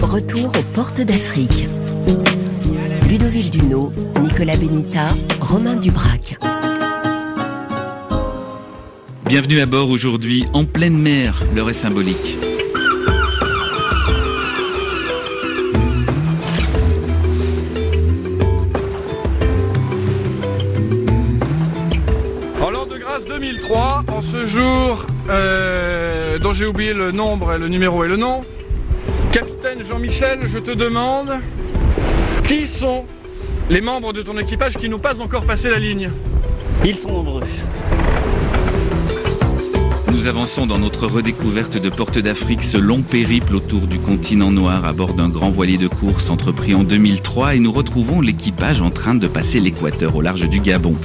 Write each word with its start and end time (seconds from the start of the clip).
Retour 0.00 0.46
aux 0.46 0.74
portes 0.74 1.02
d'Afrique. 1.02 1.66
Ludovic 3.06 3.50
Duno, 3.50 3.92
Nicolas 4.22 4.56
Benita, 4.56 5.08
Romain 5.42 5.76
Dubrac. 5.76 6.38
Bienvenue 9.28 9.60
à 9.60 9.66
bord 9.66 9.90
aujourd'hui 9.90 10.46
en 10.54 10.64
pleine 10.64 10.96
mer, 10.96 11.42
l'heure 11.54 11.68
est 11.68 11.74
symbolique. 11.74 12.38
J'ai 26.56 26.64
oublié 26.64 26.94
le 26.94 27.12
nombre, 27.12 27.54
le 27.58 27.68
numéro 27.68 28.02
et 28.02 28.08
le 28.08 28.16
nom, 28.16 28.42
capitaine 29.30 29.86
Jean-Michel, 29.86 30.40
je 30.50 30.58
te 30.58 30.70
demande 30.70 31.32
qui 32.48 32.66
sont 32.66 33.04
les 33.68 33.82
membres 33.82 34.14
de 34.14 34.22
ton 34.22 34.38
équipage 34.38 34.78
qui 34.78 34.88
n'ont 34.88 34.98
pas 34.98 35.20
encore 35.20 35.44
passé 35.44 35.68
la 35.68 35.78
ligne? 35.78 36.08
Ils 36.82 36.96
sont 36.96 37.12
nombreux. 37.12 37.42
Nous 40.26 40.30
avançons 40.30 40.66
dans 40.66 40.80
notre 40.80 41.06
redécouverte 41.06 41.80
de 41.80 41.88
Porte 41.88 42.18
d'Afrique, 42.18 42.64
ce 42.64 42.76
long 42.76 43.02
périple 43.02 43.54
autour 43.54 43.86
du 43.86 44.00
continent 44.00 44.50
noir 44.50 44.84
à 44.84 44.92
bord 44.92 45.14
d'un 45.14 45.28
grand 45.28 45.50
voilier 45.50 45.78
de 45.78 45.86
course 45.86 46.30
entrepris 46.30 46.74
en 46.74 46.82
2003 46.82 47.54
et 47.54 47.60
nous 47.60 47.70
retrouvons 47.70 48.20
l'équipage 48.20 48.82
en 48.82 48.90
train 48.90 49.14
de 49.14 49.28
passer 49.28 49.60
l'équateur 49.60 50.16
au 50.16 50.20
large 50.20 50.48
du 50.48 50.58
Gabon. 50.58 50.96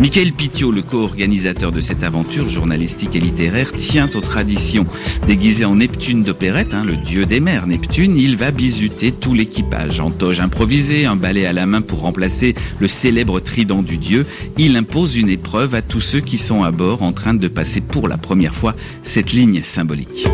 Michael 0.00 0.32
Pitiot, 0.32 0.72
le 0.72 0.82
co-organisateur 0.82 1.70
de 1.70 1.80
cette 1.80 2.02
aventure 2.02 2.48
journalistique 2.48 3.14
et 3.14 3.20
littéraire, 3.20 3.70
tient 3.70 4.10
aux 4.12 4.20
traditions. 4.20 4.86
Déguisé 5.28 5.64
en 5.64 5.76
Neptune 5.76 6.24
d'opérette, 6.24 6.74
hein, 6.74 6.82
le 6.84 6.96
dieu 6.96 7.26
des 7.26 7.38
mers 7.38 7.68
Neptune, 7.68 8.18
il 8.18 8.36
va 8.36 8.50
bisuter 8.50 9.12
tout 9.12 9.34
l'équipage. 9.34 10.00
En 10.00 10.10
toge 10.10 10.40
improvisée, 10.40 11.06
un 11.06 11.14
balai 11.14 11.46
à 11.46 11.52
la 11.52 11.66
main 11.66 11.80
pour 11.80 12.00
remplacer 12.00 12.56
le 12.80 12.88
célèbre 12.88 13.38
trident 13.38 13.82
du 13.82 13.98
dieu, 13.98 14.26
il 14.58 14.76
impose 14.76 15.14
une 15.14 15.28
épreuve 15.28 15.76
à 15.76 15.82
tous 15.82 16.00
ceux 16.00 16.20
qui 16.20 16.38
sont 16.38 16.64
à 16.64 16.72
bord 16.72 17.04
en 17.04 17.12
train 17.12 17.34
de 17.34 17.46
passer 17.46 17.80
pour 17.80 18.08
la 18.08 18.18
première 18.18 18.52
fois 18.56 18.63
cette 19.02 19.32
ligne 19.32 19.62
symbolique. 19.62 20.26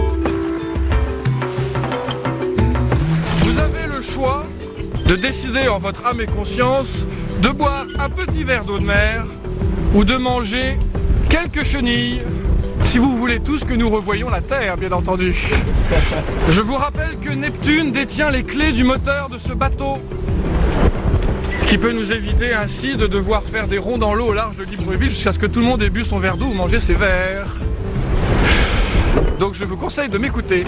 Vous 3.42 3.59
avez 3.59 3.86
le 3.86 4.03
choix 4.03 4.45
de 5.06 5.17
décider 5.17 5.69
en 5.69 5.78
votre 5.78 6.06
âme 6.06 6.20
et 6.20 6.27
conscience 6.27 7.05
de 7.42 7.48
boire 7.48 7.86
un 7.98 8.08
petit 8.08 8.45
verre 8.45 8.64
d'eau 8.64 8.78
de 8.78 8.84
mer 8.84 9.25
ou 9.95 10.05
de 10.05 10.14
manger 10.17 10.77
quelques 11.28 11.64
chenilles 11.64 12.20
si 12.91 12.98
vous 12.98 13.17
voulez 13.17 13.39
tous 13.39 13.62
que 13.62 13.75
nous 13.75 13.89
revoyions 13.89 14.28
la 14.31 14.41
Terre, 14.41 14.77
bien 14.77 14.91
entendu. 14.91 15.33
Je 16.51 16.61
vous 16.61 16.75
rappelle 16.75 17.19
que 17.23 17.31
Neptune 17.31 17.92
détient 17.92 18.33
les 18.33 18.42
clés 18.42 18.73
du 18.73 18.83
moteur 18.83 19.28
de 19.28 19.39
ce 19.39 19.53
bateau. 19.53 19.95
Ce 21.61 21.67
qui 21.67 21.78
peut 21.78 21.92
nous 21.92 22.11
éviter 22.12 22.53
ainsi 22.53 22.97
de 22.97 23.06
devoir 23.06 23.45
faire 23.45 23.69
des 23.69 23.78
ronds 23.78 23.98
dans 23.98 24.12
l'eau 24.12 24.31
au 24.31 24.33
large 24.33 24.56
de 24.56 24.64
Libreville 24.64 25.11
jusqu'à 25.11 25.33
ce 25.33 25.39
que 25.39 25.47
tout 25.47 25.61
le 25.61 25.67
monde 25.67 25.83
ait 25.84 25.91
bu 25.91 26.05
son 26.05 26.19
verre 26.19 26.36
d'eau 26.36 26.47
ou 26.47 26.53
mangé 26.53 26.81
ses 26.81 26.95
verres. 26.95 27.59
Donc 29.41 29.55
je 29.55 29.64
vous 29.64 29.78
conseille 29.78 30.10
de 30.10 30.19
m'écouter. 30.19 30.64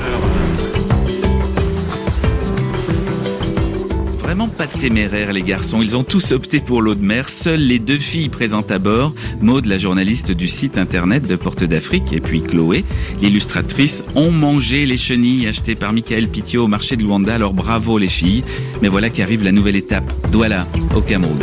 Vraiment 4.20 4.48
pas 4.48 4.66
téméraires 4.66 5.34
les 5.34 5.42
garçons, 5.42 5.82
ils 5.82 5.94
ont 5.94 6.04
tous 6.04 6.32
opté 6.32 6.58
pour 6.58 6.80
l'eau 6.80 6.94
de 6.94 7.04
mer, 7.04 7.28
seules 7.28 7.60
les 7.60 7.78
deux 7.78 7.98
filles 7.98 8.30
présentes 8.30 8.70
à 8.70 8.78
bord, 8.78 9.12
Maude 9.42 9.66
la 9.66 9.76
journaliste 9.76 10.32
du 10.32 10.48
site 10.48 10.78
internet 10.78 11.26
de 11.26 11.36
Porte 11.36 11.64
d'Afrique 11.64 12.14
et 12.14 12.20
puis 12.20 12.40
Chloé, 12.40 12.86
l'illustratrice, 13.20 14.04
ont 14.14 14.30
mangé 14.30 14.86
les 14.86 14.96
chenilles 14.96 15.46
achetées 15.46 15.74
par 15.74 15.92
Michael 15.92 16.28
Pitiot 16.28 16.64
au 16.64 16.68
marché 16.68 16.96
de 16.96 17.02
Luanda, 17.02 17.34
alors 17.34 17.52
bravo 17.52 17.98
les 17.98 18.08
filles. 18.08 18.42
Mais 18.80 18.88
voilà 18.88 19.10
qu'arrive 19.10 19.44
la 19.44 19.52
nouvelle 19.52 19.76
étape, 19.76 20.10
Douala, 20.30 20.66
au 20.96 21.02
Cameroun. 21.02 21.36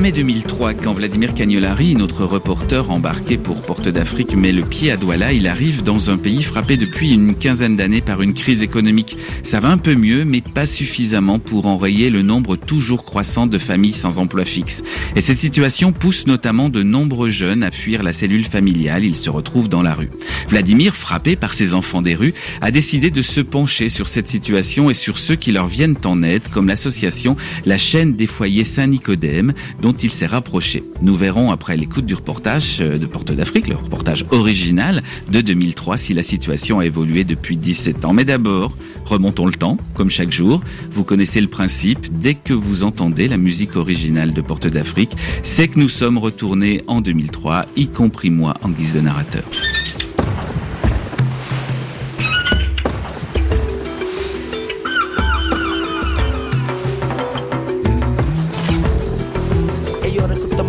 Fin 0.00 0.04
mai 0.04 0.12
2003, 0.12 0.72
quand 0.72 0.94
Vladimir 0.94 1.34
Cagnolari, 1.34 1.94
notre 1.94 2.24
reporter 2.24 2.90
embarqué 2.90 3.36
pour 3.36 3.60
Porte 3.60 3.90
d'Afrique, 3.90 4.34
met 4.34 4.50
le 4.50 4.62
pied 4.62 4.90
à 4.90 4.96
Douala, 4.96 5.34
il 5.34 5.46
arrive 5.46 5.82
dans 5.82 6.08
un 6.08 6.16
pays 6.16 6.42
frappé 6.42 6.78
depuis 6.78 7.12
une 7.12 7.34
quinzaine 7.34 7.76
d'années 7.76 8.00
par 8.00 8.22
une 8.22 8.32
crise 8.32 8.62
économique. 8.62 9.18
Ça 9.42 9.60
va 9.60 9.68
un 9.68 9.76
peu 9.76 9.94
mieux, 9.94 10.24
mais 10.24 10.40
pas 10.40 10.64
suffisamment 10.64 11.38
pour 11.38 11.66
enrayer 11.66 12.08
le 12.08 12.22
nombre 12.22 12.56
toujours 12.56 13.04
croissant 13.04 13.46
de 13.46 13.58
familles 13.58 13.92
sans 13.92 14.18
emploi 14.18 14.46
fixe. 14.46 14.82
Et 15.16 15.20
cette 15.20 15.36
situation 15.36 15.92
pousse 15.92 16.26
notamment 16.26 16.70
de 16.70 16.82
nombreux 16.82 17.28
jeunes 17.28 17.62
à 17.62 17.70
fuir 17.70 18.02
la 18.02 18.14
cellule 18.14 18.46
familiale. 18.46 19.04
Ils 19.04 19.16
se 19.16 19.28
retrouvent 19.28 19.68
dans 19.68 19.82
la 19.82 19.92
rue. 19.92 20.08
Vladimir, 20.48 20.96
frappé 20.96 21.36
par 21.36 21.52
ses 21.52 21.74
enfants 21.74 22.00
des 22.00 22.14
rues, 22.14 22.32
a 22.62 22.70
décidé 22.70 23.10
de 23.10 23.20
se 23.20 23.42
pencher 23.42 23.90
sur 23.90 24.08
cette 24.08 24.28
situation 24.28 24.88
et 24.88 24.94
sur 24.94 25.18
ceux 25.18 25.36
qui 25.36 25.52
leur 25.52 25.66
viennent 25.66 25.98
en 26.06 26.22
aide, 26.22 26.48
comme 26.48 26.68
l'association 26.68 27.36
La 27.66 27.76
chaîne 27.76 28.16
des 28.16 28.26
foyers 28.26 28.64
Saint-Nicodème, 28.64 29.52
il 29.92 30.10
s'est 30.10 30.26
rapproché. 30.26 30.84
Nous 31.02 31.16
verrons 31.16 31.50
après 31.50 31.76
l'écoute 31.76 32.06
du 32.06 32.14
reportage 32.14 32.78
de 32.78 33.06
Porte 33.06 33.32
d'Afrique, 33.32 33.68
le 33.68 33.76
reportage 33.76 34.24
original 34.30 35.02
de 35.30 35.40
2003, 35.40 35.96
si 35.96 36.14
la 36.14 36.22
situation 36.22 36.78
a 36.78 36.86
évolué 36.86 37.24
depuis 37.24 37.56
17 37.56 38.04
ans. 38.04 38.12
Mais 38.12 38.24
d'abord, 38.24 38.76
remontons 39.04 39.46
le 39.46 39.52
temps, 39.52 39.78
comme 39.94 40.10
chaque 40.10 40.30
jour. 40.32 40.60
Vous 40.90 41.04
connaissez 41.04 41.40
le 41.40 41.48
principe, 41.48 42.18
dès 42.18 42.34
que 42.34 42.52
vous 42.52 42.82
entendez 42.82 43.28
la 43.28 43.36
musique 43.36 43.76
originale 43.76 44.32
de 44.32 44.40
Porte 44.40 44.66
d'Afrique, 44.66 45.12
c'est 45.42 45.68
que 45.68 45.78
nous 45.78 45.88
sommes 45.88 46.18
retournés 46.18 46.82
en 46.86 47.00
2003, 47.00 47.66
y 47.76 47.88
compris 47.88 48.30
moi 48.30 48.54
en 48.62 48.70
guise 48.70 48.94
de 48.94 49.00
narrateur. 49.00 49.44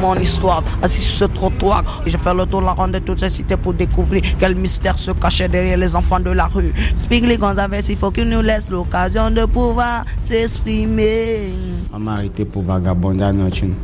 Mon 0.02 0.16
histoire, 0.16 0.64
assis 0.82 1.02
sur 1.02 1.28
ce 1.28 1.34
trottoir. 1.34 2.02
J'ai 2.06 2.18
fait 2.18 2.34
le 2.34 2.46
tour 2.46 2.62
la 2.62 2.72
ronde 2.72 2.94
de 2.94 3.00
toutes 3.00 3.20
ces 3.20 3.30
cités 3.30 3.56
pour 3.56 3.74
découvrir 3.74 4.24
quel 4.40 4.56
mystère 4.56 4.98
se 4.98 5.12
cachait 5.12 5.48
derrière 5.48 5.78
les 5.78 5.96
enfants 5.96 6.20
de 6.20 6.32
la 6.32 6.48
rue. 6.48 6.74
Spigley 6.98 7.38
Gonzalez, 7.38 7.90
il 7.90 7.96
faut 7.96 8.12
qu'il 8.12 8.28
nous 8.28 8.42
laisse 8.42 8.70
l'occasion 8.70 9.30
de 9.30 9.46
pouvoir 9.46 10.06
s'exprimer. 10.20 11.54
On 11.94 12.00
m'a 12.00 12.14
arrêté 12.14 12.44
pour 12.46 12.64
vagabonder 12.64 13.24
à 13.24 13.32
Notune. 13.32 13.76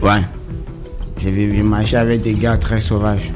Ouais. 0.00 0.22
J'ai 1.18 1.30
vécu 1.30 1.62
marcher 1.62 1.96
avec 1.96 2.22
des 2.22 2.34
gars 2.34 2.56
très 2.56 2.80
sauvages. 2.80 3.32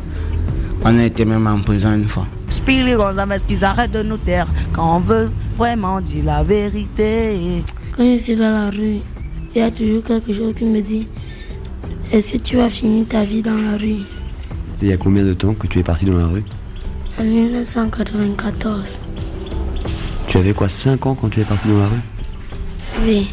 On 0.85 0.99
a 0.99 1.05
été 1.05 1.25
même 1.25 1.47
en 1.47 1.61
prison 1.61 1.93
une 1.95 2.09
fois. 2.09 2.27
Spigley 2.49 2.95
Gonzalez, 2.95 3.39
qu'ils 3.47 3.65
arrêtent 3.65 3.93
de 3.93 4.03
nous 4.03 4.19
taire 4.19 4.47
quand 4.73 4.97
on 4.97 5.01
veut 5.01 5.31
vraiment 5.57 6.01
dire 6.01 6.25
la 6.25 6.43
vérité. 6.43 7.63
Quand 7.97 8.05
je 8.05 8.23
suis 8.23 8.37
dans 8.37 8.51
la 8.51 8.71
rue, 8.71 9.01
il 9.55 9.59
y 9.59 9.63
a 9.63 9.71
toujours 9.71 10.05
quelque 10.05 10.33
chose 10.33 10.55
qui 10.55 10.65
me 10.65 10.81
dit 10.81 11.09
est-ce 12.13 12.33
que 12.33 12.39
tu 12.39 12.57
vas 12.57 12.69
finir 12.69 13.07
ta 13.09 13.25
vie 13.25 13.43
dans 13.43 13.55
la 13.55 13.77
rue 13.77 14.03
Il 14.83 14.89
y 14.89 14.93
a 14.93 14.97
combien 14.97 15.25
de 15.25 15.33
temps 15.33 15.55
que 15.55 15.67
tu 15.67 15.79
es 15.79 15.83
parti 15.83 16.07
dans 16.07 16.17
la 16.17 16.27
rue 16.27 16.45
En 17.19 17.25
1994. 17.25 19.01
Tu 20.27 20.37
avais 20.37 20.53
quoi 20.53 20.69
5 20.69 21.07
ans 21.07 21.15
quand 21.15 21.29
tu 21.29 21.41
es 21.41 21.45
parti 21.45 21.69
dans 21.69 21.79
la 21.79 21.87
rue 21.87 22.01
Oui. 23.05 23.31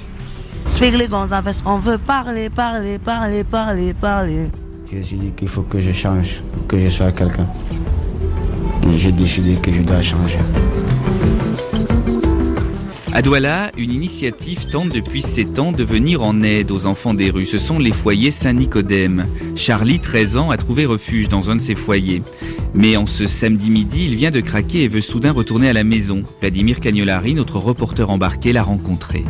Spigley 0.66 1.08
Gonzalez, 1.08 1.62
on 1.66 1.80
veut 1.80 1.98
parler, 1.98 2.50
parler, 2.50 3.00
parler, 3.00 3.44
parler, 3.44 3.94
parler. 3.94 4.50
J'ai 4.92 5.18
dit 5.18 5.32
qu'il 5.36 5.48
faut 5.48 5.64
que 5.64 5.82
je 5.82 5.92
change, 5.92 6.42
que 6.68 6.80
je 6.80 6.90
sois 6.90 7.12
quelqu'un. 7.12 7.48
J'ai 8.96 9.12
décidé 9.12 9.56
que 9.56 9.72
je 9.72 9.82
dois 9.82 10.02
changer. 10.02 10.40
À 13.14 13.22
Douala, 13.22 13.72
une 13.78 13.94
initiative 13.94 14.68
tente 14.68 14.90
depuis 14.90 15.22
7 15.22 15.60
ans 15.60 15.72
de 15.72 15.84
venir 15.84 16.22
en 16.22 16.44
aide 16.44 16.72
aux 16.72 16.86
enfants 16.86 17.14
des 17.14 17.30
rues. 17.30 17.46
Ce 17.46 17.58
sont 17.58 17.80
les 17.80 17.92
foyers 17.92 18.32
Saint-Nicodème. 18.32 19.26
Charlie, 19.56 20.00
13 20.00 20.38
ans, 20.38 20.50
a 20.52 20.58
trouvé 20.58 20.86
refuge 20.86 21.30
dans 21.30 21.50
un 21.50 21.56
de 21.56 21.62
ces 21.62 21.74
foyers. 21.74 22.22
Mais 22.76 22.98
en 22.98 23.08
ce 23.08 23.26
samedi 23.26 23.70
midi, 23.70 24.06
il 24.10 24.16
vient 24.16 24.30
de 24.30 24.42
craquer 24.42 24.84
et 24.84 24.88
veut 24.88 25.02
soudain 25.02 25.32
retourner 25.32 25.70
à 25.70 25.74
la 25.74 25.84
maison. 25.84 26.24
Vladimir 26.42 26.80
Cagnolari, 26.80 27.34
notre 27.34 27.58
reporter 27.58 28.10
embarqué, 28.10 28.54
l'a 28.54 28.64
rencontré. 28.64 29.24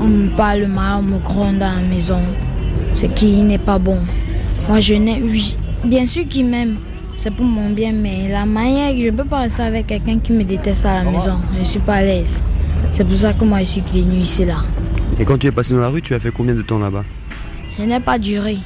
On 0.00 0.08
me 0.08 0.28
parle 0.36 0.66
mal, 0.66 0.98
on 0.98 1.02
me 1.02 1.18
gronde 1.18 1.58
dans 1.58 1.72
la 1.72 1.80
maison. 1.80 2.20
Ce 2.92 3.06
qui 3.06 3.32
n'est 3.36 3.58
pas 3.58 3.78
bon. 3.78 3.98
Moi, 4.68 4.80
je 4.80 4.94
n'ai... 4.94 5.22
Bien 5.84 6.06
sûr 6.06 6.26
qu'il 6.28 6.46
m'aime. 6.46 6.76
C'est 7.16 7.30
pour 7.30 7.44
mon 7.44 7.70
bien, 7.70 7.92
mais 7.92 8.28
la 8.28 8.44
manière, 8.46 8.94
je 8.98 9.06
ne 9.06 9.10
peux 9.12 9.24
pas 9.24 9.42
rester 9.42 9.62
avec 9.62 9.86
quelqu'un 9.86 10.18
qui 10.18 10.32
me 10.32 10.42
déteste 10.42 10.84
à 10.84 11.04
la 11.04 11.10
maison. 11.10 11.38
Je 11.54 11.60
ne 11.60 11.64
suis 11.64 11.80
pas 11.80 11.94
à 11.94 12.02
l'aise. 12.02 12.42
C'est 12.90 13.04
pour 13.04 13.16
ça 13.16 13.32
que 13.32 13.44
moi 13.44 13.60
je 13.60 13.64
suis 13.64 13.80
venu 13.80 14.20
ici 14.20 14.44
là. 14.44 14.64
Et 15.18 15.24
quand 15.24 15.38
tu 15.38 15.46
es 15.46 15.52
passé 15.52 15.74
dans 15.74 15.80
la 15.80 15.88
rue, 15.88 16.02
tu 16.02 16.14
as 16.14 16.20
fait 16.20 16.30
combien 16.30 16.54
de 16.54 16.62
temps 16.62 16.78
là-bas 16.78 17.04
Je 17.78 17.84
n'ai 17.84 18.00
pas 18.00 18.18
duré. 18.18 18.58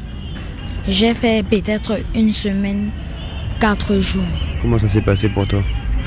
J'ai 0.89 1.15
fait 1.15 1.45
peut-être 1.45 1.99
une 2.15 2.33
semaine, 2.33 2.91
quatre 3.61 3.99
jours. 3.99 4.23
Comment 4.63 4.79
ça 4.79 4.89
s'est 4.89 5.01
passé 5.01 5.29
pour 5.29 5.47
toi 5.47 5.63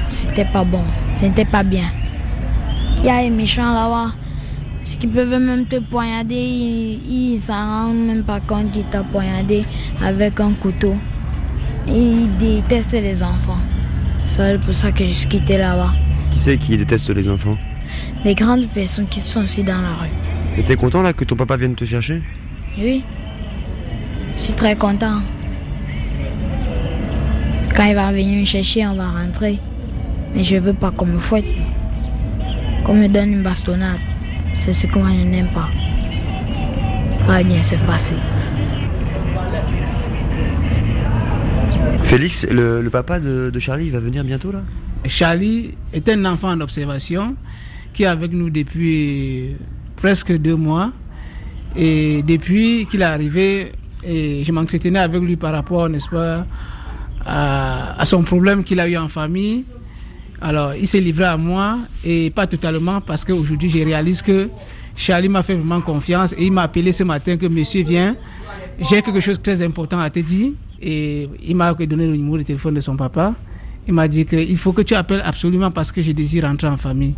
C'était 0.09 0.45
pas 0.45 0.63
bon. 0.63 0.83
C'était 1.19 1.45
pas 1.45 1.63
bien. 1.63 1.85
Il 2.99 3.05
y 3.05 3.09
a 3.09 3.21
des 3.21 3.29
méchants 3.29 3.73
là-bas 3.73 4.13
qui 4.99 5.07
peuvent 5.07 5.39
même 5.39 5.65
te 5.65 5.77
poignarder. 5.79 6.35
Ils 6.35 7.33
ne 7.33 7.37
s'en 7.37 7.53
rendent 7.53 8.05
même 8.07 8.23
pas 8.23 8.39
compte 8.41 8.71
qu'ils 8.71 8.83
t'ont 8.85 9.03
poignardé 9.03 9.65
avec 10.01 10.39
un 10.39 10.53
couteau. 10.53 10.95
Ils 11.87 12.29
détestent 12.37 12.93
les 12.93 13.23
enfants. 13.23 13.59
C'est 14.25 14.59
pour 14.61 14.73
ça 14.73 14.91
que 14.91 15.05
je 15.05 15.11
suis 15.11 15.27
quitté 15.27 15.57
là-bas. 15.57 15.91
Qui 16.31 16.39
c'est 16.39 16.57
qui 16.57 16.77
déteste 16.77 17.09
les 17.09 17.27
enfants 17.27 17.57
Les 18.25 18.35
grandes 18.35 18.67
personnes 18.69 19.07
qui 19.07 19.19
sont 19.21 19.41
aussi 19.41 19.63
dans 19.63 19.81
la 19.81 19.93
rue. 19.93 20.09
Et 20.57 20.63
t'es 20.63 20.75
content 20.75 21.01
là 21.01 21.13
que 21.13 21.23
ton 21.23 21.35
papa 21.35 21.57
vienne 21.57 21.75
te 21.75 21.85
chercher? 21.85 22.21
Oui. 22.77 23.03
Je 24.35 24.41
suis 24.41 24.53
très 24.53 24.75
content. 24.75 25.21
Quand 27.75 27.85
il 27.85 27.95
va 27.95 28.11
venir 28.11 28.39
me 28.39 28.45
chercher, 28.45 28.85
on 28.87 28.95
va 28.95 29.09
rentrer. 29.09 29.59
Mais 30.33 30.43
je 30.43 30.57
veux 30.57 30.73
pas 30.73 30.91
qu'on 30.91 31.05
me 31.05 31.19
fouette. 31.19 31.45
Qu'on 32.83 32.95
me 32.95 33.07
donne 33.07 33.33
une 33.33 33.43
bastonnade. 33.43 33.99
C'est 34.61 34.73
ce 34.73 34.87
que 34.87 34.99
moi 34.99 35.09
je 35.11 35.23
n'aime 35.23 35.49
pas. 35.53 35.69
Ça 37.21 37.27
va 37.27 37.43
bien 37.43 37.61
se 37.63 37.75
passer. 37.75 38.15
Félix, 42.03 42.47
le, 42.49 42.87
papa 42.89 43.19
de, 43.19 43.57
Charlie, 43.59 43.91
va 43.91 43.99
venir 43.99 44.23
bientôt 44.23 44.51
là? 44.51 44.63
Charlie 45.05 45.75
est 45.93 46.09
un 46.09 46.25
enfant 46.25 46.49
en 46.49 46.59
observation 46.59 47.35
qui 47.93 48.03
est 48.03 48.07
avec 48.07 48.31
nous 48.31 48.49
depuis 48.49 49.55
presque 49.95 50.31
deux 50.37 50.55
mois. 50.55 50.91
Et 51.75 52.23
depuis 52.23 52.87
qu'il 52.89 53.01
est 53.01 53.05
arrivé, 53.05 53.71
je 54.03 54.51
m'entretenais 54.51 54.99
avec 54.99 55.21
lui 55.21 55.35
par 55.35 55.51
rapport, 55.53 55.89
n'est-ce 55.89 56.09
pas, 56.09 56.45
à, 57.25 58.05
son 58.05 58.23
problème 58.23 58.63
qu'il 58.63 58.79
a 58.79 58.87
eu 58.87 58.97
en 58.97 59.07
famille. 59.07 59.65
Alors, 60.41 60.73
il 60.73 60.87
s'est 60.87 61.01
livré 61.01 61.25
à 61.25 61.37
moi 61.37 61.79
et 62.03 62.29
pas 62.29 62.47
totalement 62.47 63.01
parce 63.01 63.25
qu'aujourd'hui, 63.25 63.69
je 63.69 63.79
réalise 63.83 64.21
que 64.21 64.49
Charlie 64.95 65.29
m'a 65.29 65.43
fait 65.43 65.55
vraiment 65.55 65.81
confiance 65.81 66.33
et 66.37 66.45
il 66.45 66.51
m'a 66.51 66.63
appelé 66.63 66.91
ce 66.91 67.03
matin 67.03 67.35
que 67.37 67.45
monsieur 67.45 67.83
vient, 67.83 68.15
j'ai 68.79 69.01
quelque 69.01 69.19
chose 69.19 69.37
de 69.37 69.43
très 69.43 69.61
important 69.61 69.99
à 69.99 70.09
te 70.09 70.19
dire. 70.19 70.51
Et 70.81 71.27
il 71.45 71.55
m'a 71.57 71.73
donné 71.73 72.07
le 72.07 72.15
numéro 72.15 72.37
de 72.37 72.43
téléphone 72.43 72.75
de 72.75 72.81
son 72.81 72.95
papa. 72.95 73.33
Il 73.85 73.93
m'a 73.93 74.07
dit 74.07 74.25
qu'il 74.25 74.57
faut 74.57 74.71
que 74.71 74.81
tu 74.81 74.95
appelles 74.95 75.21
absolument 75.25 75.71
parce 75.71 75.91
que 75.91 76.01
je 76.01 76.13
désire 76.13 76.45
rentrer 76.45 76.67
en 76.67 76.77
famille. 76.77 77.15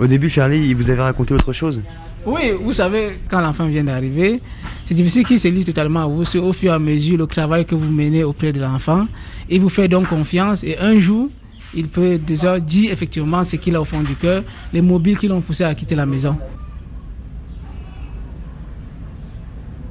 Au 0.00 0.06
début, 0.06 0.30
Charlie, 0.30 0.66
il 0.66 0.74
vous 0.74 0.88
avait 0.88 1.02
raconté 1.02 1.34
autre 1.34 1.52
chose 1.52 1.82
Oui, 2.24 2.52
vous 2.58 2.72
savez, 2.72 3.20
quand 3.28 3.42
l'enfant 3.42 3.66
vient 3.66 3.84
d'arriver, 3.84 4.40
c'est 4.82 4.94
difficile 4.94 5.26
qu'il 5.26 5.38
se 5.38 5.48
lie 5.48 5.62
totalement 5.62 6.00
à 6.00 6.06
vous. 6.06 6.24
C'est 6.24 6.38
au 6.38 6.54
fur 6.54 6.72
et 6.72 6.74
à 6.74 6.78
mesure 6.78 7.18
le 7.18 7.26
travail 7.26 7.66
que 7.66 7.74
vous 7.74 7.90
menez 7.90 8.24
auprès 8.24 8.50
de 8.50 8.58
l'enfant. 8.58 9.06
Il 9.50 9.60
vous 9.60 9.68
fait 9.68 9.88
donc 9.88 10.08
confiance 10.08 10.64
et 10.64 10.78
un 10.78 10.98
jour, 10.98 11.28
il 11.74 11.86
peut 11.88 12.16
déjà 12.16 12.58
dire 12.58 12.90
effectivement 12.92 13.44
ce 13.44 13.56
qu'il 13.56 13.76
a 13.76 13.80
au 13.82 13.84
fond 13.84 14.00
du 14.00 14.14
cœur, 14.14 14.42
les 14.72 14.80
mobiles 14.80 15.18
qui 15.18 15.28
l'ont 15.28 15.42
poussé 15.42 15.64
à 15.64 15.74
quitter 15.74 15.94
la 15.94 16.06
maison. 16.06 16.34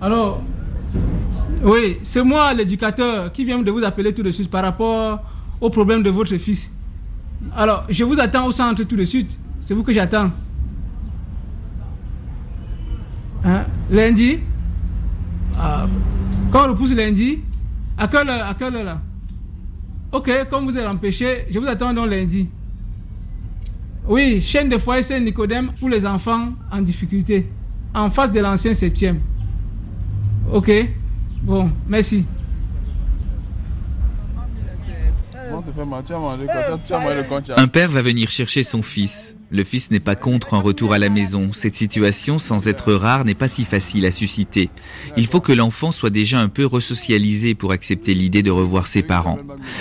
Alors, 0.02 0.42
oui, 1.62 2.00
c'est 2.02 2.24
moi 2.24 2.52
l'éducateur 2.56 3.32
qui 3.32 3.46
vient 3.46 3.60
de 3.60 3.70
vous 3.70 3.84
appeler 3.84 4.12
tout 4.12 4.24
de 4.24 4.32
suite 4.32 4.50
par 4.50 4.64
rapport 4.64 5.22
au 5.62 5.70
problème 5.70 6.02
de 6.02 6.10
votre 6.10 6.36
fils. 6.38 6.72
Alors, 7.56 7.86
je 7.90 8.04
vous 8.04 8.20
attends 8.20 8.48
au 8.48 8.52
centre 8.52 8.84
tout 8.86 8.96
de 8.96 9.06
suite. 9.06 9.38
C'est 9.70 9.76
vous 9.76 9.84
que 9.84 9.94
j'attends. 9.94 10.32
Hein? 13.46 13.66
Lundi? 13.92 14.40
Ah, 15.56 15.86
Quand 16.52 16.66
on 16.66 16.70
repousse 16.70 16.92
lundi? 16.92 17.42
À 17.96 18.08
quelle 18.08 18.30
heure, 18.30 18.48
à 18.48 18.56
quelle 18.56 18.76
heure 18.76 18.84
là? 18.84 19.00
Ok, 20.12 20.32
comme 20.50 20.66
vous 20.66 20.76
êtes 20.76 20.88
empêché, 20.88 21.46
je 21.52 21.60
vous 21.60 21.68
attends 21.68 21.94
donc 21.94 22.10
lundi. 22.10 22.50
Oui, 24.08 24.42
chaîne 24.42 24.70
de 24.70 24.80
foyer 24.80 25.04
Saint-Nicodème 25.04 25.74
pour 25.80 25.90
les 25.90 26.04
enfants 26.04 26.48
en 26.72 26.82
difficulté, 26.82 27.48
en 27.94 28.10
face 28.10 28.32
de 28.32 28.40
l'ancien 28.40 28.74
septième. 28.74 29.20
Ok, 30.52 30.72
bon, 31.44 31.70
merci. 31.88 32.26
Un 37.56 37.68
père 37.68 37.92
va 37.92 38.02
venir 38.02 38.32
chercher 38.32 38.64
son 38.64 38.82
fils. 38.82 39.36
Le 39.52 39.64
fils 39.64 39.90
n'est 39.90 40.00
pas 40.00 40.16
contre 40.16 40.54
un 40.54 40.60
retour 40.60 40.94
à 40.94 41.00
la 41.00 41.10
maison. 41.10 41.50
Cette 41.54 41.76
situation, 41.76 42.38
sans 42.38 42.68
être 42.68 42.94
rare, 42.94 43.26
n'est 43.26 43.34
pas 43.34 43.48
si 43.48 43.66
facile 43.66 44.06
à 44.06 44.12
susciter. 44.12 44.70
Il 45.18 45.26
faut 45.26 45.42
que 45.42 45.52
l'enfant 45.52 45.92
soit 45.92 46.12
déjà 46.12 46.40
un 46.40 46.50
peu 46.50 46.68
resocialisé 46.68 47.56
pour 47.56 47.72
accepter 47.72 48.14
l'idée 48.14 48.44
de 48.44 48.52
revoir 48.52 48.86
ses 48.86 49.02
parents. 49.02 49.40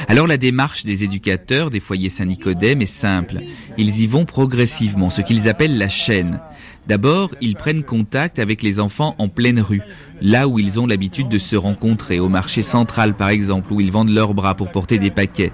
Alors 0.08 0.26
la 0.26 0.38
démarche 0.38 0.86
des 0.86 1.04
éducateurs 1.04 1.68
des 1.68 1.80
foyers 1.80 2.08
Saint-Nicodème 2.08 2.80
est 2.80 2.86
simple. 2.86 3.40
Ils 3.76 4.00
y 4.00 4.06
vont 4.06 4.24
progressivement, 4.24 5.10
ce 5.10 5.20
qu'ils 5.20 5.50
appellent 5.50 5.76
la 5.76 5.88
chaîne. 5.88 6.40
D'abord, 6.86 7.34
ils 7.42 7.54
prennent 7.54 7.82
contact 7.82 8.38
avec 8.38 8.62
les 8.62 8.80
enfants 8.80 9.14
en 9.18 9.28
pleine 9.28 9.60
rue, 9.60 9.82
là 10.22 10.48
où 10.48 10.58
ils 10.58 10.80
ont 10.80 10.86
l'habitude 10.86 11.28
de 11.28 11.36
se 11.36 11.54
rencontrer, 11.54 12.18
au 12.18 12.30
marché 12.30 12.62
central 12.62 13.14
par 13.14 13.28
exemple, 13.28 13.74
où 13.74 13.82
ils 13.82 13.92
vendent 13.92 14.08
leurs 14.08 14.32
bras 14.32 14.54
pour 14.54 14.70
porter 14.70 14.96
des 14.96 15.10
paquets. 15.10 15.52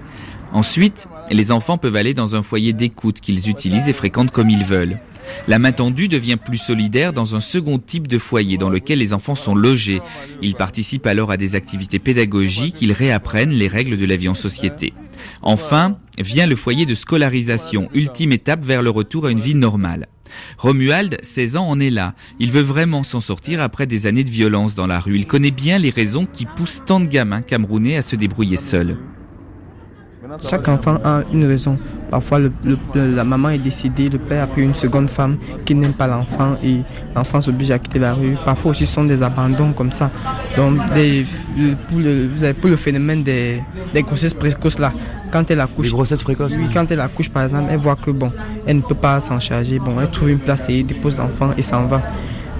Ensuite, 0.53 1.07
les 1.31 1.51
enfants 1.51 1.77
peuvent 1.77 1.95
aller 1.95 2.13
dans 2.13 2.35
un 2.35 2.43
foyer 2.43 2.73
d'écoute 2.73 3.19
qu'ils 3.19 3.49
utilisent 3.49 3.89
et 3.89 3.93
fréquentent 3.93 4.31
comme 4.31 4.49
ils 4.49 4.63
veulent. 4.63 4.99
La 5.47 5.59
main 5.59 5.71
tendue 5.71 6.07
devient 6.07 6.37
plus 6.37 6.57
solidaire 6.57 7.13
dans 7.13 7.35
un 7.35 7.39
second 7.39 7.79
type 7.79 8.07
de 8.07 8.17
foyer 8.17 8.57
dans 8.57 8.69
lequel 8.69 8.99
les 8.99 9.13
enfants 9.13 9.35
sont 9.35 9.55
logés. 9.55 10.01
Ils 10.41 10.55
participent 10.55 11.07
alors 11.07 11.31
à 11.31 11.37
des 11.37 11.55
activités 11.55 11.99
pédagogiques, 11.99 12.81
ils 12.81 12.93
réapprennent 12.93 13.51
les 13.51 13.67
règles 13.67 13.97
de 13.97 14.05
la 14.05 14.15
vie 14.15 14.29
en 14.29 14.35
société. 14.35 14.93
Enfin, 15.41 15.97
vient 16.19 16.47
le 16.47 16.55
foyer 16.55 16.85
de 16.85 16.93
scolarisation, 16.93 17.89
ultime 17.93 18.31
étape 18.31 18.63
vers 18.63 18.83
le 18.83 18.89
retour 18.89 19.25
à 19.25 19.31
une 19.31 19.39
vie 19.39 19.55
normale. 19.55 20.07
Romuald, 20.57 21.17
16 21.21 21.55
ans, 21.57 21.67
en 21.67 21.79
est 21.79 21.89
là. 21.89 22.13
Il 22.39 22.51
veut 22.51 22.61
vraiment 22.61 23.03
s'en 23.03 23.21
sortir 23.21 23.61
après 23.61 23.87
des 23.87 24.07
années 24.07 24.23
de 24.23 24.29
violence 24.29 24.75
dans 24.75 24.87
la 24.87 24.99
rue. 24.99 25.15
Il 25.15 25.27
connaît 25.27 25.51
bien 25.51 25.77
les 25.77 25.91
raisons 25.91 26.25
qui 26.25 26.45
poussent 26.45 26.81
tant 26.85 26.99
de 26.99 27.05
gamins 27.05 27.41
camerounais 27.41 27.95
à 27.95 28.01
se 28.01 28.15
débrouiller 28.15 28.57
seuls. 28.57 28.97
Chaque 30.49 30.67
enfant 30.67 30.97
a 31.03 31.21
une 31.31 31.45
raison. 31.45 31.77
Parfois, 32.09 32.39
la 32.95 33.23
maman 33.23 33.49
est 33.49 33.57
décédée, 33.59 34.09
le 34.09 34.17
père 34.17 34.43
a 34.43 34.47
pris 34.47 34.63
une 34.63 34.75
seconde 34.75 35.09
femme 35.09 35.37
qui 35.65 35.75
n'aime 35.75 35.93
pas 35.93 36.07
l'enfant 36.07 36.55
et 36.63 36.79
l'enfant 37.15 37.41
s'oblige 37.41 37.71
à 37.71 37.79
quitter 37.79 37.99
la 37.99 38.13
rue. 38.13 38.35
Parfois 38.45 38.71
aussi, 38.71 38.85
ce 38.85 38.93
sont 38.93 39.03
des 39.03 39.21
abandons 39.21 39.73
comme 39.73 39.91
ça. 39.91 40.11
Donc, 40.55 40.77
pour, 40.77 41.99
le, 41.99 42.27
vous 42.27 42.43
avez 42.43 42.53
pour 42.53 42.69
le 42.69 42.75
phénomène 42.77 43.23
des, 43.23 43.61
grossesses 43.95 44.33
précoces 44.33 44.79
là, 44.79 44.93
quand 45.31 45.49
elle 45.51 45.59
accouche. 45.59 45.87
Les 45.87 45.91
grossesses 45.91 46.23
précoces 46.23 46.53
Oui, 46.55 46.67
quand 46.73 46.89
elle 46.91 47.01
accouche 47.01 47.29
par 47.29 47.43
exemple, 47.43 47.69
elle 47.69 47.79
voit 47.79 47.95
que 47.95 48.11
bon, 48.11 48.31
elle 48.65 48.77
ne 48.77 48.81
peut 48.81 48.95
pas 48.95 49.19
s'en 49.19 49.39
charger. 49.39 49.79
Bon, 49.79 49.99
elle 49.99 50.11
trouve 50.11 50.29
une 50.29 50.39
place 50.39 50.65
et 50.69 50.83
dépose 50.83 51.17
l'enfant 51.17 51.51
et 51.57 51.61
s'en 51.61 51.85
va. 51.87 52.01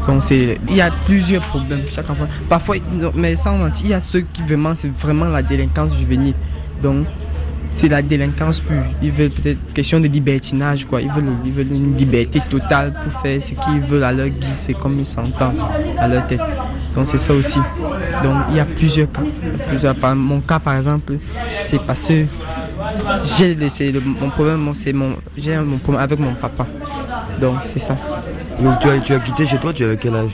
Donc 0.07 0.23
c'est, 0.23 0.59
il 0.69 0.75
y 0.75 0.81
a 0.81 0.91
plusieurs 1.05 1.43
problèmes 1.47 1.81
chaque 1.89 2.09
enfant. 2.09 2.27
Parfois, 2.49 2.75
mais 3.15 3.35
sans 3.35 3.57
mentir, 3.57 3.85
il 3.85 3.91
y 3.91 3.93
a 3.93 4.01
ceux 4.01 4.21
qui 4.21 4.43
vraiment, 4.43 4.75
c'est 4.75 4.89
vraiment 4.89 5.25
la 5.25 5.41
délinquance 5.41 5.95
juvénile. 5.97 6.35
Donc 6.81 7.07
c'est 7.75 7.89
la 7.89 8.01
délinquance 8.01 8.61
pure. 8.61 8.83
Ils 9.01 9.11
veulent 9.11 9.29
peut-être 9.29 9.73
question 9.73 9.99
de 9.99 10.07
libertinage, 10.07 10.85
quoi. 10.85 11.01
Ils 11.01 11.11
veulent, 11.11 11.25
ils 11.45 11.51
veulent 11.51 11.71
une 11.71 11.97
liberté 11.97 12.39
totale 12.49 12.93
pour 12.93 13.21
faire 13.21 13.41
ce 13.41 13.49
qu'ils 13.49 13.81
veulent 13.81 14.03
à 14.03 14.13
leur 14.13 14.27
guise, 14.29 14.53
c'est 14.65 14.73
comme 14.73 14.97
ils 14.99 15.05
s'entendent 15.05 15.59
à 15.99 16.07
leur 16.07 16.25
tête. 16.27 16.39
Donc 16.95 17.05
c'est 17.07 17.17
ça 17.17 17.33
aussi. 17.33 17.59
Donc 18.23 18.37
il 18.49 18.55
y 18.55 18.59
a 18.59 18.65
plusieurs 18.65 19.11
cas. 19.11 19.21
Plusieurs, 19.67 19.95
mon 20.15 20.39
cas 20.39 20.59
par 20.59 20.77
exemple, 20.77 21.15
c'est 21.61 21.81
parce 21.81 22.07
que 22.07 22.25
j'ai 23.37 23.53
laissé 23.55 23.93
mon 24.03 24.29
problème, 24.29 24.71
c'est 24.73 24.93
mon, 24.93 25.17
j'ai 25.37 25.57
mon 25.57 25.77
problème 25.77 26.03
avec 26.03 26.19
mon 26.19 26.33
papa. 26.33 26.65
Donc 27.41 27.57
c'est 27.65 27.79
ça. 27.79 27.97
Donc 28.61 28.79
tu 28.79 28.89
as, 28.89 28.99
tu 28.99 29.13
as 29.13 29.19
quitté 29.19 29.45
chez 29.45 29.57
toi, 29.57 29.73
tu 29.73 29.83
avais 29.83 29.97
quel 29.97 30.15
âge? 30.15 30.31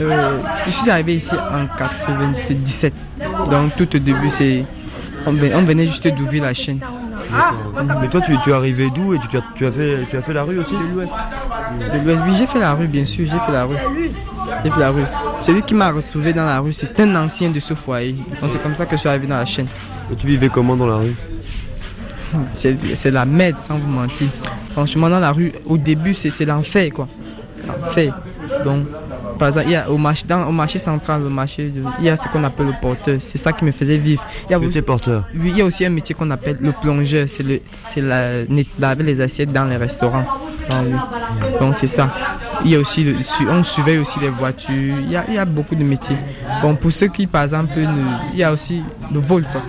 Euh, 0.00 0.38
Je 0.66 0.72
suis 0.72 0.90
arrivé 0.90 1.14
ici 1.14 1.36
en 1.36 1.66
97. 1.78 2.92
Donc 3.48 3.76
tout 3.76 3.94
au 3.94 3.98
début 4.00 4.28
c'est 4.30 4.64
on, 5.26 5.32
venait 5.32 5.86
juste 5.86 6.06
d'ouvrir 6.08 6.42
la 6.42 6.54
chaîne. 6.54 6.80
Mais 8.00 8.08
toi, 8.08 8.20
tu, 8.20 8.32
es 8.32 8.52
arrivé 8.52 8.90
d'où 8.94 9.14
et 9.14 9.18
tu, 9.18 9.36
as, 9.36 9.72
fait, 9.72 10.06
tu 10.10 10.16
as 10.16 10.22
fait 10.22 10.32
la 10.32 10.42
rue 10.42 10.58
aussi 10.58 10.74
De 10.74 10.94
l'ouest. 10.94 11.12
oui, 12.26 12.36
j'ai 12.38 12.46
fait 12.46 12.58
la 12.60 12.74
rue, 12.74 12.86
bien 12.86 13.04
sûr, 13.04 13.26
j'ai 13.26 13.38
fait 13.38 13.52
la 13.52 13.64
rue. 13.64 13.76
J'ai 14.64 14.70
fait 14.70 14.80
la 14.80 14.90
rue. 14.90 15.04
Celui 15.38 15.62
qui 15.62 15.74
m'a 15.74 15.90
retrouvé 15.90 16.32
dans 16.32 16.44
la 16.44 16.60
rue, 16.60 16.72
c'est 16.72 16.98
un 17.00 17.14
ancien 17.16 17.50
de 17.50 17.60
ce 17.60 17.74
foyer. 17.74 18.16
Donc 18.40 18.50
c'est 18.50 18.62
comme 18.62 18.74
ça 18.74 18.86
que 18.86 18.92
je 18.92 19.00
suis 19.00 19.08
arrivé 19.08 19.26
dans 19.26 19.36
la 19.36 19.44
chaîne. 19.44 19.68
Et 20.12 20.16
tu 20.16 20.26
vivais 20.26 20.48
comment 20.48 20.76
dans 20.76 20.86
la 20.86 20.96
rue? 20.96 21.14
C'est 22.52 23.10
la 23.10 23.24
merde, 23.24 23.56
sans 23.56 23.78
vous 23.78 23.86
mentir. 23.86 24.28
Franchement, 24.72 25.08
dans 25.08 25.20
la 25.20 25.32
rue, 25.32 25.52
au 25.66 25.78
début, 25.78 26.14
c'est 26.14 26.44
l'enfer, 26.44 26.90
quoi. 26.92 27.08
L'enfer. 27.66 28.14
Donc, 28.64 28.86
par 29.38 29.48
exemple, 29.48 29.66
il 29.68 29.72
y 29.72 29.76
a 29.76 29.90
au 29.90 29.98
marché, 29.98 30.24
dans, 30.26 30.46
au 30.46 30.52
marché 30.52 30.78
central, 30.78 31.22
le 31.22 31.30
marché, 31.30 31.72
il 31.98 32.04
y 32.04 32.08
a 32.08 32.16
ce 32.16 32.28
qu'on 32.28 32.44
appelle 32.44 32.66
le 32.66 32.74
porteur. 32.80 33.18
C'est 33.26 33.38
ça 33.38 33.52
qui 33.52 33.64
me 33.64 33.72
faisait 33.72 33.98
vivre. 33.98 34.24
Il 34.48 34.52
y 34.52 34.54
a 34.54 34.58
aussi, 34.58 34.82
porteur. 34.82 35.24
Oui, 35.34 35.50
il 35.50 35.58
y 35.58 35.60
a 35.60 35.64
aussi 35.64 35.84
un 35.84 35.90
métier 35.90 36.14
qu'on 36.14 36.30
appelle 36.30 36.58
le 36.60 36.72
plongeur. 36.72 37.28
C'est 37.28 37.42
le, 37.42 37.60
c'est 37.90 38.00
la, 38.00 38.44
laver 38.78 39.04
les 39.04 39.20
assiettes 39.20 39.52
dans 39.52 39.64
les 39.64 39.76
restaurants. 39.76 40.24
Donc 41.60 41.74
c'est 41.76 41.86
ça. 41.86 42.10
Il 42.64 42.70
y 42.70 42.76
a 42.76 42.78
aussi, 42.78 43.04
le, 43.04 43.16
on 43.50 43.62
surveille 43.62 43.98
aussi 43.98 44.18
les 44.20 44.30
voitures. 44.30 44.98
Il 45.00 45.10
y, 45.10 45.16
a, 45.16 45.24
il 45.28 45.34
y 45.34 45.38
a 45.38 45.44
beaucoup 45.44 45.74
de 45.74 45.84
métiers. 45.84 46.16
Bon, 46.62 46.74
pour 46.76 46.92
ceux 46.92 47.08
qui, 47.08 47.26
par 47.26 47.42
exemple, 47.44 47.72
il 48.32 48.38
y 48.38 48.42
a 48.42 48.52
aussi 48.52 48.82
le 49.12 49.20
vol, 49.20 49.42
quoi. 49.42 49.62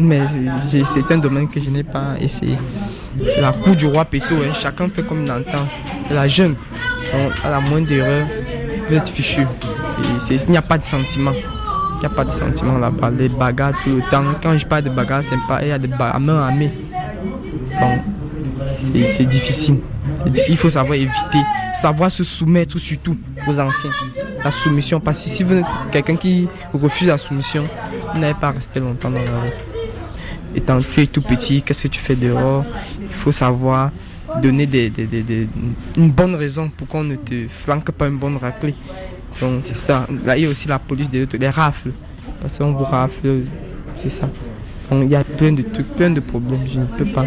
Mais 0.00 0.22
c'est 0.84 1.12
un 1.12 1.18
domaine 1.18 1.48
que 1.48 1.60
je 1.60 1.70
n'ai 1.70 1.84
pas 1.84 2.14
essayé. 2.20 2.58
C'est 3.18 3.40
la 3.40 3.52
cour 3.52 3.76
du 3.76 3.86
roi 3.86 4.04
Péto, 4.04 4.34
hein. 4.36 4.52
chacun 4.52 4.88
fait 4.88 5.02
comme 5.02 5.24
il 5.24 5.30
entend. 5.30 5.66
C'est 6.08 6.14
la 6.14 6.26
jeune. 6.26 6.56
Donc, 7.12 7.32
à 7.44 7.50
la 7.50 7.60
moindre 7.60 7.92
erreur, 7.92 8.26
vous 8.88 8.94
êtes 8.94 9.08
fichu. 9.08 9.46
Il 10.30 10.50
n'y 10.50 10.56
a 10.56 10.62
pas 10.62 10.78
de 10.78 10.84
sentiment. 10.84 11.32
Il 11.32 12.00
n'y 12.00 12.06
a 12.06 12.10
pas 12.10 12.24
de 12.24 12.30
sentiment 12.30 12.78
là-bas. 12.78 13.10
Les 13.10 13.28
bagarres 13.28 13.74
tout 13.82 13.96
le 13.96 14.02
temps. 14.10 14.24
Quand 14.42 14.56
je 14.56 14.66
parle 14.66 14.82
de 14.82 14.90
bagarres, 14.90 15.22
c'est 15.24 15.36
pas. 15.48 15.62
Il 15.62 15.68
y 15.68 15.72
a 15.72 15.78
des 15.78 15.88
bagarres 15.88 16.16
à 16.16 16.18
main. 16.20 16.70
Donc, 17.80 18.00
c'est 18.76 19.24
difficile. 19.24 19.78
Il 20.48 20.56
faut 20.56 20.70
savoir 20.70 20.94
éviter, 20.94 21.38
savoir 21.72 22.10
se 22.10 22.24
soumettre 22.24 22.78
surtout 22.78 23.16
aux 23.46 23.58
anciens. 23.58 23.90
La 24.42 24.50
soumission, 24.50 25.00
parce 25.00 25.22
que 25.22 25.28
si 25.28 25.42
vous 25.42 25.62
quelqu'un 25.90 26.16
qui 26.16 26.48
refuse 26.72 27.08
la 27.08 27.18
soumission, 27.18 27.64
vous 28.12 28.20
n'allez 28.20 28.34
pas 28.34 28.50
rester 28.50 28.80
longtemps 28.80 29.10
dans 29.10 29.22
la 29.22 29.40
rue. 29.40 29.52
Étant 30.54 30.80
tu 30.80 31.02
es 31.02 31.06
tout 31.06 31.22
petit, 31.22 31.62
qu'est-ce 31.62 31.84
que 31.84 31.88
tu 31.88 32.00
fais 32.00 32.16
dehors? 32.16 32.64
Il 33.00 33.14
faut 33.14 33.32
savoir 33.32 33.90
donner 34.42 34.68
une 35.96 36.10
bonne 36.10 36.34
raison 36.34 36.70
pour 36.70 36.86
qu'on 36.88 37.04
ne 37.04 37.16
te 37.16 37.46
flanque 37.48 37.90
pas 37.92 38.08
une 38.08 38.18
bonne 38.18 38.36
raclée. 38.36 38.74
Donc 39.40 39.62
c'est 39.62 39.76
ça. 39.76 40.06
Là, 40.24 40.36
il 40.36 40.44
y 40.44 40.46
a 40.46 40.50
aussi 40.50 40.68
la 40.68 40.78
police 40.78 41.10
des, 41.10 41.26
des 41.26 41.48
rafles. 41.48 41.92
Parce 42.40 42.58
qu'on 42.58 42.72
vous 42.72 42.84
rafle, 42.84 43.42
c'est 44.02 44.10
ça. 44.10 44.28
Donc 44.90 45.04
il 45.04 45.10
y 45.10 45.16
a 45.16 45.24
plein 45.24 45.52
de 45.52 45.62
trucs, 45.62 45.88
plein 45.94 46.10
de 46.10 46.20
problèmes. 46.20 46.60
Je 46.68 46.80
ne 46.80 46.84
peux 46.84 47.06
pas. 47.06 47.24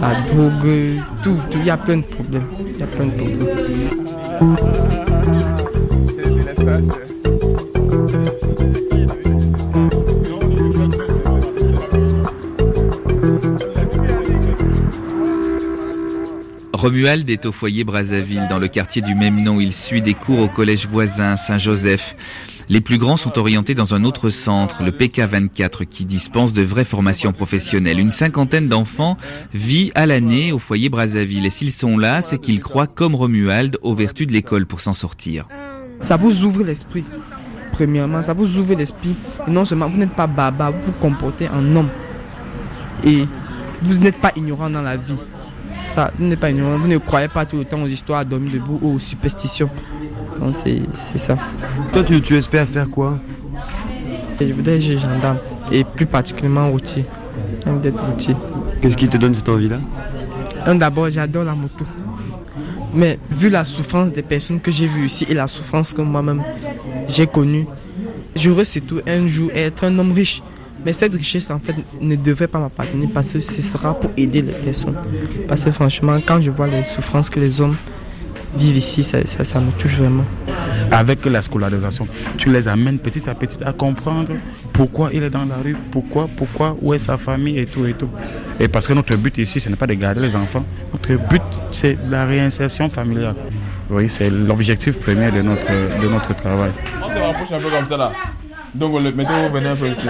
La 0.00 0.20
drogue, 0.22 1.00
tout, 1.22 1.36
tout. 1.50 1.58
Il 1.58 1.66
y 1.66 1.70
a 1.70 1.76
plein 1.76 1.98
de 1.98 2.02
problèmes. 2.02 2.46
Il 2.72 2.78
y 2.78 2.82
a 2.82 2.86
plein 2.86 3.06
de 3.06 3.10
problèmes. 3.10 3.54
Romuald 16.84 17.30
est 17.30 17.46
au 17.46 17.52
foyer 17.52 17.82
Brazzaville, 17.82 18.46
dans 18.50 18.58
le 18.58 18.68
quartier 18.68 19.00
du 19.00 19.14
même 19.14 19.42
nom. 19.42 19.58
Il 19.58 19.72
suit 19.72 20.02
des 20.02 20.12
cours 20.12 20.40
au 20.40 20.48
collège 20.48 20.86
voisin 20.86 21.34
Saint-Joseph. 21.34 22.14
Les 22.68 22.82
plus 22.82 22.98
grands 22.98 23.16
sont 23.16 23.38
orientés 23.38 23.74
dans 23.74 23.94
un 23.94 24.04
autre 24.04 24.28
centre, 24.28 24.82
le 24.82 24.90
PK24, 24.90 25.86
qui 25.86 26.04
dispense 26.04 26.52
de 26.52 26.60
vraies 26.60 26.84
formations 26.84 27.32
professionnelles. 27.32 27.98
Une 27.98 28.10
cinquantaine 28.10 28.68
d'enfants 28.68 29.16
vit 29.54 29.92
à 29.94 30.04
l'année 30.04 30.52
au 30.52 30.58
foyer 30.58 30.90
Brazzaville. 30.90 31.46
Et 31.46 31.48
s'ils 31.48 31.72
sont 31.72 31.96
là, 31.96 32.20
c'est 32.20 32.36
qu'ils 32.36 32.60
croient, 32.60 32.86
comme 32.86 33.14
Romuald, 33.14 33.78
aux 33.80 33.94
vertus 33.94 34.26
de 34.26 34.32
l'école 34.34 34.66
pour 34.66 34.82
s'en 34.82 34.92
sortir. 34.92 35.48
Ça 36.02 36.18
vous 36.18 36.44
ouvre 36.44 36.64
l'esprit. 36.64 37.04
Premièrement, 37.72 38.22
ça 38.22 38.34
vous 38.34 38.58
ouvre 38.58 38.74
l'esprit. 38.74 39.16
Non 39.48 39.64
seulement 39.64 39.88
vous 39.88 39.96
n'êtes 39.96 40.14
pas 40.14 40.26
baba, 40.26 40.68
vous 40.68 40.82
vous 40.82 40.98
comportez 41.00 41.48
en 41.48 41.64
homme. 41.76 41.88
Et 43.06 43.24
vous 43.80 43.94
n'êtes 44.00 44.20
pas 44.20 44.32
ignorant 44.36 44.68
dans 44.68 44.82
la 44.82 44.98
vie. 44.98 45.16
Ça, 45.84 46.10
vous 46.18 46.26
n'êtes 46.26 46.40
pas 46.40 46.50
ignorant, 46.50 46.78
vous 46.78 46.88
ne 46.88 46.98
croyez 46.98 47.28
pas 47.28 47.46
tout 47.46 47.56
le 47.56 47.64
temps 47.64 47.80
aux 47.82 47.86
histoires 47.86 48.24
dormir 48.24 48.54
debout 48.54 48.78
ou 48.82 48.94
aux 48.94 48.98
superstitions. 48.98 49.70
Donc 50.40 50.56
c'est 50.56 51.18
ça. 51.18 51.36
Toi, 51.92 52.02
tu, 52.02 52.20
tu, 52.20 52.36
espères 52.36 52.66
faire 52.66 52.88
quoi? 52.90 53.18
Je 54.40 54.52
voudrais 54.52 54.76
être 54.76 54.98
gendarme 54.98 55.38
et 55.70 55.84
plus 55.84 56.06
particulièrement 56.06 56.70
routier. 56.70 57.04
d'être 57.82 58.02
routier. 58.02 58.34
Qu'est-ce 58.80 58.96
qui 58.96 59.08
te 59.08 59.16
donne 59.16 59.34
cette 59.34 59.48
envie-là? 59.48 59.78
D'abord, 60.74 61.10
j'adore 61.10 61.44
la 61.44 61.54
moto. 61.54 61.84
Mais 62.92 63.18
vu 63.30 63.48
la 63.48 63.64
souffrance 63.64 64.10
des 64.10 64.22
personnes 64.22 64.60
que 64.60 64.70
j'ai 64.70 64.86
vues 64.86 65.06
ici 65.06 65.26
et 65.28 65.34
la 65.34 65.46
souffrance 65.46 65.92
que 65.92 66.00
moi-même 66.00 66.42
j'ai 67.08 67.26
connue, 67.26 67.66
je 68.36 68.50
veux 68.50 68.64
surtout 68.64 69.00
un 69.06 69.26
jour 69.26 69.50
être 69.54 69.84
un 69.84 69.98
homme 69.98 70.12
riche. 70.12 70.42
Mais 70.84 70.92
cette 70.92 71.14
richesse, 71.14 71.50
en 71.50 71.58
fait, 71.58 71.74
ne 72.00 72.16
devrait 72.16 72.48
pas 72.48 72.58
m'appartenir 72.58 73.08
parce 73.12 73.32
que 73.32 73.40
ce 73.40 73.62
sera 73.62 73.98
pour 73.98 74.10
aider 74.16 74.42
les 74.42 74.52
personnes. 74.52 74.96
Parce 75.48 75.64
que 75.64 75.70
franchement, 75.70 76.18
quand 76.26 76.40
je 76.40 76.50
vois 76.50 76.66
les 76.66 76.84
souffrances 76.84 77.30
que 77.30 77.40
les 77.40 77.60
hommes 77.60 77.76
vivent 78.56 78.76
ici, 78.76 79.02
ça, 79.02 79.18
ça, 79.24 79.60
me 79.60 79.70
touche 79.72 79.94
vraiment. 79.94 80.24
Avec 80.90 81.24
la 81.24 81.42
scolarisation, 81.42 82.06
tu 82.36 82.52
les 82.52 82.68
amènes 82.68 82.98
petit 82.98 83.28
à 83.28 83.34
petit 83.34 83.62
à 83.64 83.72
comprendre 83.72 84.32
pourquoi 84.72 85.10
il 85.12 85.22
est 85.22 85.30
dans 85.30 85.44
la 85.44 85.56
rue, 85.56 85.76
pourquoi, 85.90 86.28
pourquoi, 86.36 86.76
où 86.80 86.92
est 86.94 86.98
sa 86.98 87.16
famille 87.16 87.58
et 87.58 87.66
tout 87.66 87.86
et 87.86 87.94
tout. 87.94 88.10
Et 88.60 88.68
parce 88.68 88.86
que 88.86 88.92
notre 88.92 89.16
but 89.16 89.36
ici, 89.38 89.60
ce 89.60 89.68
n'est 89.68 89.76
pas 89.76 89.86
de 89.86 89.94
garder 89.94 90.20
les 90.20 90.36
enfants. 90.36 90.64
Notre 90.92 91.14
but, 91.28 91.42
c'est 91.72 91.96
la 92.08 92.26
réinsertion 92.26 92.88
familiale. 92.88 93.36
Oui, 93.90 94.08
c'est 94.08 94.30
l'objectif 94.30 94.98
premier 95.00 95.30
de 95.30 95.42
notre, 95.42 96.00
de 96.02 96.08
notre 96.08 96.34
travail. 96.36 96.70
On 97.02 97.10
se 97.10 97.18
rapproche 97.18 97.52
un 97.52 97.60
peu 97.60 97.70
comme 97.70 97.86
ça 97.86 97.96
là. 97.96 98.12
Donc, 98.74 99.00
mettez 99.02 99.32
vous 99.32 99.52
venez 99.52 99.68
un 99.68 99.76
peu 99.76 99.88
ici. 99.88 100.06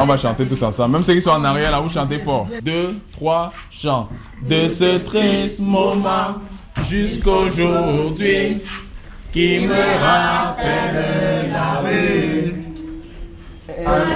On 0.00 0.06
va 0.06 0.16
chanter 0.16 0.46
tous 0.46 0.62
ensemble. 0.62 0.92
Même 0.92 1.04
ceux 1.04 1.14
qui 1.14 1.20
sont 1.20 1.30
en 1.30 1.44
arrière, 1.44 1.70
là, 1.70 1.80
vous 1.80 1.90
chantez 1.90 2.18
fort. 2.18 2.48
Deux, 2.62 2.94
trois, 3.12 3.52
chant. 3.70 4.08
De 4.42 4.66
ce 4.68 4.98
triste 4.98 5.60
moment 5.60 6.36
jusqu'aujourd'hui, 6.86 8.62
qui 9.32 9.66
me 9.66 9.74
rappelle 10.02 11.50
la 11.52 11.80
rue. 11.80 12.54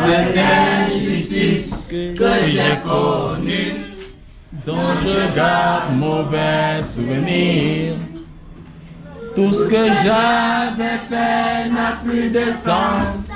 Cette 0.07 0.39
injustice 0.39 1.75
que 1.89 2.47
j'ai 2.47 2.79
connue, 2.83 3.75
dont 4.67 4.95
je 5.03 5.35
garde 5.35 5.97
mauvais 5.97 6.83
souvenir. 6.83 7.95
Tout 9.35 9.53
ce 9.53 9.65
que 9.65 9.87
j'avais 10.03 10.99
fait 11.09 11.69
n'a 11.71 12.01
plus 12.05 12.31
de 12.31 12.53
sens. 12.53 13.31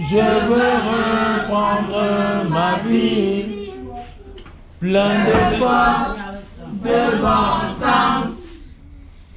Je 0.00 0.14
veux 0.14 0.76
reprendre 0.94 2.48
ma 2.48 2.78
vie, 2.88 3.72
plein 4.78 5.24
de 5.24 5.56
force, 5.58 6.20
de 6.84 7.20
bon 7.20 7.58
sens. 7.80 8.76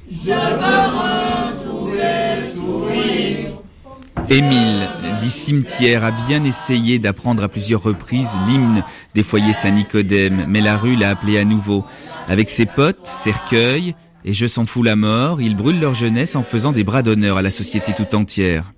Je 0.08 0.30
veux 0.30 0.82
retrouver 1.02 2.46
sourire. 2.54 3.58
Émile, 4.30 4.88
dit 5.18 5.30
cimetière, 5.30 6.04
a 6.04 6.12
bien 6.12 6.44
essayé 6.44 7.00
d'apprendre 7.00 7.42
à 7.42 7.48
plusieurs 7.48 7.82
reprises 7.82 8.32
l'hymne 8.46 8.84
des 9.16 9.24
foyers 9.24 9.54
Saint-Nicodème, 9.54 10.46
mais 10.48 10.60
la 10.60 10.76
rue 10.76 10.94
l'a 10.94 11.10
appelé 11.10 11.38
à 11.38 11.44
nouveau. 11.44 11.84
Avec 12.28 12.50
ses 12.50 12.66
potes, 12.66 13.04
cercueil, 13.04 13.96
et 14.24 14.32
je 14.32 14.46
s'en 14.46 14.64
fous 14.64 14.84
la 14.84 14.94
mort, 14.94 15.40
ils 15.40 15.56
brûlent 15.56 15.80
leur 15.80 15.94
jeunesse 15.94 16.36
en 16.36 16.44
faisant 16.44 16.70
des 16.70 16.84
bras 16.84 17.02
d'honneur 17.02 17.36
à 17.38 17.42
la 17.42 17.50
société 17.50 17.92
tout 17.92 18.14
entière. 18.14 18.72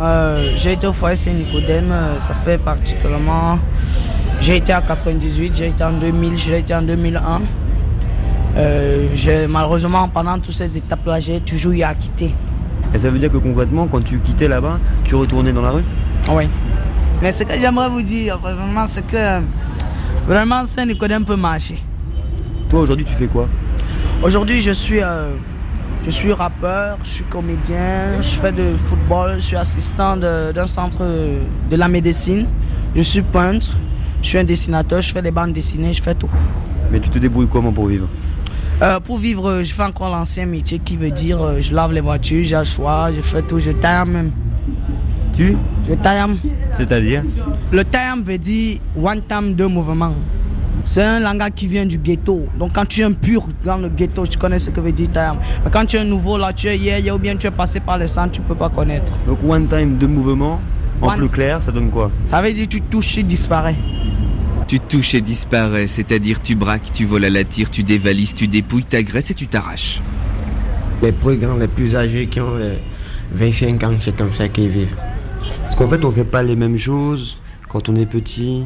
Euh, 0.00 0.52
j'ai 0.54 0.74
été 0.74 0.86
au 0.86 0.92
foyer 0.92 1.16
Saint-Nicodème, 1.16 1.90
euh, 1.90 2.18
ça 2.20 2.32
fait 2.32 2.56
particulièrement. 2.56 3.58
J'ai 4.40 4.56
été 4.58 4.72
en 4.72 4.80
98, 4.80 5.56
j'ai 5.56 5.66
été 5.68 5.82
en 5.82 5.92
2000, 5.92 6.38
j'ai 6.38 6.58
été 6.58 6.72
en 6.72 6.82
2001. 6.82 7.42
Euh, 8.56 9.46
malheureusement, 9.48 10.08
pendant 10.08 10.38
toutes 10.38 10.54
ces 10.54 10.76
étapes-là, 10.76 11.18
j'ai 11.18 11.40
toujours 11.40 11.72
eu 11.72 11.82
à 11.82 11.94
quitter. 11.94 12.32
Et 12.94 12.98
ça 12.98 13.10
veut 13.10 13.18
dire 13.18 13.32
que 13.32 13.38
concrètement, 13.38 13.88
quand 13.88 14.02
tu 14.04 14.20
quittais 14.20 14.46
là-bas, 14.46 14.78
tu 15.02 15.16
retournais 15.16 15.52
dans 15.52 15.62
la 15.62 15.70
rue? 15.70 15.84
Oui. 16.30 16.48
Mais 17.20 17.32
ce 17.32 17.42
que 17.42 17.54
j'aimerais 17.60 17.88
vous 17.88 18.02
dire, 18.02 18.38
vraiment, 18.38 18.86
c'est 18.86 19.04
que 19.04 19.42
vraiment 20.28 20.64
Saint-Nicodème 20.64 21.24
peut 21.24 21.36
marcher. 21.36 21.82
Toi, 22.70 22.82
aujourd'hui, 22.82 23.04
tu 23.04 23.14
fais 23.14 23.26
quoi? 23.26 23.48
Aujourd'hui, 24.22 24.62
je 24.62 24.70
suis 24.70 25.00
je 26.04 26.10
suis 26.10 26.32
rappeur, 26.32 26.98
je 27.04 27.08
suis 27.08 27.24
comédien, 27.24 28.20
je 28.20 28.38
fais 28.40 28.52
de 28.52 28.76
football, 28.84 29.34
je 29.36 29.44
suis 29.44 29.56
assistant 29.56 30.16
d'un 30.16 30.66
centre 30.66 31.04
de 31.70 31.76
la 31.76 31.88
médecine, 31.88 32.46
je 32.94 33.02
suis 33.02 33.22
peintre, 33.22 33.76
je 34.22 34.28
suis 34.28 34.38
un 34.38 34.44
dessinateur, 34.44 35.00
je 35.02 35.12
fais 35.12 35.22
des 35.22 35.30
bandes 35.30 35.52
dessinées, 35.52 35.92
je 35.92 36.02
fais 36.02 36.14
tout. 36.14 36.30
Mais 36.90 37.00
tu 37.00 37.10
te 37.10 37.18
débrouilles 37.18 37.48
comment 37.50 37.72
pour 37.72 37.86
vivre? 37.86 38.08
Euh, 38.80 39.00
Pour 39.00 39.18
vivre, 39.18 39.62
je 39.62 39.74
fais 39.74 39.82
encore 39.82 40.08
l'ancien 40.08 40.46
métier 40.46 40.78
qui 40.78 40.96
veut 40.96 41.10
dire 41.10 41.42
euh, 41.42 41.60
je 41.60 41.74
lave 41.74 41.92
les 41.92 42.00
voitures, 42.00 42.44
j'assois, 42.44 43.10
je 43.14 43.20
fais 43.20 43.42
tout, 43.42 43.58
je 43.58 43.72
taille 43.72 44.08
même. 44.08 44.30
Tu? 45.36 45.56
Je 45.88 45.94
taille. 45.94 46.38
C'est-à-dire? 46.76 47.22
Le 47.72 47.84
taille 47.84 48.22
veut 48.24 48.38
dire 48.38 48.78
one 48.96 49.20
time 49.28 49.54
deux 49.54 49.66
mouvements. 49.68 50.14
C'est 50.84 51.02
un 51.02 51.20
langage 51.20 51.52
qui 51.54 51.66
vient 51.66 51.84
du 51.86 51.98
ghetto. 51.98 52.46
Donc 52.58 52.72
quand 52.74 52.86
tu 52.86 53.00
es 53.00 53.04
un 53.04 53.12
pur 53.12 53.46
dans 53.64 53.76
le 53.76 53.88
ghetto, 53.88 54.26
tu 54.26 54.38
connais 54.38 54.58
ce 54.58 54.70
que 54.70 54.80
veut 54.80 54.92
dire 54.92 55.10
time. 55.12 55.38
Mais 55.64 55.70
quand 55.70 55.84
tu 55.84 55.96
es 55.96 56.00
un 56.00 56.04
nouveau 56.04 56.38
là, 56.38 56.52
tu 56.52 56.68
es 56.68 56.76
hier, 56.78 57.14
ou 57.14 57.18
bien 57.18 57.36
tu 57.36 57.46
es 57.46 57.50
passé 57.50 57.80
par 57.80 57.98
le 57.98 58.06
centre, 58.06 58.32
tu 58.32 58.40
peux 58.40 58.54
pas 58.54 58.68
connaître. 58.68 59.12
Donc 59.26 59.38
one 59.46 59.68
time, 59.68 59.96
deux 59.98 60.06
mouvements, 60.06 60.60
en 61.02 61.16
plus 61.16 61.28
clair, 61.28 61.62
ça 61.62 61.72
donne 61.72 61.90
quoi? 61.90 62.10
Ça 62.24 62.40
veut 62.40 62.52
dire 62.52 62.66
tu 62.68 62.80
touches 62.80 63.18
et 63.18 63.22
disparais. 63.22 63.76
Tu 64.66 64.80
touches 64.80 65.14
et 65.14 65.20
disparais, 65.20 65.86
c'est-à-dire 65.86 66.40
tu 66.42 66.54
braques, 66.54 66.92
tu 66.92 67.04
voles 67.04 67.24
à 67.24 67.30
la 67.30 67.44
tire, 67.44 67.70
tu 67.70 67.82
dévalises, 67.82 68.34
tu 68.34 68.48
dépouilles, 68.48 68.84
t'agresses 68.84 69.30
et 69.30 69.34
tu 69.34 69.46
t'arraches. 69.46 70.02
Les 71.02 71.12
plus 71.12 71.36
grands, 71.36 71.56
les 71.56 71.68
plus 71.68 71.96
âgés 71.96 72.26
qui 72.26 72.40
ont 72.40 72.52
25 73.32 73.82
ans, 73.84 73.92
c'est 74.00 74.16
comme 74.16 74.32
ça 74.32 74.48
qu'ils 74.48 74.68
vivent. 74.68 74.96
Parce 75.62 75.76
qu'en 75.76 75.88
fait, 75.88 76.04
on 76.04 76.10
fait 76.10 76.24
pas 76.24 76.42
les 76.42 76.56
mêmes 76.56 76.78
choses 76.78 77.38
quand 77.68 77.88
on 77.88 77.96
est 77.96 78.06
petit. 78.06 78.64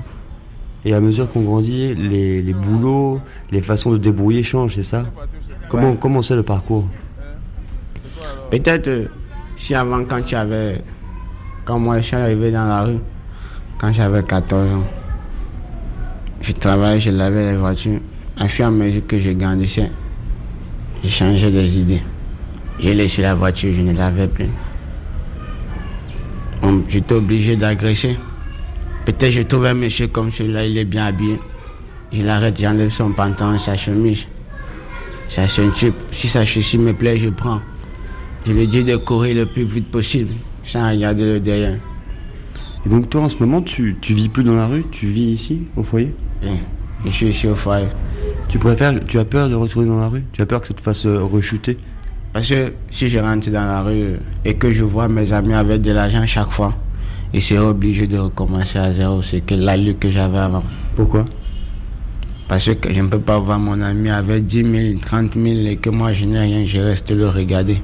Et 0.85 0.95
à 0.95 1.01
mesure 1.01 1.31
qu'on 1.31 1.43
grandit, 1.43 1.95
les, 1.95 2.43
les, 2.43 2.53
boulots, 2.55 3.21
les 3.53 3.61
façons 3.61 3.93
de 3.93 3.99
débrouiller 3.99 4.43
changent, 4.43 4.75
c'est 4.75 4.83
ça 4.83 5.05
Comment 5.69 5.95
comment 5.97 6.23
c'est 6.23 6.35
le 6.35 6.43
parcours 6.43 6.85
Peut-être 8.51 8.89
euh, 8.89 9.07
si 9.57 9.75
avant 9.75 10.05
quand 10.05 10.23
tu 10.23 10.35
avais 10.35 10.83
quand 11.65 11.79
moi 11.79 11.99
je 11.99 12.07
suis 12.09 12.17
arrivé 12.17 12.51
dans 12.51 12.67
la 12.67 12.83
rue 12.83 12.99
quand 13.79 13.93
j'avais 13.93 14.23
14 14.23 14.73
ans 14.73 14.85
je 16.43 16.53
travaillais 16.53 16.99
je 16.99 17.11
lavais 17.11 17.53
les 17.53 17.57
voitures 17.57 18.01
à 18.39 18.49
fur 18.49 18.65
et 18.65 18.69
à 18.69 18.71
mesure 18.71 19.07
que 19.07 19.19
je 19.19 19.31
grandissais, 19.31 19.91
j'ai 21.03 21.11
changé 21.11 21.51
des 21.51 21.79
idées. 21.79 22.03
J'ai 22.79 22.95
laissé 22.95 23.23
la 23.23 23.35
voiture, 23.35 23.73
je 23.73 23.81
ne 23.81 23.93
l'avais 23.93 24.27
plus. 24.27 24.49
J'étais 26.89 27.15
obligé 27.15 27.57
d'agresser. 27.57 28.17
Peut-être 29.04 29.32
je 29.32 29.42
trouve 29.42 29.66
un 29.66 29.75
monsieur 29.75 30.06
comme 30.06 30.30
celui-là, 30.30 30.64
il 30.64 30.78
est 30.78 30.85
bien 30.85 31.06
habillé. 31.06 31.38
Je 32.12 32.23
l'arrête, 32.23 32.61
j'enlève 32.61 32.90
son 32.90 33.11
pantalon, 33.12 33.59
sa 33.59 33.75
chemise, 33.75 34.28
sa 35.28 35.49
ceinture. 35.49 35.92
Si 36.12 36.28
sa 36.28 36.44
chaussure 36.44 36.80
me 36.80 36.92
plaît, 36.92 37.16
je 37.16 37.30
prends. 37.30 37.61
Je 38.47 38.52
lui 38.52 38.68
dis 38.68 38.85
de 38.85 38.97
courir 38.97 39.37
le 39.37 39.47
plus 39.47 39.64
vite 39.64 39.90
possible, 39.90 40.35
sans 40.62 40.90
regarder 40.90 41.25
le 41.25 41.40
derrière. 41.40 41.78
Et 42.85 42.88
donc 42.88 43.11
toi, 43.11 43.23
en 43.23 43.28
ce 43.28 43.37
moment, 43.38 43.62
tu, 43.62 43.97
tu 44.00 44.12
vis 44.14 44.28
plus 44.28 44.44
dans 44.44 44.54
la 44.54 44.66
rue? 44.66 44.85
Tu 44.90 45.06
vis 45.06 45.32
ici, 45.32 45.62
au 45.76 45.82
foyer? 45.82 46.14
Oui, 46.42 46.59
je 47.04 47.11
suis 47.11 47.28
ici 47.28 47.47
au 47.47 47.54
foyer. 47.54 47.87
Tu 48.49 48.59
préfères, 48.59 48.94
tu 49.06 49.18
as 49.18 49.25
peur 49.25 49.49
de 49.49 49.54
retourner 49.54 49.88
dans 49.88 49.99
la 49.99 50.09
rue? 50.09 50.25
Tu 50.32 50.42
as 50.42 50.47
peur 50.47 50.61
que 50.61 50.68
ça 50.68 50.75
te 50.75 50.80
fasse 50.80 51.06
euh, 51.06 51.23
rechuter? 51.23 51.76
Parce 52.32 52.49
que 52.49 52.73
si 52.90 53.09
je 53.09 53.18
rentre 53.18 53.50
dans 53.50 53.66
la 53.66 53.82
rue 53.82 54.14
et 54.44 54.54
que 54.54 54.71
je 54.71 54.85
vois 54.85 55.09
mes 55.09 55.32
amis 55.32 55.54
avec 55.54 55.82
de 55.82 55.92
l'argent 55.92 56.26
chaque 56.26 56.50
fois, 56.50 56.75
ils 57.35 57.43
seraient 57.43 57.61
obligés 57.61 58.07
de 58.07 58.19
recommencer 58.19 58.79
à 58.79 58.93
zéro. 58.93 59.23
C'est 59.23 59.41
que 59.41 59.55
la 59.55 59.77
lutte 59.77 60.01
que 60.01 60.11
j'avais 60.11 60.39
avant. 60.39 60.62
Pourquoi? 60.97 61.25
Parce 62.49 62.73
que 62.75 62.93
je 62.93 63.01
ne 63.01 63.09
peux 63.09 63.21
pas 63.21 63.39
voir 63.39 63.59
mon 63.59 63.81
ami 63.81 64.11
avec 64.11 64.47
10 64.47 64.93
000, 64.93 65.01
30 65.01 65.35
000 65.35 65.47
et 65.67 65.77
que 65.77 65.89
moi 65.89 66.12
je 66.12 66.27
n'ai 66.27 66.41
rien, 66.41 66.67
je 66.67 66.79
reste 66.79 67.11
le 67.11 67.29
regarder. 67.29 67.81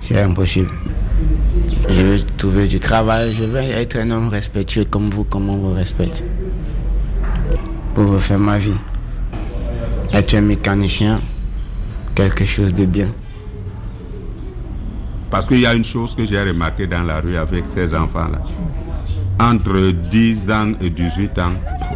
C'est 0.00 0.20
impossible. 0.20 0.68
Je 1.88 2.02
veux 2.02 2.18
trouver 2.36 2.68
du 2.68 2.78
travail, 2.78 3.34
je 3.34 3.44
veux 3.44 3.58
être 3.58 3.96
un 3.96 4.10
homme 4.10 4.28
respectueux 4.28 4.84
comme 4.84 5.10
vous, 5.10 5.24
comme 5.24 5.48
on 5.48 5.56
vous 5.56 5.72
respecte. 5.72 6.22
Pour 7.94 8.10
refaire 8.10 8.38
ma 8.38 8.58
vie. 8.58 8.78
Être 10.12 10.34
un 10.34 10.42
mécanicien, 10.42 11.20
quelque 12.14 12.44
chose 12.44 12.72
de 12.74 12.84
bien. 12.84 13.08
Parce 15.30 15.46
qu'il 15.46 15.60
y 15.60 15.66
a 15.66 15.74
une 15.74 15.84
chose 15.84 16.14
que 16.14 16.24
j'ai 16.24 16.40
remarqué 16.40 16.86
dans 16.86 17.02
la 17.02 17.20
rue 17.20 17.36
avec 17.36 17.64
ces 17.70 17.94
enfants-là. 17.94 18.42
Entre 19.38 19.90
10 19.90 20.50
ans 20.50 20.72
et 20.80 20.88
18 20.88 21.38
ans, 21.38 21.52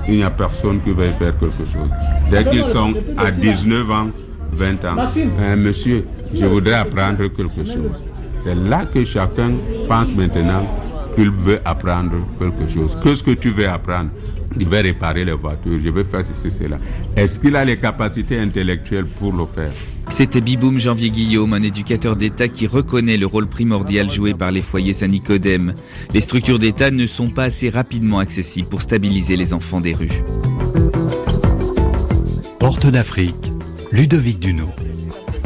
il 0.08 0.16
n'y 0.16 0.22
a 0.22 0.30
personne 0.30 0.80
qui 0.82 0.90
veut 0.90 1.12
faire 1.18 1.38
quelque 1.38 1.64
chose. 1.64 1.88
Dès 2.30 2.44
qu'ils 2.44 2.64
sont 2.64 2.94
à 3.16 3.30
19 3.30 3.90
ans, 3.90 4.10
20 4.52 4.84
ans, 4.84 4.96
hein, 4.98 5.56
monsieur, 5.56 6.04
je 6.34 6.44
voudrais 6.44 6.74
apprendre 6.74 7.28
quelque 7.28 7.64
chose. 7.64 7.92
C'est 8.42 8.54
là 8.54 8.84
que 8.84 9.04
chacun 9.04 9.52
pense 9.88 10.08
maintenant 10.12 10.66
qu'il 11.14 11.30
veut 11.30 11.60
apprendre 11.64 12.16
quelque 12.38 12.68
chose. 12.68 12.96
Qu'est-ce 13.02 13.22
que 13.22 13.32
tu 13.32 13.50
veux 13.50 13.68
apprendre? 13.68 14.10
Il 14.58 14.68
veut 14.68 14.80
réparer 14.80 15.24
les 15.24 15.32
voitures, 15.32 15.78
je 15.82 15.90
veux 15.90 16.04
faire 16.04 16.22
ceci, 16.26 16.54
cela. 16.56 16.78
Est-ce 17.16 17.38
qu'il 17.38 17.54
a 17.54 17.64
les 17.64 17.76
capacités 17.76 18.38
intellectuelles 18.40 19.06
pour 19.06 19.32
le 19.32 19.46
faire? 19.46 19.70
C'était 20.10 20.40
Biboum 20.40 20.78
Janvier 20.78 21.10
Guillaume, 21.10 21.54
un 21.54 21.62
éducateur 21.62 22.16
d'État 22.16 22.48
qui 22.48 22.66
reconnaît 22.66 23.16
le 23.16 23.26
rôle 23.26 23.46
primordial 23.46 24.10
joué 24.10 24.34
par 24.34 24.50
les 24.50 24.60
foyers 24.60 24.92
Saint-Nicodème. 24.92 25.74
Les 26.12 26.20
structures 26.20 26.58
d'État 26.58 26.90
ne 26.90 27.06
sont 27.06 27.30
pas 27.30 27.44
assez 27.44 27.70
rapidement 27.70 28.18
accessibles 28.18 28.68
pour 28.68 28.82
stabiliser 28.82 29.36
les 29.36 29.54
enfants 29.54 29.80
des 29.80 29.94
rues. 29.94 30.22
Porte 32.58 32.86
d'Afrique, 32.86 33.52
Ludovic 33.92 34.40
Duno. 34.40 34.68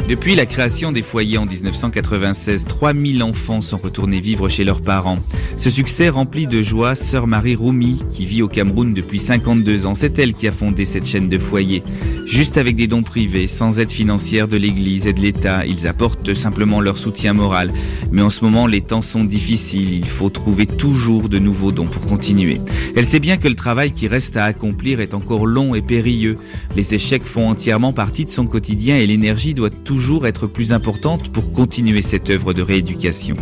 Depuis 0.07 0.35
la 0.35 0.45
création 0.45 0.91
des 0.91 1.01
foyers 1.01 1.39
en 1.39 1.47
1996, 1.47 2.65
3000 2.65 3.23
enfants 3.23 3.59
sont 3.61 3.77
retournés 3.77 4.19
vivre 4.19 4.49
chez 4.49 4.63
leurs 4.63 4.81
parents. 4.81 5.17
Ce 5.57 5.71
succès 5.71 6.09
remplit 6.09 6.45
de 6.45 6.61
joie 6.61 6.93
sœur 6.93 7.25
Marie 7.25 7.55
Roumi, 7.55 8.03
qui 8.11 8.27
vit 8.27 8.43
au 8.43 8.47
Cameroun 8.47 8.93
depuis 8.93 9.17
52 9.17 9.87
ans. 9.87 9.95
C'est 9.95 10.19
elle 10.19 10.33
qui 10.33 10.47
a 10.47 10.51
fondé 10.51 10.85
cette 10.85 11.07
chaîne 11.07 11.27
de 11.27 11.39
foyers. 11.39 11.81
Juste 12.27 12.59
avec 12.59 12.75
des 12.75 12.85
dons 12.85 13.01
privés, 13.01 13.47
sans 13.47 13.79
aide 13.79 13.89
financière 13.89 14.47
de 14.47 14.57
l'Église 14.57 15.07
et 15.07 15.13
de 15.13 15.21
l'État, 15.21 15.65
ils 15.65 15.87
apportent 15.87 16.35
simplement 16.35 16.81
leur 16.81 16.99
soutien 16.99 17.33
moral. 17.33 17.71
Mais 18.11 18.21
en 18.21 18.29
ce 18.29 18.43
moment, 18.45 18.67
les 18.67 18.81
temps 18.81 19.01
sont 19.01 19.23
difficiles. 19.23 19.95
Il 19.95 20.07
faut 20.07 20.29
trouver 20.29 20.67
toujours 20.67 21.29
de 21.29 21.39
nouveaux 21.39 21.71
dons 21.71 21.87
pour 21.87 22.05
continuer. 22.05 22.61
Elle 22.95 23.05
sait 23.05 23.19
bien 23.19 23.37
que 23.37 23.47
le 23.47 23.55
travail 23.55 23.91
qui 23.91 24.07
reste 24.07 24.37
à 24.37 24.45
accomplir 24.45 24.99
est 24.99 25.15
encore 25.15 25.47
long 25.47 25.73
et 25.73 25.81
périlleux. 25.81 26.35
Les 26.75 26.93
échecs 26.93 27.25
font 27.25 27.49
entièrement 27.49 27.91
partie 27.91 28.25
de 28.25 28.31
son 28.31 28.45
quotidien 28.45 28.97
et 28.97 29.07
l'énergie 29.07 29.55
doit 29.55 29.71
toujours 29.71 29.94
toujours 29.95 30.27
être 30.27 30.45
plus 30.45 30.73
importante 30.73 31.29
pour 31.31 31.53
continuer 31.53 32.01
cette 32.01 32.29
œuvre 32.29 32.51
de 32.51 32.61
rééducation. 32.61 33.37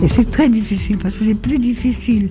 Et 0.00 0.06
c'est 0.06 0.30
très 0.30 0.48
difficile 0.48 0.96
parce 0.96 1.16
que 1.16 1.24
c'est 1.24 1.34
plus 1.34 1.58
difficile 1.58 2.30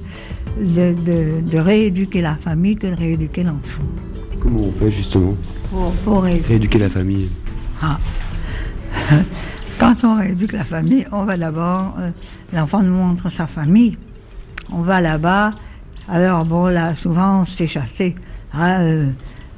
de, 0.58 0.96
de, 1.42 1.58
rééduquer 1.58 2.22
la 2.22 2.36
famille 2.38 2.78
que 2.78 2.88
de 2.88 2.96
rééduquer 2.96 3.44
l'enfant. 3.44 3.84
Comment 4.42 4.62
on 4.62 4.72
fait 4.80 4.90
justement 4.90 5.36
pour, 6.06 6.24
rééduquer 6.24 6.80
la 6.80 6.90
famille 6.90 7.30
ah. 7.82 8.00
Quand 9.80 9.96
on 10.06 10.16
rééduque 10.20 10.54
la 10.54 10.64
famille, 10.64 11.06
on 11.12 11.26
va 11.26 11.36
d'abord, 11.36 11.96
euh, 12.00 12.10
l'enfant 12.54 12.82
nous 12.82 12.94
montre 12.94 13.30
sa 13.30 13.48
famille. 13.48 13.98
On 14.72 14.82
va 14.82 15.02
là-bas, 15.02 15.52
alors 16.08 16.46
bon 16.46 16.68
là, 16.68 16.96
souvent 16.96 17.42
on 17.42 17.44
se 17.44 17.54
fait 17.54 17.68
chasser. 17.68 18.16
Ah, 18.54 18.80
euh, 18.80 19.10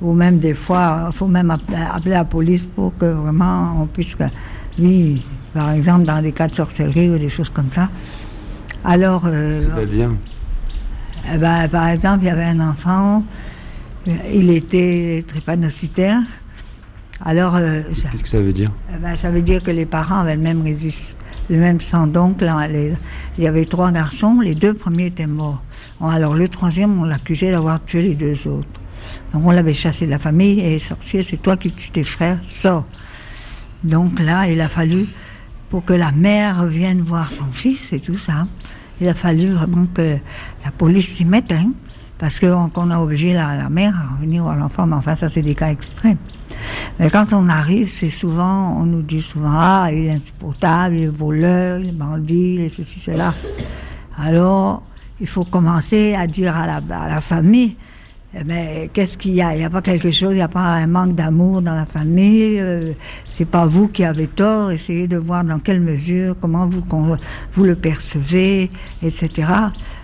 ou 0.06 0.14
même 0.14 0.38
des 0.38 0.54
fois, 0.54 1.10
il 1.12 1.16
faut 1.16 1.28
même 1.28 1.50
appeler, 1.52 2.12
la 2.12 2.24
police 2.24 2.64
pour 2.64 2.96
que 2.98 3.06
vraiment 3.06 3.82
on 3.82 3.88
puisse, 3.88 4.16
oui, 4.78 5.24
par 5.54 5.72
exemple 5.72 6.06
dans 6.06 6.22
des 6.22 6.32
cas 6.32 6.48
de 6.48 6.56
sorcellerie 6.56 7.10
ou 7.10 7.18
des 7.18 7.30
choses 7.30 7.50
comme 7.50 7.72
ça. 7.74 7.90
Alors. 8.84 9.24
Euh, 9.26 9.64
C'est-à-dire? 9.74 10.12
eh 11.34 11.38
ben, 11.38 11.68
Par 11.70 11.88
exemple, 11.88 12.24
il 12.24 12.28
y 12.28 12.30
avait 12.30 12.44
un 12.44 12.60
enfant, 12.60 13.24
il 14.06 14.52
était 14.52 15.24
trépanocitaire. 15.28 16.22
Alors. 17.24 17.56
Euh, 17.56 17.82
Qu'est-ce 18.12 18.24
que 18.24 18.30
ça 18.30 18.40
veut 18.42 18.54
dire? 18.54 18.72
Eh 18.94 19.02
ben, 19.02 19.18
Ça 19.18 19.32
veut 19.32 19.42
dire 19.42 19.64
que 19.64 19.72
les 19.72 19.86
parents 19.86 20.20
avaient 20.20 20.36
le 20.36 20.42
même 20.42 20.64
le 21.48 21.58
même 21.58 21.80
sang. 21.80 22.08
Donc, 22.08 22.42
là, 22.42 22.68
il 22.70 23.44
y 23.44 23.48
avait 23.48 23.66
trois 23.66 23.92
garçons, 23.92 24.40
les 24.40 24.56
deux 24.56 24.74
premiers 24.74 25.08
étaient 25.08 25.28
morts. 25.28 25.62
Alors, 26.02 26.36
le 26.36 26.48
troisième, 26.48 27.00
on 27.02 27.06
l'accusait 27.06 27.52
d'avoir 27.52 27.84
tué 27.86 28.02
les 28.04 28.16
deux 28.16 28.48
autres. 28.48 28.68
Donc 29.34 29.46
on 29.46 29.52
l'avait 29.52 29.74
chassé 29.74 30.06
de 30.06 30.12
la 30.12 30.20
famille 30.20 30.60
et 30.62 30.80
sorcier, 30.80 31.24
c'est 31.24 31.38
toi 31.38 31.58
qui 31.58 31.72
tue 31.72 31.90
tes 31.90 32.04
frères, 32.04 32.40
sors. 32.44 32.86
Donc 33.84 34.20
là, 34.20 34.48
il 34.48 34.62
a 34.62 34.70
fallu, 34.70 35.08
pour 35.70 35.86
que 35.86 35.94
la 35.94 36.12
mère 36.12 36.66
vienne 36.66 37.02
voir 37.02 37.32
son 37.32 37.52
fils 37.52 37.94
et 37.94 38.00
tout 38.00 38.18
ça, 38.18 38.48
il 39.02 39.08
a 39.08 39.14
fallu 39.14 39.52
vraiment 39.52 39.86
que 39.94 40.18
la 40.64 40.72
police 40.72 41.16
s'y 41.16 41.26
mette, 41.26 41.52
hein, 41.52 41.72
parce 42.18 42.40
qu'on 42.40 42.92
a 42.92 43.00
obligé 43.00 43.34
la, 43.34 43.70
mère 43.70 43.94
à 43.96 44.16
revenir 44.16 44.44
voir 44.44 44.56
l'enfant, 44.56 44.88
mais 44.88 44.96
enfin 44.96 45.16
ça 45.16 45.28
c'est 45.28 45.42
des 45.42 45.54
cas 45.54 45.70
extrêmes. 45.70 46.18
Mais 47.00 47.10
quand 47.10 47.34
on 47.34 47.50
arrive, 47.50 47.90
c'est 47.90 48.10
souvent, 48.10 48.78
on 48.80 48.86
nous 48.86 49.02
dit 49.02 49.22
souvent, 49.22 49.54
ah, 49.54 49.90
il 49.92 50.06
est 50.06 50.12
insupportable, 50.12 50.96
il 50.96 51.04
est 51.04 51.08
voleur, 51.08 51.80
il 51.80 51.90
est 51.90 51.92
bandit, 51.92 52.56
il 52.56 52.62
est 52.62 52.70
ceci, 52.70 53.00
cela. 53.00 53.34
Alors, 54.18 54.82
il 55.20 55.28
faut 55.28 55.44
commencer 55.44 56.16
à 56.16 56.26
dire 56.26 56.56
à 56.56 56.80
la 56.80 57.22
famille, 57.22 57.76
mais 58.44 58.82
eh 58.84 58.88
qu'est-ce 58.90 59.18
qu'il 59.18 59.34
y 59.34 59.42
a? 59.42 59.54
Il 59.56 59.60
n'y 59.60 59.66
a 59.66 59.70
pas 59.70 59.82
quelque 59.82 60.12
chose, 60.12 60.32
il 60.32 60.38
n'y 60.38 60.42
a 60.42 60.50
pas 60.50 60.60
un 60.60 60.88
manque 60.88 61.16
d'amour 61.16 61.62
dans 61.62 61.74
la 61.74 61.86
famille. 61.86 62.60
Euh, 62.60 62.92
c'est 63.30 63.46
pas 63.46 63.66
vous 63.66 63.88
qui 63.88 64.04
avez 64.04 64.28
tort. 64.28 64.72
Essayez 64.72 65.08
de 65.08 65.18
voir 65.18 65.44
dans 65.46 65.60
quelle 65.60 65.80
mesure, 65.80 66.36
comment 66.42 66.68
vous, 66.68 66.84
vous 67.54 67.64
le 67.64 67.76
percevez, 67.76 68.70
etc. 69.02 69.48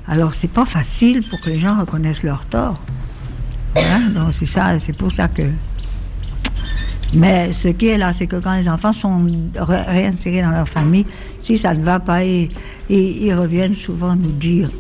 Alors 0.08 0.34
c'est 0.34 0.52
pas 0.52 0.66
facile 0.66 1.28
pour 1.30 1.42
que 1.42 1.50
les 1.50 1.60
gens 1.60 1.78
reconnaissent 1.80 2.24
leur 2.24 2.46
tort. 2.46 2.80
Hein? 3.76 4.12
Donc 4.16 4.34
c'est 4.34 4.46
ça, 4.46 4.80
c'est 4.80 4.96
pour 4.96 5.12
ça 5.12 5.28
que. 5.28 5.44
Mais 7.14 7.52
ce 7.52 7.68
qui 7.68 7.88
est 7.88 7.98
là, 7.98 8.14
c'est 8.14 8.28
que 8.28 8.38
quand 8.38 8.56
les 8.56 8.70
enfants 8.70 8.94
sont 8.94 9.28
réintégrés 9.58 10.42
dans 10.42 10.52
leur 10.52 10.70
famille, 10.70 11.06
si 11.44 11.58
ça 11.58 11.74
ne 11.74 11.84
va 11.84 12.00
pas, 12.00 12.24
ils 12.24 13.34
reviennent 13.34 13.76
souvent 13.76 14.16
nous 14.16 14.32
dire. 14.32 14.72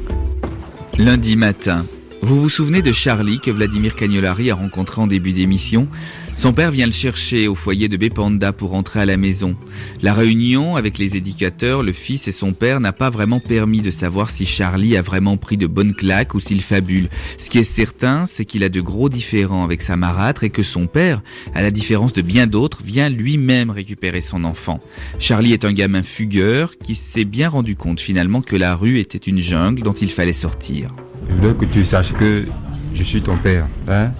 Lundi 0.97 1.35
matin, 1.35 1.85
vous 2.21 2.39
vous 2.39 2.49
souvenez 2.49 2.81
de 2.81 2.91
Charlie 2.91 3.39
que 3.39 3.51
Vladimir 3.51 3.95
Cagnolari 3.95 4.51
a 4.51 4.55
rencontré 4.55 5.01
en 5.01 5.07
début 5.07 5.33
d'émission? 5.33 5.87
Son 6.35 6.53
père 6.53 6.71
vient 6.71 6.85
le 6.85 6.91
chercher 6.91 7.47
au 7.47 7.55
foyer 7.55 7.89
de 7.89 7.97
Bepanda 7.97 8.53
pour 8.53 8.69
rentrer 8.69 9.01
à 9.01 9.05
la 9.05 9.17
maison. 9.17 9.55
La 10.01 10.13
réunion 10.13 10.75
avec 10.75 10.97
les 10.97 11.17
éducateurs, 11.17 11.83
le 11.83 11.91
fils 11.91 12.27
et 12.27 12.31
son 12.31 12.53
père 12.53 12.79
n'a 12.79 12.93
pas 12.93 13.09
vraiment 13.09 13.39
permis 13.39 13.81
de 13.81 13.91
savoir 13.91 14.29
si 14.29 14.45
Charlie 14.45 14.95
a 14.95 15.01
vraiment 15.01 15.35
pris 15.35 15.57
de 15.57 15.67
bonnes 15.67 15.93
claques 15.93 16.33
ou 16.33 16.39
s'il 16.39 16.61
fabule. 16.61 17.09
Ce 17.37 17.49
qui 17.49 17.57
est 17.57 17.63
certain, 17.63 18.25
c'est 18.25 18.45
qu'il 18.45 18.63
a 18.63 18.69
de 18.69 18.81
gros 18.81 19.09
différends 19.09 19.65
avec 19.65 19.81
sa 19.81 19.97
marâtre 19.97 20.43
et 20.43 20.49
que 20.51 20.63
son 20.63 20.87
père, 20.87 21.21
à 21.53 21.61
la 21.61 21.71
différence 21.71 22.13
de 22.13 22.21
bien 22.21 22.47
d'autres, 22.47 22.81
vient 22.83 23.09
lui-même 23.09 23.71
récupérer 23.71 24.21
son 24.21 24.43
enfant. 24.43 24.79
Charlie 25.19 25.53
est 25.53 25.65
un 25.65 25.73
gamin 25.73 26.03
fugueur 26.03 26.77
qui 26.77 26.95
s'est 26.95 27.25
bien 27.25 27.49
rendu 27.49 27.75
compte 27.75 27.99
finalement 27.99 28.41
que 28.41 28.55
la 28.55 28.75
rue 28.75 28.99
était 28.99 29.17
une 29.17 29.39
jungle 29.39 29.81
dont 29.81 29.93
il 29.93 30.09
fallait 30.09 30.33
sortir. 30.33 30.93
Je 31.29 31.33
voudrais 31.35 31.53
que 31.53 31.65
tu 31.65 31.85
saches 31.85 32.13
que 32.13 32.45
je 32.93 33.03
suis 33.03 33.21
ton 33.21 33.37
père. 33.37 33.67
Hein, 33.87 34.11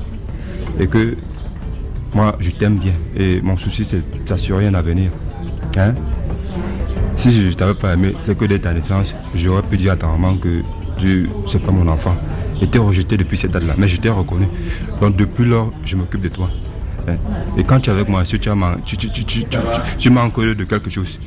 et 0.80 0.88
que 0.88 1.16
moi, 2.14 2.36
je 2.40 2.50
t'aime 2.52 2.78
bien. 2.78 2.94
Et 3.16 3.42
mon 3.42 3.58
souci, 3.58 3.86
c'est 3.86 3.98
de 3.98 4.18
t'assurer 4.26 4.68
un 4.68 4.74
avenir. 4.74 5.12
Hein. 5.78 5.94
Si 7.18 7.32
je 7.32 7.48
ne 7.50 7.54
t'avais 7.54 7.74
pas 7.74 7.94
aimé, 7.94 8.16
c'est 8.24 8.38
que 8.38 8.46
dès 8.46 8.60
ta 8.60 8.74
naissance, 8.74 9.14
j'aurais 9.36 9.62
pu 9.64 9.78
dire 9.78 9.94
à 9.94 9.96
ta 9.96 10.08
maman 10.08 10.36
que 10.38 10.62
tu 10.98 11.30
c'est 11.48 11.62
pas 11.62 11.72
mon 11.72 11.88
enfant. 11.88 12.16
J'étais 12.60 12.80
rejeté 12.80 13.18
depuis 13.18 13.38
cette 13.38 13.52
date-là, 13.52 13.74
mais 13.78 13.88
je 13.88 13.98
t'ai 13.98 14.10
reconnu. 14.10 14.48
Donc 15.00 15.16
depuis 15.16 15.46
lors, 15.46 15.72
je 15.86 15.96
m'occupe 15.96 16.22
de 16.22 16.30
toi. 16.30 16.50
hein. 17.08 17.16
Et 17.58 17.64
quand 17.64 17.80
tu 17.80 17.90
es 17.90 17.94
avec 17.94 18.08
moi, 18.10 18.24
si 18.26 18.40
tu, 18.40 18.50
tu 20.00 20.10
manques 20.10 20.40
de 20.40 20.64
quelque 20.64 20.90
chose. 20.90 21.20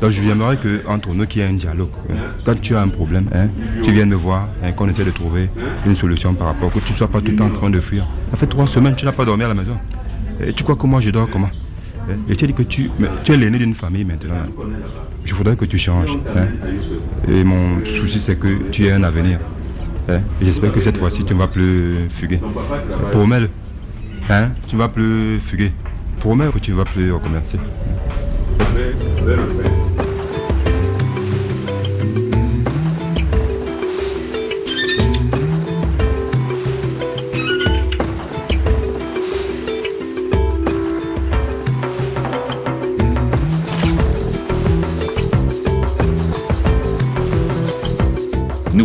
Donc 0.00 0.10
je 0.12 0.22
j'aimerais 0.22 0.56
que 0.56 0.82
entre 0.86 1.08
nous 1.12 1.26
qu'il 1.26 1.42
y 1.42 1.44
ait 1.44 1.48
un 1.48 1.54
dialogue. 1.54 1.88
hein. 2.10 2.14
Quand 2.44 2.60
tu 2.60 2.74
as 2.76 2.80
un 2.82 2.88
problème, 2.88 3.26
hein, 3.34 3.48
tu 3.82 3.90
viens 3.92 4.06
me 4.06 4.14
voir, 4.14 4.48
hein, 4.62 4.72
qu'on 4.72 4.88
essaie 4.88 5.04
de 5.04 5.10
trouver 5.10 5.50
une 5.86 5.96
solution 5.96 6.34
par 6.34 6.46
rapport, 6.48 6.70
que 6.72 6.78
tu 6.78 6.92
ne 6.92 6.96
sois 6.96 7.08
pas 7.08 7.20
tout 7.20 7.30
le 7.32 7.36
temps 7.36 7.46
en 7.46 7.50
train 7.50 7.70
de 7.70 7.80
fuir. 7.80 8.06
Ça 8.30 8.36
fait 8.36 8.46
trois 8.46 8.66
semaines, 8.66 8.94
tu 8.94 9.04
n'as 9.04 9.12
pas 9.12 9.24
dormi 9.24 9.42
à 9.44 9.48
la 9.48 9.54
maison. 9.54 9.76
Tu 10.54 10.62
crois 10.62 10.76
que 10.76 10.86
moi 10.86 11.00
je 11.00 11.10
dors 11.10 11.28
comment 11.28 11.48
hein? 12.08 12.14
Et 12.28 12.36
tu 12.36 12.44
as 12.44 12.46
dit 12.48 12.54
que 12.54 12.62
tu, 12.62 12.90
tu 13.24 13.32
es 13.32 13.36
l'aîné 13.36 13.58
d'une 13.58 13.74
famille 13.74 14.04
maintenant. 14.04 14.36
Je 15.24 15.34
voudrais 15.34 15.56
que 15.56 15.64
tu 15.64 15.78
changes. 15.78 16.16
hein. 16.36 16.46
Et 17.28 17.42
mon 17.42 17.84
souci 17.84 18.20
c'est 18.20 18.36
que 18.38 18.70
tu 18.70 18.86
aies 18.86 18.92
un 18.92 19.02
avenir. 19.02 19.40
J'espère 20.40 20.72
que 20.72 20.80
cette 20.80 20.96
fois-ci 20.96 21.24
tu 21.24 21.34
ne 21.34 21.38
vas 21.40 21.48
plus 21.48 22.08
fuguer. 22.10 22.40
Promets-le. 23.10 23.50
Tu 24.68 24.76
ne 24.76 24.78
vas 24.80 24.88
plus 24.88 25.40
fuguer. 25.40 25.72
Promets 26.20 26.48
que 26.54 26.58
tu 26.60 26.70
ne 26.70 26.76
vas 26.76 26.84
plus 26.84 27.12
recommencer. 27.12 27.58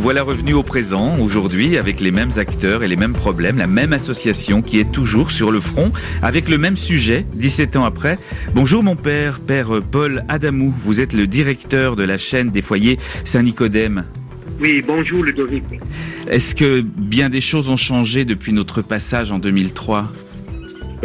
Voilà 0.04 0.22
revenus 0.22 0.56
au 0.56 0.64
présent, 0.64 1.18
aujourd'hui, 1.22 1.78
avec 1.78 2.02
les 2.02 2.12
mêmes 2.12 2.32
acteurs 2.36 2.84
et 2.84 2.90
les 2.90 2.98
mêmes 2.98 3.14
problèmes, 3.14 3.58
la 3.58 3.68
même 3.68 3.94
association 3.94 4.62
qui 4.62 4.78
est 4.78 4.92
toujours 4.92 5.32
sur 5.32 5.50
le 5.50 5.62
front, 5.62 5.94
avec 6.22 6.50
le 6.50 6.58
même 6.58 6.76
sujet, 6.76 7.26
17 7.36 7.78
ans 7.78 7.86
après. 7.86 8.20
Bonjour 8.54 8.84
mon 8.84 8.98
père, 8.98 9.40
père 9.40 9.82
Paul 9.82 10.26
Adamou, 10.28 10.74
vous 10.78 11.00
êtes 11.00 11.14
le 11.14 11.26
directeur 11.26 11.96
de 11.96 12.04
la 12.04 12.18
chaîne 12.18 12.50
des 12.50 12.62
foyers 12.62 12.98
Saint-Nicodème. 13.24 14.04
Oui, 14.60 14.84
bonjour 14.86 15.24
Ludovic. 15.24 15.64
Est-ce 16.30 16.54
que 16.54 16.82
bien 16.82 17.30
des 17.30 17.40
choses 17.40 17.70
ont 17.70 17.78
changé 17.78 18.26
depuis 18.26 18.52
notre 18.52 18.82
passage 18.82 19.32
en 19.32 19.40
2003 19.40 20.12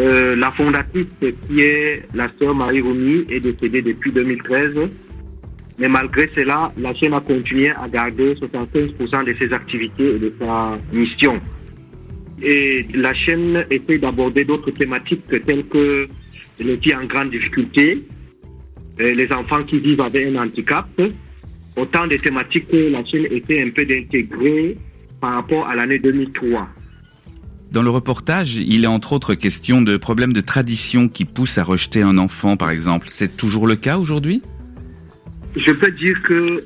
Euh, 0.01 0.35
la 0.35 0.51
fondatrice 0.51 1.07
qui 1.21 1.61
est 1.61 2.03
la 2.15 2.27
sœur 2.41 2.53
Marie 2.53 2.81
Romy 2.81 3.27
est 3.31 3.41
décédée 3.41 3.83
depuis 3.83 4.11
2013. 4.11 4.71
Mais 5.79 5.89
malgré 5.89 6.29
cela, 6.35 6.73
la 6.77 6.93
chaîne 6.95 7.15
a 7.15 7.21
continué 7.21 7.71
à 7.71 7.89
garder 7.89 8.35
75% 8.35 9.25
de 9.25 9.35
ses 9.39 9.53
activités 9.53 10.17
et 10.17 10.19
de 10.19 10.35
sa 10.41 10.79
mission. 10.93 11.41
Et 12.43 12.87
la 12.95 13.15
chaîne 13.15 13.65
essaie 13.71 13.99
d'aborder 13.99 14.45
d'autres 14.45 14.71
thématiques 14.73 15.25
telles 15.47 15.67
que 15.67 16.09
les 16.59 16.77
filles 16.79 16.97
en 16.97 17.05
grande 17.05 17.31
difficulté, 17.31 18.05
euh, 19.01 19.15
les 19.15 19.33
enfants 19.33 19.63
qui 19.65 19.79
vivent 19.79 20.01
avec 20.01 20.27
un 20.27 20.37
handicap, 20.37 20.89
autant 21.77 22.07
de 22.07 22.17
thématiques 22.17 22.69
que 22.69 22.91
la 22.91 23.05
chaîne 23.05 23.27
essaie 23.31 23.63
un 23.63 23.71
peu 23.71 23.85
d'intégrer 23.85 24.77
par 25.21 25.35
rapport 25.35 25.67
à 25.69 25.77
l'année 25.77 25.99
2003. 25.99 26.69
Dans 27.71 27.83
le 27.83 27.91
reportage, 27.91 28.57
il 28.57 28.85
est 28.85 28.89
entre 28.89 29.13
autres 29.13 29.35
question 29.35 29.83
de 29.83 29.97
problèmes 29.97 30.33
de 30.33 30.41
tradition 30.41 31.09
qui 31.09 31.25
poussent 31.25 31.59
à 31.59 31.65
rejeter 31.65 32.03
un 32.03 32.17
enfant, 32.19 32.57
par 32.57 32.71
exemple. 32.71 33.09
C'est 33.11 33.37
toujours 33.37 33.67
le 33.67 33.77
cas 33.77 33.99
aujourd'hui? 33.99 34.43
Je 35.57 35.73
peux 35.73 35.91
dire 35.91 36.21
que 36.23 36.63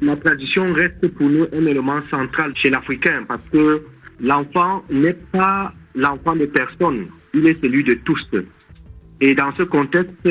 la 0.00 0.16
tradition 0.16 0.72
reste 0.72 1.06
pour 1.08 1.28
nous 1.28 1.46
un 1.52 1.66
élément 1.66 2.00
central 2.10 2.52
chez 2.56 2.70
l'Africain 2.70 3.24
parce 3.28 3.42
que 3.52 3.82
l'enfant 4.20 4.82
n'est 4.90 5.12
pas 5.12 5.72
l'enfant 5.94 6.34
de 6.34 6.46
personne, 6.46 7.06
il 7.34 7.46
est 7.46 7.60
celui 7.62 7.84
de 7.84 7.94
tous. 7.94 8.26
Et 9.20 9.34
dans 9.34 9.54
ce 9.56 9.62
contexte, 9.62 10.28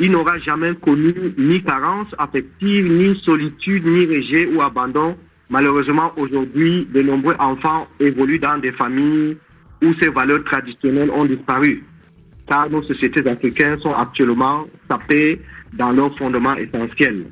il 0.00 0.10
n'aura 0.10 0.38
jamais 0.38 0.74
connu 0.74 1.14
ni 1.38 1.62
carence 1.62 2.08
affective, 2.18 2.90
ni 2.90 3.16
solitude, 3.20 3.86
ni 3.86 4.06
rejet 4.06 4.46
ou 4.46 4.62
abandon. 4.62 5.16
Malheureusement, 5.50 6.10
aujourd'hui, 6.16 6.88
de 6.92 7.02
nombreux 7.02 7.36
enfants 7.38 7.86
évoluent 8.00 8.40
dans 8.40 8.58
des 8.58 8.72
familles 8.72 9.36
où 9.82 9.94
ces 10.00 10.08
valeurs 10.08 10.42
traditionnelles 10.44 11.10
ont 11.10 11.26
disparu. 11.26 11.84
Car 12.48 12.68
nos 12.70 12.82
sociétés 12.82 13.26
africaines 13.28 13.78
sont 13.78 13.94
actuellement 13.94 14.66
sapées 14.90 15.40
dans 15.74 15.92
leurs 15.92 16.16
fondements 16.16 16.56
essentiels. 16.56 17.26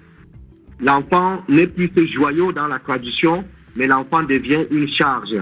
L'enfant 0.81 1.43
n'est 1.49 1.67
plus 1.67 1.91
ce 1.97 2.05
joyau 2.07 2.53
dans 2.53 2.67
la 2.67 2.79
tradition, 2.79 3.45
mais 3.77 3.87
l'enfant 3.87 4.23
devient 4.25 4.67
une 4.71 4.89
charge. 4.89 5.35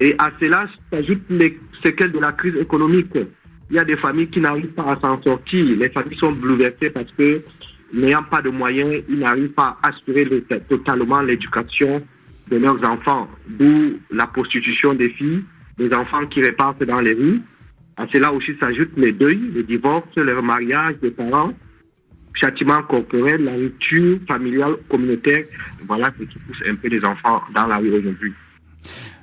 Et 0.00 0.14
à 0.18 0.30
cela 0.40 0.66
s'ajoutent 0.92 1.30
les 1.30 1.58
séquelles 1.82 2.12
de 2.12 2.18
la 2.18 2.32
crise 2.32 2.56
économique. 2.56 3.16
Il 3.70 3.76
y 3.76 3.78
a 3.78 3.84
des 3.84 3.96
familles 3.96 4.28
qui 4.28 4.40
n'arrivent 4.40 4.74
pas 4.74 4.92
à 4.92 5.00
s'en 5.00 5.20
sortir. 5.22 5.64
Les 5.76 5.88
familles 5.88 6.18
sont 6.18 6.32
bouleversées 6.32 6.90
parce 6.90 7.10
que, 7.12 7.40
n'ayant 7.92 8.22
pas 8.22 8.42
de 8.42 8.50
moyens, 8.50 9.02
ils 9.08 9.18
n'arrivent 9.18 9.54
pas 9.54 9.78
à 9.82 9.88
assurer 9.88 10.24
le- 10.24 10.42
totalement 10.68 11.22
l'éducation 11.22 12.02
de 12.50 12.56
leurs 12.58 12.84
enfants. 12.84 13.28
D'où 13.48 13.98
la 14.10 14.26
prostitution 14.26 14.94
des 14.94 15.08
filles, 15.08 15.42
des 15.78 15.92
enfants 15.94 16.26
qui 16.26 16.42
repartent 16.42 16.84
dans 16.84 17.00
les 17.00 17.14
rues. 17.14 17.40
À 17.96 18.06
cela 18.12 18.30
aussi 18.32 18.52
s'ajoutent 18.60 18.96
les 18.98 19.12
deuils, 19.12 19.50
les 19.54 19.62
divorces, 19.62 20.14
les 20.16 20.32
remariages 20.32 20.96
des 21.00 21.10
parents, 21.10 21.54
châtiments 22.36 22.82
corporels, 22.82 23.42
la 23.42 23.54
rupture 23.54 24.18
familiale, 24.28 24.76
communautaire. 24.88 25.44
Voilà 25.86 26.12
ce 26.18 26.24
qui 26.24 26.38
pousse 26.38 26.62
un 26.66 26.74
peu 26.76 26.88
les 26.88 27.04
enfants 27.04 27.42
dans 27.54 27.66
la 27.66 27.78
rue 27.78 27.90
aujourd'hui. 27.90 28.32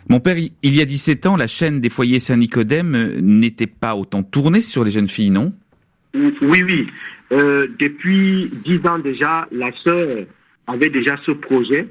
Mon 0.09 0.19
père, 0.19 0.35
il 0.37 0.75
y 0.75 0.81
a 0.81 0.85
17 0.85 1.25
ans, 1.27 1.37
la 1.37 1.47
chaîne 1.47 1.79
des 1.79 1.89
foyers 1.89 2.19
Saint-Nicodème 2.19 2.95
euh, 2.95 3.21
n'était 3.21 3.67
pas 3.67 3.95
autant 3.95 4.21
tournée 4.21 4.61
sur 4.61 4.83
les 4.83 4.91
jeunes 4.91 5.07
filles, 5.07 5.29
non? 5.29 5.53
Oui, 6.13 6.33
oui. 6.41 6.87
Euh, 7.31 7.67
depuis 7.79 8.51
dix 8.65 8.85
ans 8.85 8.99
déjà, 8.99 9.47
la 9.51 9.71
sœur 9.83 10.25
avait 10.67 10.89
déjà 10.89 11.15
ce 11.25 11.31
projet. 11.31 11.87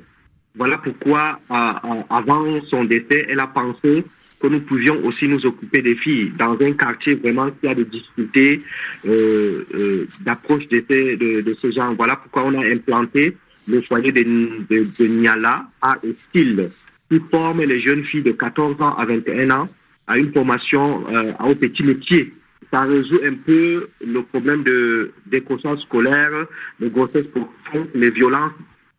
Voilà 0.57 0.77
pourquoi, 0.79 1.41
avant 1.49 2.61
son 2.69 2.85
décès, 2.85 3.27
elle 3.29 3.41
a 3.41 3.47
pensé 3.47 4.05
que 4.43 4.49
nous 4.49 4.61
pouvions 4.61 5.05
aussi 5.07 5.29
nous 5.29 5.47
occuper 5.47 5.81
des 5.81 5.95
filles 5.95 6.33
dans 6.37 6.59
un 6.61 6.73
quartier 6.73 7.15
vraiment 7.15 7.51
qui 7.61 7.69
a 7.69 7.75
des 7.75 7.85
difficultés 7.85 8.63
euh, 9.07 9.65
euh, 9.75 10.09
d'approche 10.21 10.67
de, 10.69 10.81
de, 10.81 11.41
de 11.43 11.55
ce 11.55 11.71
genre. 11.71 11.95
Voilà 11.95 12.17
pourquoi 12.17 12.45
on 12.45 12.61
a 12.61 12.67
implanté 12.67 13.37
le 13.69 13.81
foyer 13.83 14.11
de, 14.11 14.23
de, 14.23 14.87
de 14.99 15.07
Niala 15.07 15.69
à 15.81 15.97
Estil, 16.03 16.71
qui 17.09 17.21
forme 17.31 17.63
les 17.63 17.81
jeunes 17.81 18.05
filles 18.05 18.23
de 18.23 18.33
14 18.33 18.83
ans 18.83 18.97
à 18.97 19.07
21 19.07 19.51
ans 19.53 19.69
à 20.09 20.19
une 20.19 20.33
formation 20.33 21.05
euh, 21.15 21.33
au 21.45 21.55
petit 21.55 21.85
métier 21.85 22.33
ça 22.73 22.83
résout 22.83 23.21
un 23.25 23.35
peu 23.35 23.89
le 24.05 24.23
problème 24.23 24.63
de 24.63 25.13
décrochage 25.27 25.81
scolaire, 25.81 26.47
de 26.81 26.89
grossesse 26.89 27.27
profonde, 27.27 27.89
les 27.95 28.11
violences 28.11 28.53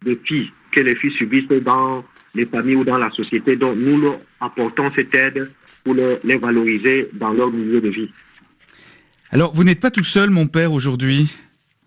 des 0.04 0.16
filles 0.24 0.52
que 0.72 0.82
les 0.82 0.96
filles 0.96 1.14
subissent 1.14 1.48
dans 1.48 2.04
les 2.36 2.46
familles 2.46 2.76
ou 2.78 2.84
dans 2.84 2.98
la 2.98 3.10
société. 3.12 3.56
Donc 3.56 3.78
nous 3.78 4.00
leur 4.00 4.20
apportons 4.40 4.90
cette 4.96 5.14
aide 5.16 5.52
pour 5.84 5.94
le- 5.94 6.20
les 6.24 6.38
valoriser 6.38 7.10
dans 7.14 7.32
leur 7.34 7.52
milieu 7.52 7.82
de 7.82 7.90
vie. 7.90 8.10
Alors, 9.32 9.54
vous 9.54 9.64
n'êtes 9.64 9.80
pas 9.80 9.92
tout 9.92 10.04
seul, 10.04 10.30
mon 10.30 10.46
père, 10.48 10.72
aujourd'hui? 10.72 11.32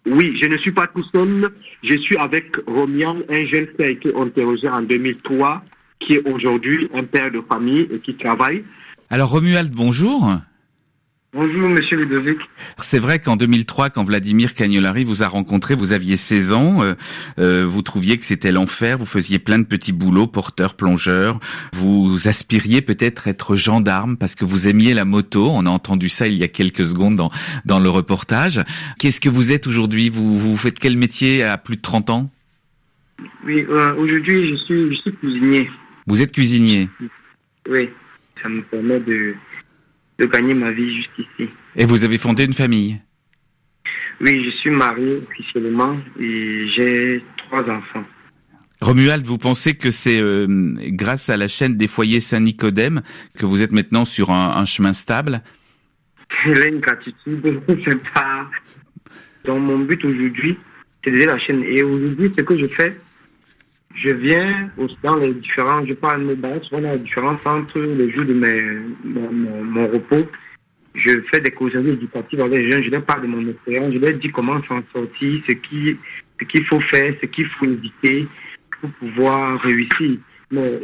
Oui, 0.04 0.36
je 0.40 0.48
ne 0.48 0.56
suis 0.58 0.72
pas 0.72 0.86
tout 0.88 1.04
seul. 1.14 1.48
Je 1.82 1.96
suis 1.98 2.16
avec 2.16 2.56
Romian, 2.66 3.18
un 3.28 3.44
jeune 3.46 3.66
qui 3.76 3.82
a 3.82 3.88
été 3.88 4.12
interrogé 4.16 4.68
en 4.68 4.82
2003, 4.82 5.62
qui 6.00 6.14
est 6.14 6.28
aujourd'hui 6.28 6.88
un 6.94 7.04
père 7.04 7.30
de 7.30 7.40
famille 7.40 7.86
et 7.92 7.98
qui 8.00 8.14
travaille. 8.14 8.64
Alors, 9.10 9.30
Romuald, 9.30 9.72
bonjour. 9.72 10.32
Bonjour, 11.36 11.68
monsieur 11.68 11.98
Ludovic. 11.98 12.38
C'est 12.78 12.98
vrai 12.98 13.18
qu'en 13.18 13.36
2003, 13.36 13.90
quand 13.90 14.04
Vladimir 14.04 14.54
Cagnolari 14.54 15.04
vous 15.04 15.22
a 15.22 15.28
rencontré, 15.28 15.74
vous 15.74 15.92
aviez 15.92 16.16
16 16.16 16.52
ans, 16.52 16.82
euh, 16.82 16.94
euh, 17.38 17.66
vous 17.68 17.82
trouviez 17.82 18.16
que 18.16 18.24
c'était 18.24 18.52
l'enfer, 18.52 18.96
vous 18.96 19.04
faisiez 19.04 19.38
plein 19.38 19.58
de 19.58 19.66
petits 19.66 19.92
boulots, 19.92 20.28
porteur, 20.28 20.72
plongeur, 20.72 21.38
vous 21.74 22.26
aspiriez 22.26 22.80
peut-être 22.80 23.28
être 23.28 23.54
gendarme 23.54 24.16
parce 24.16 24.34
que 24.34 24.46
vous 24.46 24.66
aimiez 24.66 24.94
la 24.94 25.04
moto, 25.04 25.50
on 25.50 25.66
a 25.66 25.68
entendu 25.68 26.08
ça 26.08 26.26
il 26.26 26.38
y 26.38 26.42
a 26.42 26.48
quelques 26.48 26.86
secondes 26.86 27.16
dans, 27.16 27.30
dans 27.66 27.80
le 27.80 27.90
reportage. 27.90 28.62
Qu'est-ce 28.98 29.20
que 29.20 29.28
vous 29.28 29.52
êtes 29.52 29.66
aujourd'hui? 29.66 30.08
Vous, 30.08 30.38
vous 30.38 30.56
faites 30.56 30.78
quel 30.78 30.96
métier 30.96 31.42
à 31.42 31.58
plus 31.58 31.76
de 31.76 31.82
30 31.82 32.08
ans? 32.08 32.30
Oui, 33.44 33.66
euh, 33.68 33.94
aujourd'hui, 33.96 34.52
je 34.52 34.54
suis, 34.54 34.90
je 34.90 35.00
suis 35.02 35.12
cuisinier. 35.12 35.70
Vous 36.06 36.22
êtes 36.22 36.32
cuisinier? 36.32 36.88
Oui, 37.68 37.90
ça 38.42 38.48
me 38.48 38.62
permet 38.62 39.00
de, 39.00 39.34
de 40.18 40.26
gagner 40.26 40.54
ma 40.54 40.70
vie 40.70 40.96
jusqu'ici. 40.96 41.50
et 41.74 41.84
vous 41.84 42.04
avez 42.04 42.18
fondé 42.18 42.44
une 42.44 42.54
famille? 42.54 43.00
Oui, 44.20 44.44
je 44.44 44.50
suis 44.50 44.70
marié 44.70 45.20
officiellement 45.28 45.96
et 46.18 46.66
j'ai 46.68 47.22
trois 47.36 47.68
enfants. 47.68 48.04
Romuald, 48.80 49.24
vous 49.24 49.38
pensez 49.38 49.74
que 49.74 49.90
c'est 49.90 50.20
euh, 50.20 50.46
grâce 50.88 51.28
à 51.28 51.36
la 51.36 51.48
chaîne 51.48 51.76
des 51.76 51.88
foyers 51.88 52.20
Saint-Nicodème 52.20 53.02
que 53.38 53.46
vous 53.46 53.62
êtes 53.62 53.72
maintenant 53.72 54.04
sur 54.04 54.30
un, 54.30 54.56
un 54.56 54.64
chemin 54.64 54.92
stable? 54.92 55.42
Elle 56.44 56.62
a 56.62 56.66
une 56.66 56.80
gratitude, 56.80 57.60
c'est 57.84 58.12
pas. 58.12 58.48
Donc, 59.44 59.62
mon 59.62 59.78
but 59.78 60.04
aujourd'hui, 60.04 60.58
c'est 61.04 61.10
d'aider 61.10 61.26
la 61.26 61.38
chaîne. 61.38 61.62
Et 61.62 61.82
aujourd'hui, 61.82 62.32
ce 62.36 62.42
que 62.42 62.58
je 62.58 62.66
fais, 62.66 62.98
je 63.96 64.10
viens 64.10 64.70
dans 65.02 65.16
les 65.16 65.34
différents, 65.34 65.84
je 65.86 65.94
parle, 65.94 66.22
me 66.22 66.34
balade 66.34 66.62
souvent 66.64 66.82
dans 66.82 66.92
les 66.92 66.98
différents 66.98 67.38
centres 67.42 67.80
les 67.80 68.10
jours 68.10 68.26
de 68.26 68.34
mes, 68.34 68.62
mon, 69.04 69.88
repos. 69.88 70.28
je 70.94 71.20
fais 71.30 71.40
des 71.40 71.50
causeries 71.50 71.90
éducatives 71.90 72.40
avec 72.40 72.58
les 72.58 72.70
jeunes, 72.70 72.82
je 72.82 72.90
leur 72.90 73.04
parle 73.04 73.22
de 73.22 73.26
mon 73.26 73.48
expérience, 73.48 73.94
je 73.94 73.98
leur 73.98 74.12
dis 74.12 74.30
comment 74.30 74.62
s'en 74.64 74.82
sortir, 74.92 75.42
ce 75.48 75.54
qui 75.54 75.96
ce 76.38 76.44
qu'il 76.44 76.64
faut 76.66 76.80
faire, 76.80 77.14
ce 77.22 77.26
qu'il 77.26 77.46
faut 77.46 77.64
éviter 77.64 78.28
pour 78.80 78.90
pouvoir 78.90 79.58
réussir. 79.60 80.18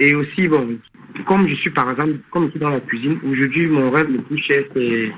Et 0.00 0.14
aussi, 0.14 0.48
bon, 0.48 0.78
comme 1.26 1.46
je 1.46 1.54
suis 1.54 1.70
par 1.70 1.90
exemple, 1.90 2.14
comme 2.30 2.46
je 2.46 2.52
suis 2.52 2.60
dans 2.60 2.70
la 2.70 2.80
cuisine, 2.80 3.18
aujourd'hui, 3.24 3.66
mon 3.66 3.90
rêve 3.90 4.10
le 4.10 4.22
plus 4.22 4.38
cher, 4.38 4.64
c'est 4.74 5.12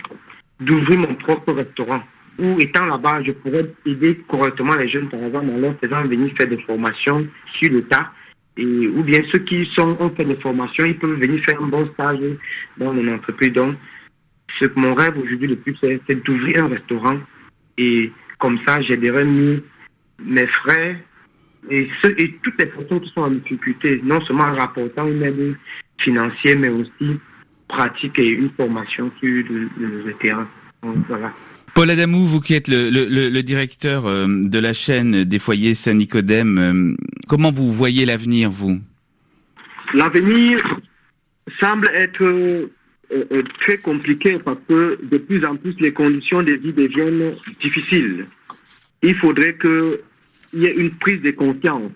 d'ouvrir 0.60 0.98
mon 0.98 1.14
propre 1.14 1.52
restaurant. 1.52 2.02
Ou 2.38 2.58
étant 2.58 2.86
là-bas, 2.86 3.22
je 3.22 3.32
pourrais 3.32 3.70
aider 3.86 4.16
correctement 4.28 4.74
les 4.76 4.88
jeunes, 4.88 5.08
par 5.08 5.20
exemple, 5.22 5.50
en 5.50 5.58
leur 5.58 5.78
faisant 5.78 6.02
venir 6.04 6.34
faire 6.36 6.48
des 6.48 6.58
formations 6.58 7.22
sur 7.54 7.70
le 7.70 7.82
tas. 7.82 8.10
Et, 8.56 8.64
ou 8.88 9.02
bien 9.02 9.20
ceux 9.30 9.38
qui 9.40 9.64
sont, 9.66 9.96
ont 10.00 10.10
fait 10.10 10.24
des 10.24 10.36
formations, 10.36 10.84
ils 10.84 10.96
peuvent 10.98 11.18
venir 11.20 11.42
faire 11.44 11.62
un 11.62 11.66
bon 11.66 11.86
stage 11.92 12.18
dans 12.76 12.92
une 12.96 13.10
entreprise. 13.14 13.52
Donc, 13.52 13.76
ce 14.58 14.66
que 14.66 14.78
mon 14.78 14.94
rêve 14.94 15.18
aujourd'hui 15.18 15.48
le 15.48 15.56
plus, 15.56 15.76
c'est 15.80 16.00
c'est 16.06 16.22
d'ouvrir 16.24 16.64
un 16.64 16.68
restaurant. 16.68 17.18
Et 17.78 18.12
comme 18.38 18.58
ça, 18.66 18.80
j'aiderai 18.80 19.24
mieux 19.24 19.62
mes 20.24 20.46
frères 20.46 20.96
et, 21.70 21.88
toutes 22.42 22.58
les 22.58 22.66
personnes 22.66 23.00
qui 23.00 23.10
sont 23.10 23.22
en 23.22 23.30
difficulté, 23.30 24.00
non 24.04 24.20
seulement 24.20 24.44
en 24.44 24.54
rapportant 24.54 25.08
une 25.08 25.22
aide 25.22 25.56
financière, 25.98 26.58
mais 26.58 26.68
aussi 26.68 27.18
pratique 27.66 28.18
et 28.18 28.28
une 28.28 28.50
formation 28.50 29.10
sur 29.18 29.28
le, 29.50 29.68
le- 29.78 30.02
le 30.04 30.12
terrain. 30.14 30.46
Donc, 30.82 30.96
voilà. 31.08 31.32
Paul 31.74 31.90
Adamou, 31.90 32.24
vous 32.24 32.40
qui 32.40 32.54
êtes 32.54 32.68
le, 32.68 32.88
le- 32.90 33.42
directeur 33.42 34.06
euh, 34.06 34.26
de 34.28 34.58
la 34.58 34.72
chaîne 34.72 35.24
des 35.24 35.38
foyers 35.40 35.74
Saint-Nicodème, 35.74 36.58
euh, 36.58 36.94
comment 37.28 37.50
vous 37.50 37.70
voyez 37.72 38.06
l'avenir, 38.06 38.50
vous? 38.50 38.80
L'avenir 39.92 40.62
semble 41.60 41.90
être 41.92 42.22
euh, 42.22 43.42
très 43.60 43.78
compliqué 43.78 44.38
parce 44.44 44.58
que 44.68 44.98
de 45.02 45.18
plus 45.18 45.44
en 45.44 45.56
plus 45.56 45.74
les 45.80 45.92
conditions 45.92 46.42
de 46.42 46.52
vie 46.52 46.72
deviennent 46.72 47.34
difficiles. 47.60 48.26
Il 49.02 49.16
faudrait 49.16 49.56
qu'il 49.58 49.98
y 50.54 50.66
ait 50.66 50.74
une 50.76 50.92
prise 50.92 51.20
de 51.22 51.32
conscience 51.32 51.90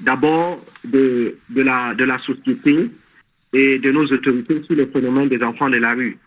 d'abord 0.00 0.64
de 0.84 1.36
la 1.56 2.18
société 2.18 2.90
et 3.52 3.78
de 3.78 3.90
nos 3.90 4.04
autorités 4.06 4.62
sur 4.64 4.74
le 4.74 4.86
phénomène 4.86 5.28
des 5.28 5.42
enfants 5.42 5.70
de 5.70 5.78
la 5.78 5.94
rue. 5.94 6.18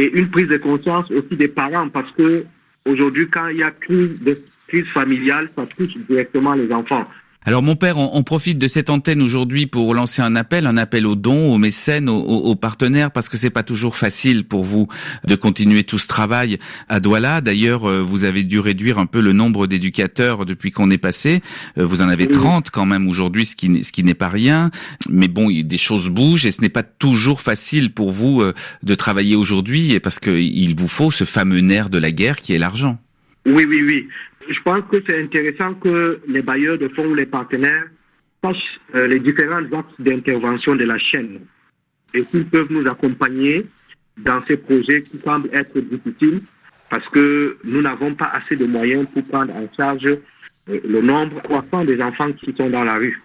Et 0.00 0.10
une 0.18 0.30
prise 0.30 0.48
de 0.48 0.56
conscience 0.56 1.10
aussi 1.10 1.36
des 1.36 1.48
parents 1.48 1.90
parce 1.90 2.10
que 2.12 2.46
aujourd'hui, 2.86 3.28
quand 3.28 3.48
il 3.48 3.58
y 3.58 3.62
a 3.62 3.70
crise, 3.70 4.18
de, 4.22 4.40
crise 4.66 4.86
familiale, 4.94 5.50
ça 5.54 5.66
touche 5.66 5.94
directement 6.08 6.54
les 6.54 6.72
enfants. 6.72 7.06
Alors 7.46 7.62
mon 7.62 7.74
père, 7.74 7.96
on, 7.96 8.10
on 8.12 8.22
profite 8.22 8.58
de 8.58 8.68
cette 8.68 8.90
antenne 8.90 9.22
aujourd'hui 9.22 9.66
pour 9.66 9.94
lancer 9.94 10.20
un 10.20 10.36
appel, 10.36 10.66
un 10.66 10.76
appel 10.76 11.06
aux 11.06 11.14
dons, 11.16 11.54
aux 11.54 11.56
mécènes, 11.58 12.10
aux, 12.10 12.20
aux- 12.20 12.50
aux 12.50 12.54
partenaires, 12.54 13.10
parce 13.10 13.30
que 13.30 13.38
c'est 13.38 13.48
pas 13.48 13.62
toujours 13.62 13.96
facile 13.96 14.44
pour 14.44 14.62
vous 14.62 14.88
de 15.26 15.34
continuer 15.36 15.84
tout 15.84 15.98
ce 15.98 16.06
travail 16.06 16.58
à 16.90 17.00
Douala. 17.00 17.40
D'ailleurs, 17.40 17.88
euh, 17.88 18.02
vous 18.02 18.24
avez 18.24 18.44
dû 18.44 18.60
réduire 18.60 18.98
un 18.98 19.06
peu 19.06 19.22
le 19.22 19.32
nombre 19.32 19.66
d'éducateurs 19.66 20.44
depuis 20.44 20.70
qu'on 20.70 20.90
est 20.90 20.98
passé. 20.98 21.40
Euh, 21.78 21.86
Vous 21.86 22.02
en 22.02 22.08
avez 22.10 22.28
30 22.28 22.70
quand 22.70 22.84
même 22.84 23.08
aujourd'hui, 23.08 23.46
ce 23.46 23.56
qui 23.56 23.70
n'est- 23.70 23.82
ce 23.82 23.90
qui 23.92 24.04
n'est 24.04 24.12
pas 24.14 24.28
rien. 24.28 24.70
Mais 25.08 25.26
bon, 25.28 25.48
des 25.50 25.78
choses 25.78 26.10
bougent 26.10 26.44
et 26.44 26.50
ce 26.50 26.60
n'est 26.60 26.68
pas 26.68 26.82
toujours 26.82 27.40
facile 27.40 27.90
pour 27.94 28.10
vous 28.10 28.42
euh, 28.42 28.52
de 28.82 28.94
travailler 28.94 29.34
aujourd'hui, 29.34 29.98
parce 30.00 30.20
que 30.20 30.30
il 30.30 30.74
vous 30.76 30.88
faut 30.88 31.10
ce 31.10 31.24
fameux 31.24 31.60
nerf 31.60 31.88
de 31.88 31.98
la 31.98 32.12
guerre 32.12 32.36
qui 32.36 32.52
est 32.52 32.58
l'argent. 32.58 32.98
Oui, 33.46 33.64
oui, 33.66 33.82
oui. 33.82 34.06
Je 34.50 34.60
pense 34.62 34.82
que 34.90 35.00
c'est 35.06 35.22
intéressant 35.22 35.74
que 35.74 36.20
les 36.26 36.42
bailleurs 36.42 36.76
de 36.76 36.88
fonds 36.88 37.06
ou 37.06 37.14
les 37.14 37.24
partenaires 37.24 37.86
sachent 38.42 38.80
euh, 38.96 39.06
les 39.06 39.20
différents 39.20 39.62
axes 39.72 40.00
d'intervention 40.00 40.74
de 40.74 40.84
la 40.84 40.98
chaîne 40.98 41.42
et 42.12 42.24
qu'ils 42.24 42.46
peuvent 42.46 42.66
nous 42.68 42.84
accompagner 42.88 43.66
dans 44.18 44.44
ces 44.48 44.56
projets 44.56 45.04
qui 45.04 45.20
semblent 45.24 45.50
être 45.52 45.78
difficiles 45.78 46.42
parce 46.90 47.08
que 47.10 47.58
nous 47.62 47.80
n'avons 47.80 48.16
pas 48.16 48.32
assez 48.34 48.56
de 48.56 48.66
moyens 48.66 49.06
pour 49.14 49.24
prendre 49.26 49.54
en 49.54 49.68
charge 49.76 50.06
euh, 50.06 50.18
le 50.66 51.00
nombre 51.00 51.40
croissant 51.42 51.84
des 51.84 52.02
enfants 52.02 52.32
qui 52.32 52.52
sont 52.56 52.70
dans 52.70 52.82
la 52.82 52.96
rue. 52.96 53.22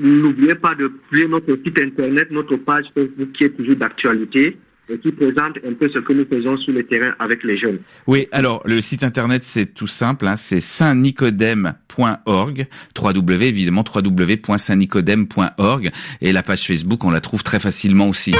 N'oubliez 0.00 0.56
pas 0.56 0.74
de 0.74 0.88
publier 0.88 1.28
notre 1.28 1.54
site 1.64 1.78
internet, 1.78 2.28
notre 2.32 2.56
page 2.56 2.86
Facebook 2.92 3.30
qui 3.32 3.44
est 3.44 3.50
toujours 3.50 3.76
d'actualité 3.76 4.56
et 4.92 4.98
qui 4.98 5.12
présente 5.12 5.58
un 5.66 5.74
peu 5.74 5.88
ce 5.88 5.98
que 5.98 6.12
nous 6.12 6.26
faisons 6.26 6.56
sur 6.56 6.72
le 6.72 6.84
terrain 6.84 7.14
avec 7.18 7.44
les 7.44 7.56
jeunes. 7.56 7.78
Oui, 8.06 8.28
alors 8.32 8.62
le 8.64 8.80
site 8.80 9.04
internet 9.04 9.44
c'est 9.44 9.66
tout 9.66 9.86
simple, 9.86 10.26
hein, 10.26 10.36
c'est 10.36 10.60
saintnicodème.org, 10.60 12.66
www 13.00 13.42
évidemment 13.42 13.84
www.saintnicodème.org 13.94 15.90
et 16.20 16.32
la 16.32 16.42
page 16.42 16.66
Facebook 16.66 17.04
on 17.04 17.10
la 17.10 17.20
trouve 17.20 17.42
très 17.42 17.60
facilement 17.60 18.08
aussi. 18.08 18.34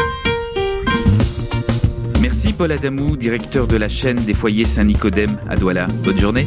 Merci 2.21 2.53
Paul 2.53 2.73
Adamou, 2.73 3.17
directeur 3.17 3.67
de 3.67 3.77
la 3.77 3.89
chaîne 3.89 4.23
des 4.25 4.35
foyers 4.35 4.65
Saint-Nicodème 4.65 5.37
à 5.49 5.57
Douala. 5.57 5.87
Bonne 6.05 6.19
journée. 6.19 6.47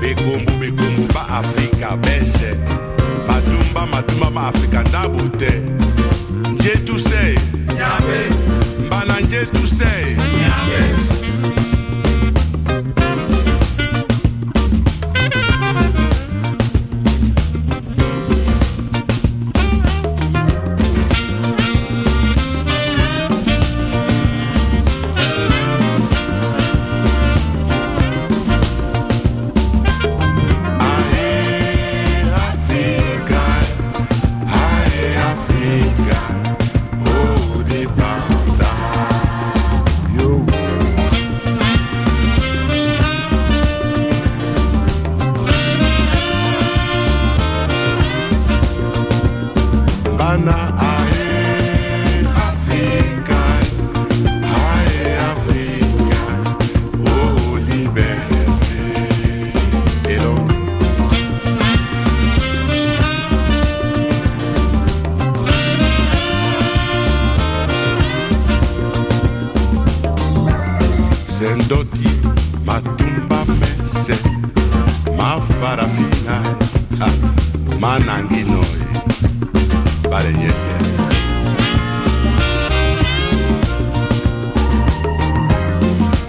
bekombo 0.00 0.52
bekombo 0.60 1.12
ba 1.14 1.26
afrika 1.38 1.96
bese 1.96 2.54
matumba 3.26 3.86
matumba 3.86 4.30
ma 4.30 4.48
afrika 4.48 4.82
ndabo 4.82 5.28
te 5.38 5.50
njetu 6.50 6.98
se 6.98 7.34
mbana 8.86 9.20
njetu 9.20 9.66
se 9.68 10.16
matumba 72.72 73.44
mese 73.60 74.14
mafarafina 75.18 76.36
ha, 76.98 77.08
mananginoye 77.80 78.86
balenyese. 80.10 80.70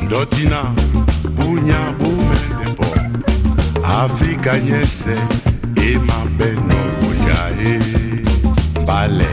Ndotina 0.02 0.64
bunya 1.36 1.80
bumendepo 2.00 2.86
afrika 4.02 4.60
nyese 4.60 5.16
emabeno 5.92 6.76
oyae 7.10 7.80
mbale. 8.82 9.30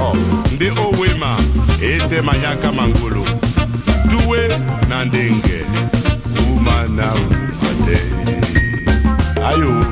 Oh, 0.00 0.04
oh 0.10 0.16
ndị 0.54 0.70
owema 2.14 2.32
ese 2.32 2.38
manyaka 2.38 2.72
mangolo 2.72 3.24
tuwe 4.08 4.48
na 4.88 5.04
ndenge 5.04 5.64
uma 6.48 6.88
na 6.88 7.12
ayo. 9.48 9.84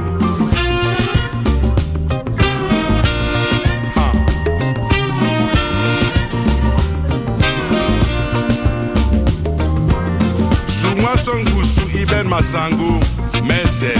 Songusu 11.24 11.82
iben 12.02 12.26
masangu 12.26 13.00
mese 13.46 13.94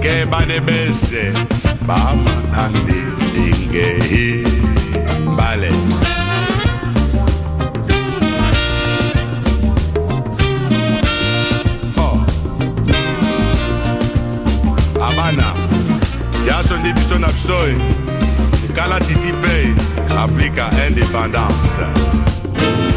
keba 0.00 0.40
de 0.46 0.60
bese 0.60 1.32
bama 1.86 2.32
na 2.52 2.68
ndenge 2.68 4.44
bale 5.36 5.70
Napsoy, 17.32 17.74
Kala 18.74 19.00
Titi 19.00 19.32
Pay, 19.32 19.72
Africa 20.14 20.68
Independence. 20.86 22.91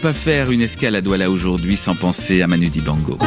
Pas 0.00 0.12
faire 0.14 0.50
une 0.50 0.62
escale 0.62 0.96
à 0.96 1.00
Douala 1.02 1.30
aujourd'hui 1.30 1.76
sans 1.76 1.94
penser 1.94 2.40
à 2.40 2.46
Manu 2.46 2.68
Dibango. 2.68 3.18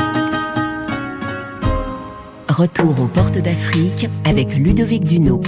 Retour 2.49 2.99
aux 3.01 3.07
portes 3.07 3.38
d'Afrique 3.38 4.07
avec 4.25 4.55
Ludovic 4.55 5.03
Duno. 5.03 5.41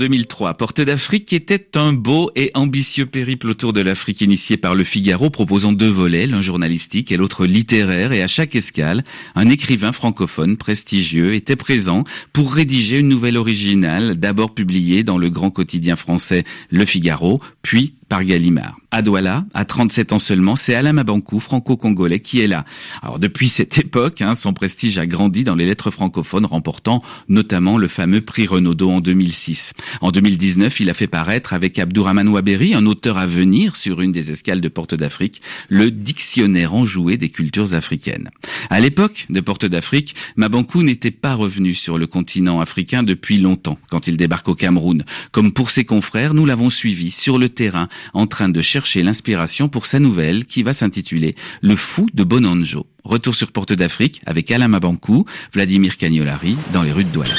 2003, 0.00 0.54
Porte 0.54 0.80
d'Afrique 0.80 1.34
était 1.34 1.76
un 1.76 1.92
beau 1.92 2.30
et 2.34 2.50
ambitieux 2.54 3.04
périple 3.04 3.48
autour 3.48 3.74
de 3.74 3.82
l'Afrique 3.82 4.22
initié 4.22 4.56
par 4.56 4.74
le 4.74 4.82
Figaro 4.82 5.28
proposant 5.28 5.72
deux 5.72 5.90
volets, 5.90 6.26
l'un 6.26 6.40
journalistique 6.40 7.12
et 7.12 7.18
l'autre 7.18 7.44
littéraire. 7.44 8.12
Et 8.12 8.22
à 8.22 8.26
chaque 8.26 8.56
escale, 8.56 9.04
un 9.34 9.50
écrivain 9.50 9.92
francophone 9.92 10.56
prestigieux 10.56 11.34
était 11.34 11.54
présent 11.54 12.04
pour 12.32 12.54
rédiger 12.54 12.98
une 12.98 13.10
nouvelle 13.10 13.36
originale 13.36 14.16
d'abord 14.16 14.54
publiée 14.54 15.02
dans 15.02 15.18
le 15.18 15.28
grand 15.28 15.50
quotidien 15.50 15.96
français 15.96 16.44
Le 16.70 16.86
Figaro, 16.86 17.38
puis 17.60 17.92
par 18.10 18.24
Gallimard. 18.24 18.76
À 18.90 19.02
Douala, 19.02 19.44
à 19.54 19.64
37 19.64 20.12
ans 20.12 20.18
seulement, 20.18 20.56
c'est 20.56 20.74
Alain 20.74 20.92
Mabankou, 20.92 21.38
franco-congolais, 21.38 22.18
qui 22.18 22.40
est 22.40 22.48
là. 22.48 22.64
Alors 23.02 23.20
depuis 23.20 23.48
cette 23.48 23.78
époque, 23.78 24.20
hein, 24.20 24.34
son 24.34 24.52
prestige 24.52 24.98
a 24.98 25.06
grandi 25.06 25.44
dans 25.44 25.54
les 25.54 25.64
lettres 25.64 25.92
francophones, 25.92 26.44
remportant 26.44 27.02
notamment 27.28 27.78
le 27.78 27.86
fameux 27.86 28.20
prix 28.20 28.48
Renaudot 28.48 28.90
en 28.90 29.00
2006. 29.00 29.74
En 30.00 30.10
2019, 30.10 30.80
il 30.80 30.90
a 30.90 30.94
fait 30.94 31.06
paraître 31.06 31.52
avec 31.52 31.78
Abdourahman 31.78 32.26
Waberi, 32.28 32.74
un 32.74 32.84
auteur 32.84 33.16
à 33.16 33.28
venir 33.28 33.76
sur 33.76 34.00
une 34.00 34.10
des 34.10 34.32
escales 34.32 34.60
de 34.60 34.68
Porte 34.68 34.96
d'Afrique, 34.96 35.40
le 35.68 35.92
dictionnaire 35.92 36.74
enjoué 36.74 37.16
des 37.16 37.28
cultures 37.28 37.74
africaines. 37.74 38.30
À 38.68 38.80
l'époque 38.80 39.26
de 39.30 39.40
Porte 39.40 39.64
d'Afrique, 39.64 40.14
Mabankou 40.36 40.82
n'était 40.82 41.10
pas 41.10 41.34
revenu 41.34 41.74
sur 41.74 41.98
le 41.98 42.06
continent 42.06 42.60
africain 42.60 43.02
depuis 43.02 43.38
longtemps, 43.38 43.78
quand 43.88 44.06
il 44.06 44.16
débarque 44.16 44.48
au 44.48 44.54
Cameroun. 44.54 45.04
Comme 45.32 45.52
pour 45.52 45.70
ses 45.70 45.84
confrères, 45.84 46.34
nous 46.34 46.46
l'avons 46.46 46.70
suivi 46.70 47.10
sur 47.10 47.38
le 47.38 47.48
terrain 47.48 47.88
en 48.12 48.26
train 48.26 48.48
de 48.48 48.60
chercher 48.60 49.02
l'inspiration 49.02 49.68
pour 49.68 49.86
sa 49.86 49.98
nouvelle 49.98 50.44
qui 50.44 50.62
va 50.62 50.72
s'intituler 50.72 51.34
Le 51.62 51.76
fou 51.76 52.06
de 52.12 52.24
Bonanjo. 52.24 52.86
Retour 53.04 53.34
sur 53.34 53.52
Porte 53.52 53.72
d'Afrique 53.72 54.20
avec 54.26 54.50
Alain 54.50 54.68
Mabankou, 54.68 55.24
Vladimir 55.52 55.96
Cagnolari 55.96 56.56
dans 56.72 56.82
les 56.82 56.92
rues 56.92 57.04
de 57.04 57.10
Douala. 57.10 57.34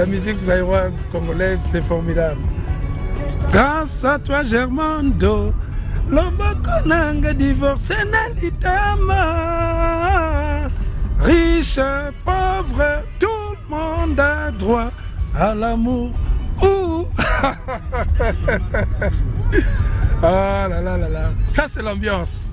La 0.00 0.06
musique 0.06 0.42
zaïroise 0.46 0.94
congolaise, 1.12 1.58
c'est 1.70 1.82
formidable. 1.82 2.40
Grâce 3.52 4.02
à 4.02 4.18
toi, 4.18 4.42
Germando, 4.42 5.52
loboko 6.08 6.86
nanga 6.86 7.34
divorcé 7.34 7.96
na 8.10 8.30
litama. 8.40 9.24
Riche, 11.20 11.80
pauvre, 12.24 13.02
tout 13.18 13.50
le 13.52 13.58
monde 13.68 14.18
a 14.18 14.50
droit 14.52 14.90
à 15.38 15.54
l'amour. 15.54 16.12
Ouh. 16.62 17.04
ah 20.22 20.66
là 20.70 20.80
là 20.80 20.96
là 20.96 21.08
là, 21.10 21.30
ça 21.50 21.66
c'est 21.70 21.82
l'ambiance. 21.82 22.49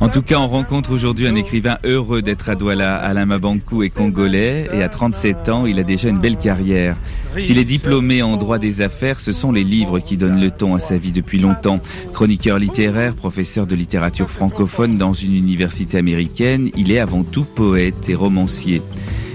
En 0.00 0.08
tout 0.08 0.22
cas, 0.22 0.38
on 0.38 0.46
rencontre 0.46 0.92
aujourd'hui 0.92 1.26
un 1.26 1.34
écrivain 1.34 1.76
heureux 1.84 2.22
d'être 2.22 2.48
à 2.48 2.54
Douala. 2.54 2.96
Alain 2.96 3.26
Mabankou 3.26 3.82
est 3.82 3.90
congolais 3.90 4.68
et 4.72 4.82
à 4.82 4.88
37 4.88 5.48
ans, 5.50 5.66
il 5.66 5.78
a 5.78 5.82
déjà 5.82 6.08
une 6.08 6.18
belle 6.18 6.38
carrière. 6.38 6.96
S'il 7.38 7.58
est 7.58 7.64
diplômé 7.64 8.22
en 8.22 8.36
droit 8.36 8.58
des 8.58 8.80
affaires, 8.80 9.20
ce 9.20 9.32
sont 9.32 9.52
les 9.52 9.64
livres 9.64 9.98
qui 9.98 10.16
donnent 10.16 10.40
le 10.40 10.50
ton 10.50 10.74
à 10.74 10.80
sa 10.80 10.96
vie 10.96 11.12
depuis 11.12 11.38
longtemps. 11.38 11.80
Chroniqueur 12.14 12.58
littéraire, 12.58 13.14
professeur 13.14 13.66
de 13.66 13.74
littérature 13.74 14.30
francophone 14.30 14.96
dans 14.96 15.12
une 15.12 15.34
université 15.34 15.98
américaine, 15.98 16.70
il 16.76 16.90
est 16.90 16.98
avant 16.98 17.22
tout 17.22 17.44
poète 17.44 18.08
et 18.08 18.14
romancier. 18.14 18.82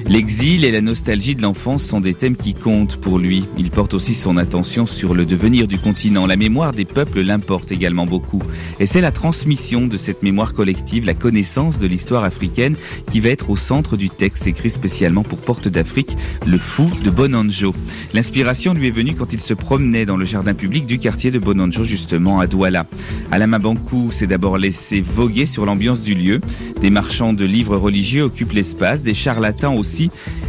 L'exil 0.08 0.66
et 0.66 0.72
la 0.72 0.82
nostalgie 0.82 1.34
de 1.34 1.42
l'enfance 1.42 1.84
sont 1.84 2.00
des 2.00 2.14
thèmes 2.14 2.36
qui 2.36 2.54
comptent 2.54 2.98
pour 2.98 3.18
lui. 3.18 3.44
Il 3.58 3.72
porte 3.72 3.96
aussi 3.96 4.14
son 4.14 4.38
attention 4.38 4.86
sur 4.86 5.16
le 5.16 5.26
devenir 5.26 5.68
du 5.68 5.80
continent. 5.80 6.28
La 6.28 6.36
mémoire 6.36 6.74
des 6.74 6.86
peuples 6.86 7.22
l'importe 7.22 7.72
également 7.72 8.06
beaucoup. 8.06 8.44
Et 8.80 8.86
c'est 8.86 9.02
la 9.02 9.12
transmission 9.12 9.88
de 9.88 9.98
cette 9.98 10.22
mémoire 10.22 10.54
collective, 10.54 11.08
la 11.08 11.16
connaissance 11.16 11.80
de 11.80 11.88
l'histoire 11.88 12.24
africaine 12.24 12.76
qui 13.12 13.20
va 13.20 13.30
être 13.30 13.50
au 13.50 13.56
centre 13.56 13.98
du 13.98 14.12
texte 14.12 14.46
écrit 14.46 14.70
spécialement 14.70 15.24
pour 15.24 15.40
Porte 15.40 15.68
d'Afrique, 15.70 16.16
Le 16.46 16.60
Fou 16.60 16.88
de 17.04 17.10
Bonanjo. 17.10 17.74
L'inspiration 18.14 18.76
lui 18.76 18.88
est 18.90 18.92
venue 18.92 19.16
quand 19.16 19.34
il 19.34 19.40
se 19.40 19.56
promenait 19.56 20.06
dans 20.06 20.18
le 20.18 20.26
jardin 20.26 20.54
public 20.54 20.86
du 20.86 21.00
quartier 21.00 21.32
de 21.32 21.40
Bonanjo, 21.40 21.84
justement 21.84 22.40
à 22.40 22.46
Douala. 22.46 22.86
Mabankou 23.32 24.12
s'est 24.12 24.28
d'abord 24.28 24.60
laissé 24.60 25.02
voguer 25.02 25.48
sur 25.48 25.66
l'ambiance 25.66 26.02
du 26.02 26.14
lieu. 26.14 26.42
Des 26.80 26.92
marchands 26.92 27.34
de 27.34 27.46
livres 27.46 27.78
religieux 27.78 28.24
occupent 28.24 28.54
l'espace, 28.54 29.02
des 29.02 29.14
charlatans 29.16 29.76
aussi 29.76 29.95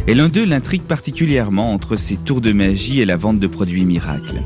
et 0.07 0.13
l'un 0.13 0.29
d'eux 0.29 0.45
l'intrigue 0.45 0.83
particulièrement 0.83 1.73
entre 1.73 1.95
ses 1.95 2.17
tours 2.17 2.41
de 2.41 2.51
magie 2.51 3.01
et 3.01 3.05
la 3.05 3.17
vente 3.17 3.39
de 3.39 3.47
produits 3.47 3.85
miracles. 3.85 4.41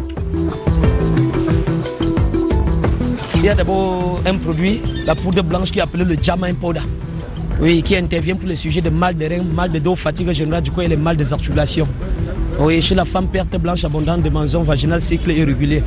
Il 3.35 3.45
y 3.45 3.49
a 3.49 3.55
d'abord 3.55 4.21
un 4.25 4.37
produit, 4.37 4.81
la 5.05 5.15
poudre 5.15 5.43
blanche 5.43 5.71
qui 5.71 5.79
est 5.79 5.81
appelée 5.81 6.05
le 6.05 6.15
Jamain 6.21 6.53
Powder. 6.53 6.81
Oui, 7.59 7.81
qui 7.81 7.95
intervient 7.95 8.35
pour 8.35 8.47
les 8.47 8.55
sujets 8.55 8.81
de 8.81 8.89
mal 8.89 9.15
de 9.15 9.25
rein, 9.25 9.43
mal 9.43 9.71
de 9.71 9.79
dos, 9.79 9.95
fatigue 9.95 10.31
générale 10.31 10.63
du 10.63 10.71
corps 10.71 10.83
et 10.83 10.87
les 10.87 10.97
mal 10.97 11.15
des 11.15 11.31
articulations. 11.33 11.87
Oui, 12.59 12.81
chez 12.81 12.95
la 12.95 13.05
femme, 13.05 13.27
perte 13.27 13.55
blanche 13.57 13.83
abondante 13.83 14.21
de 14.21 14.29
maison 14.29 14.63
vaginale, 14.63 15.01
cycle 15.01 15.31
irrégulier. 15.31 15.83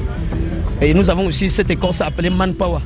Et 0.81 0.93
nous 0.95 1.09
avons 1.09 1.27
aussi 1.27 1.49
cette 1.49 1.71
écorce 1.71 2.01
appelée 2.01 2.31
Manpower, 2.31 2.81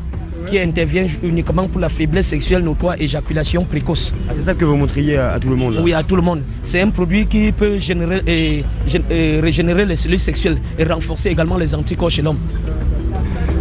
qui 0.46 0.58
intervient 0.58 1.06
uniquement 1.22 1.66
pour 1.68 1.80
la 1.80 1.88
faiblesse 1.88 2.26
sexuelle 2.28 2.62
notoire, 2.62 2.96
éjaculation 3.00 3.64
précoce. 3.64 4.12
Ah, 4.28 4.32
c'est 4.36 4.44
ça 4.44 4.54
que 4.54 4.64
vous 4.64 4.76
montriez 4.76 5.16
à, 5.16 5.32
à 5.32 5.40
tout 5.40 5.48
le 5.50 5.56
monde 5.56 5.74
là 5.74 5.80
Oui, 5.82 5.92
à 5.92 6.02
tout 6.02 6.16
le 6.16 6.22
monde. 6.22 6.42
C'est 6.64 6.80
un 6.80 6.90
produit 6.90 7.26
qui 7.26 7.52
peut 7.52 7.78
générer 7.78 8.22
et, 8.26 8.64
et 9.10 9.40
régénérer 9.40 9.84
les 9.86 9.96
cellules 9.96 10.18
sexuelles 10.18 10.58
et 10.78 10.84
renforcer 10.84 11.30
également 11.30 11.56
les 11.58 11.74
anticorps 11.74 12.10
chez 12.10 12.22
l'homme. 12.22 12.38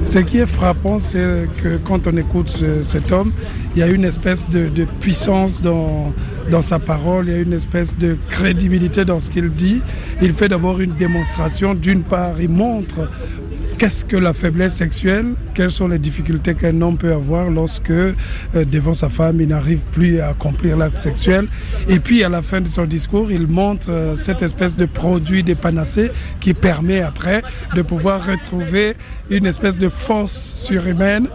Ce 0.04 0.20
qui 0.20 0.38
est 0.38 0.46
frappant, 0.46 1.00
c'est 1.00 1.50
que 1.62 1.78
quand 1.84 2.08
on 2.08 2.16
écoute 2.16 2.50
ce- 2.50 2.82
cet 2.82 3.12
homme, 3.12 3.34
il 3.76 3.80
y 3.80 3.84
a 3.84 3.88
une 3.88 4.06
espèce 4.06 4.48
de, 4.50 4.70
de 4.70 4.86
puissance 5.02 5.62
dans, 5.62 6.14
dans 6.50 6.62
sa 6.62 6.80
parole, 6.80 7.26
il 7.28 7.32
y 7.34 7.36
a 7.36 7.40
une 7.42 7.52
espèce 7.52 7.98
de 7.98 8.16
crédibilité 8.30 9.04
dans 9.04 9.20
ce 9.20 9.30
qu'il 9.30 9.50
dit. 9.50 9.82
Il 10.22 10.32
fait 10.34 10.48
d'abord 10.48 10.80
une 10.80 10.94
démonstration. 10.94 11.74
D'une 11.74 12.04
part, 12.04 12.36
il 12.40 12.48
montre 12.50 13.10
qu'est-ce 13.78 14.04
que 14.04 14.18
la 14.18 14.34
faiblesse 14.34 14.76
sexuelle, 14.76 15.34
quelles 15.54 15.72
sont 15.72 15.88
les 15.88 16.00
difficultés 16.00 16.56
qu'un 16.56 16.82
homme 16.82 16.98
peut 16.98 17.14
avoir 17.14 17.50
lorsque, 17.50 17.92
euh, 17.92 18.14
devant 18.54 18.94
sa 18.94 19.10
femme, 19.10 19.40
il 19.40 19.50
n'arrive 19.50 19.80
plus 19.92 20.20
à 20.20 20.30
accomplir 20.30 20.78
l'acte 20.78 20.98
sexuel? 20.98 21.48
Et 21.88 22.00
puis, 22.00 22.24
à 22.24 22.30
la 22.30 22.42
fin 22.42 22.62
de 22.62 22.68
son 22.68 22.86
discours, 22.86 23.32
il 23.32 23.48
montre 23.48 23.90
euh, 23.90 24.16
cette 24.16 24.42
espèce 24.42 24.76
de 24.76 24.86
produit 24.86 25.44
des 25.44 25.56
panacées 25.56 26.12
qui 26.40 26.54
permet 26.54 27.02
après 27.02 27.44
de 27.76 27.82
pouvoir 27.84 28.26
retrouver 28.26 28.96
une 29.30 29.46
espèce 29.46 29.78
de 29.78 29.90
force 29.90 30.54
surhumaine. 30.56 31.28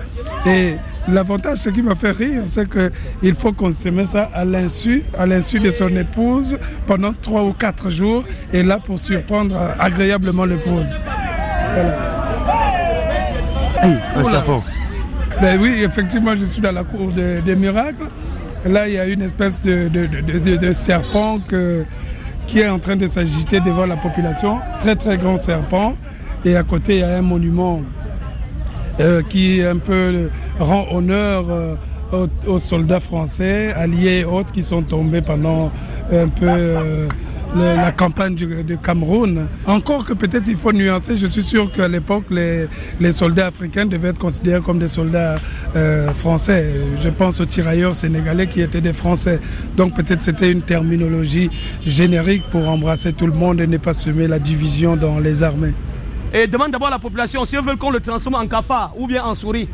Et 0.47 0.75
l'avantage, 1.09 1.59
ce 1.59 1.69
qui 1.69 1.83
m'a 1.83 1.95
fait 1.95 2.11
rire, 2.11 2.43
c'est 2.47 2.69
qu'il 2.69 3.35
faut 3.35 3.53
consommer 3.53 4.07
ça 4.07 4.31
à 4.35 4.45
l'insu, 4.45 5.05
à 5.17 5.27
l'insu 5.27 5.61
de 5.61 5.71
son 5.71 5.95
épouse 5.97 6.59
pendant 6.87 7.13
trois 7.13 7.45
ou 7.45 7.53
quatre 7.53 7.91
jours, 7.91 8.25
et 8.53 8.63
là 8.63 8.81
pour 8.85 8.99
surprendre 8.99 9.57
agréablement 9.79 10.45
l'épouse. 10.45 10.99
Un 13.83 14.25
serpent. 14.25 14.63
Ben 15.41 15.59
oui, 15.61 15.83
effectivement, 15.83 16.35
je 16.35 16.45
suis 16.45 16.61
dans 16.61 16.73
la 16.73 16.85
cour 16.85 17.09
des 17.13 17.57
miracles. 17.57 18.09
Là, 18.65 18.87
il 18.87 18.95
y 18.95 18.99
a 18.99 19.07
une 19.07 19.23
espèce 19.23 19.61
de, 19.61 19.89
de, 19.89 20.73
serpent 20.73 21.41
qui 22.47 22.61
est 22.61 22.69
en 22.69 22.79
train 22.79 22.97
de 22.97 23.07
s'agiter 23.07 23.61
devant 23.61 23.87
la 23.87 23.97
population. 23.97 24.59
Très, 24.81 24.95
très 24.95 25.17
grand 25.17 25.37
serpent. 25.37 25.95
Et 26.45 26.57
à 26.57 26.63
côté, 26.63 26.97
il 26.97 27.01
y 27.01 27.05
a 27.05 27.17
un 27.17 27.23
monument 27.23 27.81
euh, 29.01 29.23
qui 29.29 29.63
un 29.63 29.79
peu 29.79 30.29
rend 30.59 30.87
honneur 30.93 31.45
euh, 31.51 32.27
aux, 32.47 32.59
soldats 32.59 33.01
français, 33.01 33.73
alliés 33.73 34.21
et 34.21 34.25
autres 34.25 34.53
qui 34.53 34.63
sont 34.63 34.83
tombés 34.83 35.23
pendant 35.23 35.73
un 36.13 36.29
peu 36.29 36.47
euh, 36.49 37.09
la 37.57 37.93
campagne 37.93 38.35
du, 38.35 38.79
Cameroun. 38.83 39.47
Encore 39.67 40.05
que 40.05 40.13
peut-être 40.15 40.49
il 40.49 40.57
faut 40.57 40.73
nuancer, 40.73 41.17
je 41.17 41.27
suis 41.27 41.43
sûr 41.43 41.71
qu'à 41.71 41.89
l'époque, 41.89 42.25
les, 42.31 43.13
soldats 43.13 43.49
africains 43.49 43.87
devaient 43.87 44.09
être 44.09 44.19
considérés 44.19 44.61
comme 44.61 44.79
des 44.79 44.89
soldats 44.89 45.37
euh, 45.77 46.11
français. 46.15 46.67
Je 47.01 47.09
pense 47.09 47.41
aux 47.41 47.45
tirailleurs 47.45 47.95
sénégalais 47.95 48.47
qui 48.47 48.61
étaient 48.61 48.81
des 48.81 48.93
Français. 48.93 49.39
Donc 49.77 49.95
peut-être 49.95 50.23
c'était 50.23 50.51
une 50.51 50.63
terminologie 50.63 51.51
générique 51.85 52.45
pour 52.51 52.69
embrasser 52.69 53.13
tout 53.13 53.27
le 53.27 53.33
monde 53.33 53.61
et 53.61 53.67
ne 53.67 53.77
pas 53.77 53.93
semer 53.93 54.27
la 54.27 54.39
division 54.39 54.97
dans 54.97 55.19
les 55.19 55.43
armées. 55.43 55.75
Et 56.35 56.47
demande 56.47 56.71
d'abord 56.71 56.89
à 56.89 56.93
la 56.93 56.99
population 56.99 57.45
si 57.45 57.57
veulent 57.57 57.77
qu'on 57.77 57.91
le 57.91 58.01
transforme 58.01 58.37
en 58.37 58.47
cafard 58.47 58.93
ou 58.97 59.07
bien 59.07 59.23
en 59.23 59.35
souris. 59.35 59.69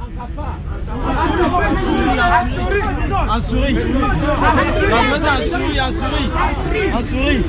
En 3.28 3.40
souris. 3.40 3.40
En 3.40 3.40
souris. 3.40 3.76
En 5.30 5.42
souris, 5.42 5.80
en 5.80 5.92
souris. 5.92 6.30
En 6.92 7.02
souris. 7.02 7.44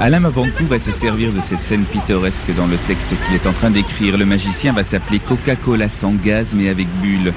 Alain 0.00 0.20
Mabankou 0.20 0.66
va 0.66 0.78
se 0.78 0.92
servir 0.92 1.32
de 1.32 1.40
cette 1.40 1.62
scène 1.62 1.84
pittoresque 1.84 2.54
dans 2.54 2.66
le 2.66 2.76
texte 2.86 3.14
qu'il 3.24 3.34
est 3.34 3.46
en 3.46 3.52
train 3.52 3.70
d'écrire. 3.70 4.18
Le 4.18 4.26
magicien 4.26 4.74
va 4.74 4.84
s'appeler 4.84 5.18
Coca-Cola 5.18 5.88
sans 5.88 6.12
gaz 6.12 6.54
mais 6.54 6.68
avec 6.68 6.88
bulle. 7.00 7.32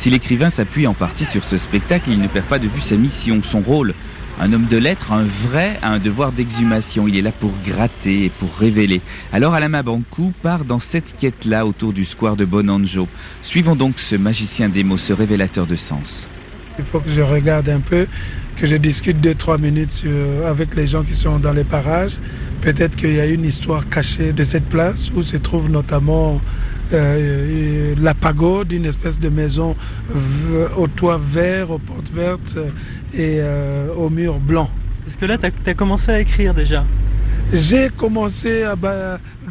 Si 0.00 0.08
l'écrivain 0.08 0.48
s'appuie 0.48 0.86
en 0.86 0.94
partie 0.94 1.26
sur 1.26 1.44
ce 1.44 1.58
spectacle, 1.58 2.08
il 2.08 2.22
ne 2.22 2.26
perd 2.26 2.46
pas 2.46 2.58
de 2.58 2.66
vue 2.66 2.80
sa 2.80 2.96
mission, 2.96 3.42
son 3.42 3.60
rôle. 3.60 3.92
Un 4.40 4.54
homme 4.54 4.64
de 4.64 4.78
lettres, 4.78 5.12
un 5.12 5.24
vrai, 5.24 5.78
a 5.82 5.90
un 5.90 5.98
devoir 5.98 6.32
d'exhumation. 6.32 7.06
Il 7.06 7.18
est 7.18 7.20
là 7.20 7.32
pour 7.32 7.52
gratter 7.62 8.24
et 8.24 8.30
pour 8.30 8.48
révéler. 8.58 9.02
Alors 9.30 9.52
Alain 9.52 9.68
Mabankou 9.68 10.32
part 10.42 10.64
dans 10.64 10.78
cette 10.78 11.14
quête-là 11.18 11.66
autour 11.66 11.92
du 11.92 12.06
square 12.06 12.36
de 12.36 12.46
Bonanjo. 12.46 13.08
Suivons 13.42 13.76
donc 13.76 13.98
ce 13.98 14.16
magicien 14.16 14.70
des 14.70 14.84
mots, 14.84 14.96
ce 14.96 15.12
révélateur 15.12 15.66
de 15.66 15.76
sens. 15.76 16.30
Il 16.78 16.84
faut 16.86 17.00
que 17.00 17.12
je 17.12 17.20
regarde 17.20 17.68
un 17.68 17.80
peu, 17.80 18.06
que 18.56 18.66
je 18.66 18.76
discute 18.76 19.20
deux, 19.20 19.34
trois 19.34 19.58
minutes 19.58 20.02
avec 20.46 20.76
les 20.76 20.86
gens 20.86 21.02
qui 21.02 21.12
sont 21.12 21.38
dans 21.38 21.52
les 21.52 21.64
parages. 21.64 22.16
Peut-être 22.62 22.96
qu'il 22.96 23.12
y 23.12 23.20
a 23.20 23.26
une 23.26 23.44
histoire 23.44 23.86
cachée 23.90 24.32
de 24.32 24.44
cette 24.44 24.70
place 24.70 25.10
où 25.14 25.22
se 25.22 25.36
trouve 25.36 25.68
notamment 25.68 26.40
euh, 26.92 27.94
la 28.00 28.14
pagode, 28.14 28.72
une 28.72 28.86
espèce 28.86 29.18
de 29.18 29.28
maison 29.28 29.76
au 30.76 30.86
toit 30.88 31.20
vert, 31.22 31.70
aux 31.70 31.78
portes 31.78 32.10
vertes 32.12 32.56
et 33.14 33.38
euh, 33.40 33.94
au 33.96 34.10
mur 34.10 34.38
blanc. 34.40 34.68
Est-ce 35.06 35.16
que 35.16 35.26
là, 35.26 35.38
tu 35.38 35.46
as, 35.70 35.74
commencé 35.74 36.10
à 36.10 36.20
écrire 36.20 36.52
déjà? 36.52 36.84
J'ai 37.52 37.90
commencé 37.90 38.64
à 38.64 38.76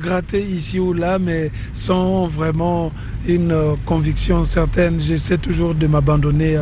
gratter 0.02 0.42
ici 0.42 0.80
ou 0.80 0.94
là, 0.94 1.18
mais 1.20 1.52
sans 1.74 2.28
vraiment 2.28 2.92
une 3.28 3.52
euh, 3.52 3.74
conviction 3.86 4.44
certaine. 4.46 5.00
J'essaie 5.00 5.38
toujours 5.38 5.76
de 5.76 5.88
m'abandonner 5.88 6.58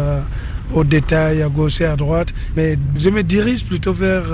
aux 0.74 0.84
détails 0.84 1.42
à 1.42 1.50
gauche 1.50 1.82
et 1.82 1.86
à 1.86 1.96
droite, 1.96 2.34
mais 2.56 2.78
je 3.00 3.10
me 3.10 3.24
dirige 3.24 3.66
plutôt 3.66 3.94
vers 3.94 4.26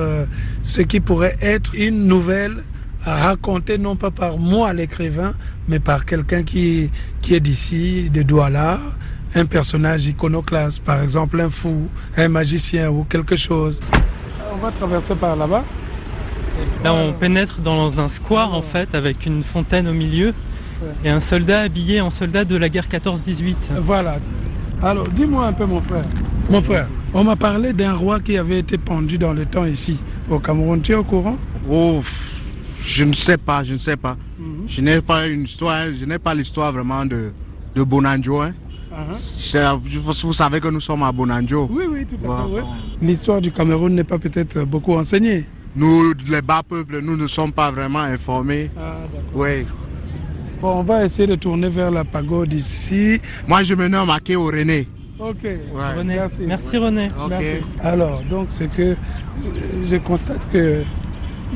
ce 0.61 0.81
qui 0.81 0.99
pourrait 0.99 1.37
être 1.41 1.75
une 1.75 2.07
nouvelle 2.07 2.63
raconté 3.11 3.77
non 3.77 3.95
pas 3.95 4.11
par 4.11 4.37
moi 4.37 4.73
l'écrivain, 4.73 5.33
mais 5.67 5.79
par 5.79 6.05
quelqu'un 6.05 6.43
qui, 6.43 6.89
qui 7.21 7.35
est 7.35 7.39
d'ici, 7.39 8.09
de 8.09 8.23
Douala, 8.23 8.79
un 9.35 9.45
personnage 9.45 10.05
iconoclaste, 10.05 10.83
par 10.83 11.01
exemple 11.01 11.41
un 11.41 11.49
fou, 11.49 11.87
un 12.17 12.29
magicien 12.29 12.89
ou 12.89 13.03
quelque 13.03 13.35
chose. 13.35 13.81
On 14.53 14.57
va 14.57 14.71
traverser 14.71 15.15
par 15.15 15.35
là-bas. 15.35 15.63
Là, 16.83 16.93
on 16.93 17.13
pénètre 17.13 17.61
dans 17.61 17.99
un 17.99 18.09
square 18.09 18.53
en 18.53 18.61
fait, 18.61 18.93
avec 18.93 19.25
une 19.25 19.43
fontaine 19.43 19.87
au 19.87 19.93
milieu 19.93 20.33
et 21.03 21.09
un 21.09 21.19
soldat 21.19 21.61
habillé 21.61 22.01
en 22.01 22.09
soldat 22.09 22.45
de 22.45 22.55
la 22.55 22.69
guerre 22.69 22.87
14-18. 22.87 23.55
Voilà. 23.81 24.17
Alors, 24.81 25.07
dis-moi 25.07 25.47
un 25.47 25.53
peu, 25.53 25.65
mon 25.65 25.81
frère. 25.81 26.03
Mon 26.49 26.61
frère, 26.61 26.87
on 27.13 27.23
m'a 27.23 27.37
parlé 27.37 27.71
d'un 27.73 27.93
roi 27.93 28.19
qui 28.19 28.37
avait 28.37 28.59
été 28.59 28.77
pendu 28.77 29.17
dans 29.17 29.33
le 29.33 29.45
temps 29.45 29.65
ici, 29.65 29.97
au 30.29 30.39
Cameroun. 30.39 30.81
Tu 30.81 30.91
es 30.91 30.95
au 30.95 31.03
courant? 31.03 31.37
Oh, 31.71 32.03
je 32.85 33.03
ne 33.03 33.13
sais 33.13 33.37
pas, 33.37 33.63
je 33.63 33.73
ne 33.73 33.77
sais 33.77 33.97
pas. 33.97 34.17
Mhm. 34.37 34.65
Je 34.67 34.81
n'ai 34.81 35.01
pas 35.01 35.27
une 35.27 35.43
histoire, 35.43 35.87
je 35.97 36.05
n'ai 36.05 36.19
pas 36.19 36.33
l'histoire 36.33 36.71
vraiment 36.71 37.05
de, 37.05 37.31
de 37.75 37.83
Bonanjo. 37.83 38.41
Hein. 38.41 38.53
Uh-huh. 38.91 39.79
Vous 40.21 40.33
savez 40.33 40.59
que 40.59 40.67
nous 40.67 40.79
sommes 40.81 41.01
à 41.03 41.11
Bonanjo. 41.11 41.67
Oui, 41.71 41.85
oui, 41.89 42.05
tout 42.05 42.31
à 42.31 42.45
fait. 42.47 43.05
L'histoire 43.05 43.41
du 43.41 43.51
Cameroun 43.51 43.95
n'est 43.95 44.03
pas 44.03 44.19
peut-être 44.19 44.65
beaucoup 44.65 44.93
enseignée. 44.93 45.45
Nous, 45.75 46.13
les 46.29 46.41
bas 46.43 46.61
peuples, 46.61 46.99
nous 47.01 47.17
ne 47.17 47.25
sommes 47.25 47.51
pas 47.51 47.71
vraiment 47.71 48.01
informés. 48.01 48.69
Ah, 48.77 48.97
oui. 49.33 49.65
Bon, 50.61 50.79
on 50.79 50.83
va 50.83 51.05
essayer 51.05 51.27
de 51.27 51.35
tourner 51.35 51.69
vers 51.69 51.89
la 51.89 52.03
pagode 52.03 52.53
ici. 52.53 53.19
Moi, 53.47 53.63
je 53.63 53.73
me 53.73 53.87
nomme 53.87 54.11
Akeo 54.11 54.45
René. 54.45 54.87
Ok, 55.19 55.43
René. 55.97 56.15
Merci. 56.15 56.37
Merci 56.45 56.77
René. 56.77 57.09
Alors, 57.81 58.21
donc, 58.29 58.47
c'est 58.49 58.69
que 58.71 58.95
je 59.85 59.95
constate 59.97 60.41
que 60.51 60.83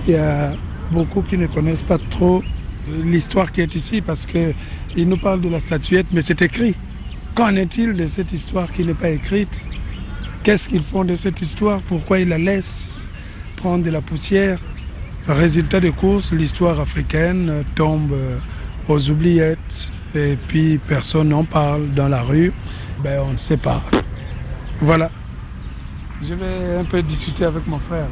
il 0.08 0.14
y 0.14 0.16
a 0.16 0.54
beaucoup 0.92 1.22
qui 1.22 1.38
ne 1.38 1.48
connaissent 1.48 1.82
pas 1.82 1.98
trop 1.98 2.44
l'histoire 3.04 3.52
qui 3.52 3.62
est 3.62 3.76
ici 3.76 4.02
parce 4.02 4.26
qu'ils 4.26 5.08
nous 5.08 5.18
parlent 5.18 5.42
de 5.42 5.50
la 5.50 5.60
statuette, 5.60 6.08
mais 6.12 6.22
c'est 6.22 6.42
écrit. 6.42 6.76
Qu'en 7.36 7.56
est-il 7.56 7.94
de 7.94 8.08
cette 8.08 8.34
histoire 8.34 8.72
qui 8.72 8.84
n'est 8.84 8.94
pas 8.94 9.10
écrite? 9.10 9.64
Qu'est-ce 10.44 10.70
qu'ils 10.70 10.84
font 10.84 11.04
de 11.04 11.16
cette 11.16 11.42
histoire? 11.42 11.82
Pourquoi 11.82 12.20
ils 12.20 12.30
la 12.30 12.38
laissent 12.38 12.98
prendre 13.58 13.84
de 13.84 13.92
la 13.92 14.02
poussière? 14.02 14.60
Résultat 15.28 15.82
de 15.82 15.90
course, 15.90 16.32
l'histoire 16.32 16.80
africaine 16.80 17.64
tombe 17.76 18.16
aux 18.88 19.10
oubliettes 19.10 19.92
et 20.16 20.38
puis 20.48 20.78
personne 20.78 21.30
n'en 21.30 21.44
parle 21.44 21.90
dans 21.94 22.08
la 22.08 22.22
rue. 22.22 22.54
Ben, 23.04 23.22
on 23.22 23.34
ne 23.34 23.38
sait 23.38 23.58
pas. 23.58 23.84
Voilà. 24.82 25.12
Je 26.24 26.34
vais 26.34 26.78
un 26.80 26.86
peu 26.86 27.04
discuter 27.04 27.44
avec 27.44 27.68
mon 27.68 27.80
frère. 27.80 28.08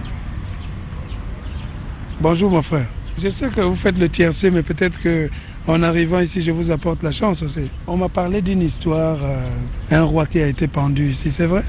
Bonjour 2.22 2.50
mon 2.50 2.62
frère. 2.62 2.88
Je 3.18 3.28
sais 3.28 3.50
que 3.50 3.60
vous 3.60 3.76
faites 3.76 4.00
le 4.00 4.08
tiercé, 4.08 4.50
mais 4.50 4.64
peut-être 4.64 4.98
que 5.02 5.30
en 5.68 5.84
arrivant 5.84 6.22
ici, 6.22 6.42
je 6.42 6.52
vous 6.52 6.72
apporte 6.72 7.04
la 7.04 7.12
chance 7.12 7.42
aussi. 7.42 7.70
On 7.88 7.98
m'a 7.98 8.08
parlé 8.08 8.42
d'une 8.42 8.62
histoire, 8.62 9.18
euh, 9.22 9.50
un 9.92 10.04
roi 10.04 10.26
qui 10.26 10.40
a 10.40 10.48
été 10.48 10.68
pendu 10.68 11.10
ici, 11.10 11.30
c'est 11.30 11.46
vrai? 11.46 11.64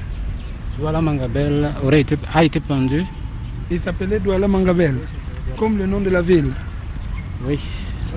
Douala 0.79 1.01
Mangabel 1.01 1.69
aurait 1.83 1.99
été, 1.99 2.17
a 2.33 2.45
été 2.45 2.61
pendu. 2.61 3.03
Il 3.69 3.79
s'appelait 3.81 4.19
Douala 4.19 4.47
Mangabel, 4.47 4.95
comme 5.57 5.77
le 5.77 5.85
nom 5.85 5.99
de 5.99 6.09
la 6.09 6.21
ville. 6.21 6.51
Oui. 7.45 7.59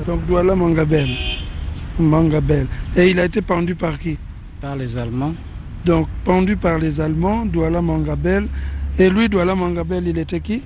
Donc 0.07 0.25
Douala 0.27 0.55
Mangabel. 0.55 1.09
Mangabel. 1.99 2.69
Et 2.97 3.11
il 3.11 3.19
a 3.19 3.25
été 3.25 3.43
pendu 3.43 3.75
par 3.75 3.99
qui? 3.99 4.17
Par 4.61 4.77
les 4.77 4.97
Allemands. 4.97 5.35
Donc 5.85 6.07
pendu 6.25 6.57
par 6.57 6.79
les 6.79 7.01
Allemands, 7.01 7.45
Douala 7.45 7.83
Mangabel. 7.83 8.47
Et 9.01 9.11
lui, 9.11 9.29
Douala 9.29 9.57
Mangabel, 9.57 10.07
il 10.07 10.19
était 10.19 10.41
qui? 10.41 10.63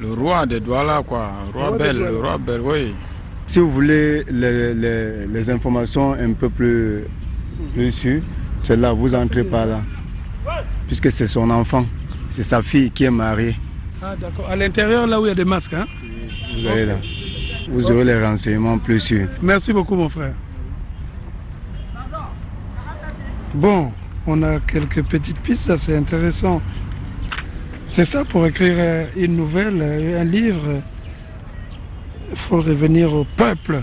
Le 0.00 0.12
roi 0.12 0.46
de 0.46 0.58
Douala, 0.58 1.02
quoi. 1.06 1.30
Roi 1.52 1.76
Bel, 1.76 1.98
le 1.98 2.18
roi 2.18 2.38
Bel, 2.38 2.60
oui. 2.60 2.94
Si 3.46 3.58
vous 3.58 3.70
voulez 3.70 4.24
les, 4.30 4.74
les, 4.74 5.26
les 5.26 5.50
informations 5.50 6.12
un 6.12 6.32
peu 6.32 6.48
plus, 6.48 7.04
plus 7.74 7.92
sûres, 7.92 8.22
c'est 8.62 8.76
là, 8.76 8.92
vous 8.92 9.14
entrez 9.14 9.44
par 9.44 9.66
là. 9.66 9.80
Puisque 10.86 11.10
c'est 11.10 11.26
son 11.26 11.50
enfant, 11.50 11.86
c'est 12.30 12.42
sa 12.42 12.62
fille 12.62 12.90
qui 12.90 13.04
est 13.04 13.10
mariée. 13.10 13.56
Ah, 14.02 14.14
d'accord. 14.16 14.48
À 14.48 14.56
l'intérieur, 14.56 15.06
là 15.06 15.20
où 15.20 15.24
il 15.24 15.28
y 15.28 15.32
a 15.32 15.34
des 15.34 15.44
masques, 15.44 15.74
hein? 15.74 15.86
Vous 16.54 16.66
allez 16.66 16.86
là. 16.86 16.96
Vous 17.68 17.90
aurez 17.90 18.04
les 18.04 18.22
renseignements 18.24 18.78
plus 18.78 19.00
sûrs. 19.00 19.28
Merci 19.42 19.72
beaucoup, 19.72 19.94
mon 19.94 20.08
frère. 20.08 20.34
Bon, 23.54 23.92
on 24.26 24.42
a 24.42 24.60
quelques 24.60 25.02
petites 25.04 25.38
pistes, 25.40 25.74
c'est 25.76 25.96
intéressant. 25.96 26.62
C'est 27.88 28.04
ça 28.04 28.22
pour 28.22 28.46
écrire 28.46 28.74
euh, 28.76 29.06
une 29.16 29.34
nouvelle, 29.34 29.78
euh, 29.80 30.20
un 30.20 30.24
livre. 30.24 30.82
Il 32.30 32.36
faut 32.36 32.60
revenir 32.60 33.14
au 33.14 33.24
peuple. 33.24 33.82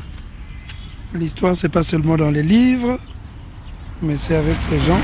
L'histoire, 1.15 1.55
c'est 1.55 1.69
pas 1.69 1.81
seulement 1.81 2.15
dans 2.15 2.29
les 2.29 2.43
livres, 2.43 2.99
mais 4.03 4.15
c'est 4.15 4.35
avec 4.35 4.61
ces 4.61 4.79
gens. 4.81 5.01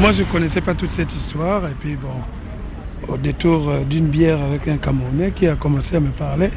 Moi, 0.00 0.12
je 0.12 0.22
ne 0.22 0.26
connaissais 0.28 0.62
pas 0.62 0.74
toute 0.74 0.90
cette 0.90 1.14
histoire. 1.14 1.66
Et 1.66 1.74
puis, 1.78 1.96
bon, 1.96 3.12
au 3.12 3.18
détour 3.18 3.68
euh, 3.68 3.84
d'une 3.84 4.06
bière 4.06 4.40
avec 4.40 4.66
un 4.68 4.78
Camerounais 4.78 5.32
qui 5.32 5.46
a 5.46 5.54
commencé 5.54 5.96
à 5.96 6.00
me 6.00 6.10
parler 6.10 6.50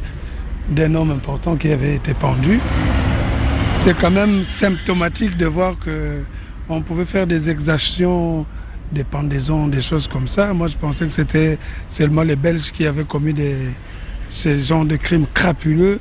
d'un 0.69 0.95
homme 0.95 1.11
important 1.11 1.57
qui 1.57 1.69
avait 1.69 1.95
été 1.95 2.13
pendu. 2.13 2.61
C'est 3.75 3.97
quand 3.97 4.11
même 4.11 4.45
symptomatique 4.45 5.35
de 5.35 5.47
voir 5.47 5.75
qu'on 5.83 6.81
pouvait 6.81 7.05
faire 7.05 7.27
des 7.27 7.49
exactions 7.49 8.45
des 8.93 9.03
pendaisons, 9.03 9.67
des 9.67 9.81
choses 9.81 10.07
comme 10.07 10.27
ça. 10.27 10.53
Moi, 10.53 10.67
je 10.67 10.77
pensais 10.77 11.05
que 11.05 11.11
c'était 11.11 11.57
seulement 11.89 12.23
les 12.23 12.35
Belges 12.35 12.71
qui 12.71 12.85
avaient 12.85 13.03
commis 13.03 13.33
des, 13.33 13.57
ce 14.29 14.57
genre 14.59 14.85
de 14.85 14.95
crimes 14.95 15.25
crapuleux 15.33 15.99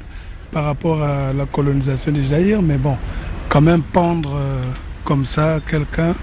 par 0.52 0.64
rapport 0.64 1.02
à 1.02 1.32
la 1.32 1.46
colonisation 1.46 2.12
du 2.12 2.24
Zaïre, 2.24 2.62
mais 2.62 2.76
bon, 2.76 2.96
quand 3.48 3.60
même 3.60 3.82
pendre 3.82 4.34
euh, 4.36 4.62
comme 5.04 5.24
ça 5.24 5.60
quelqu'un, 5.66 6.14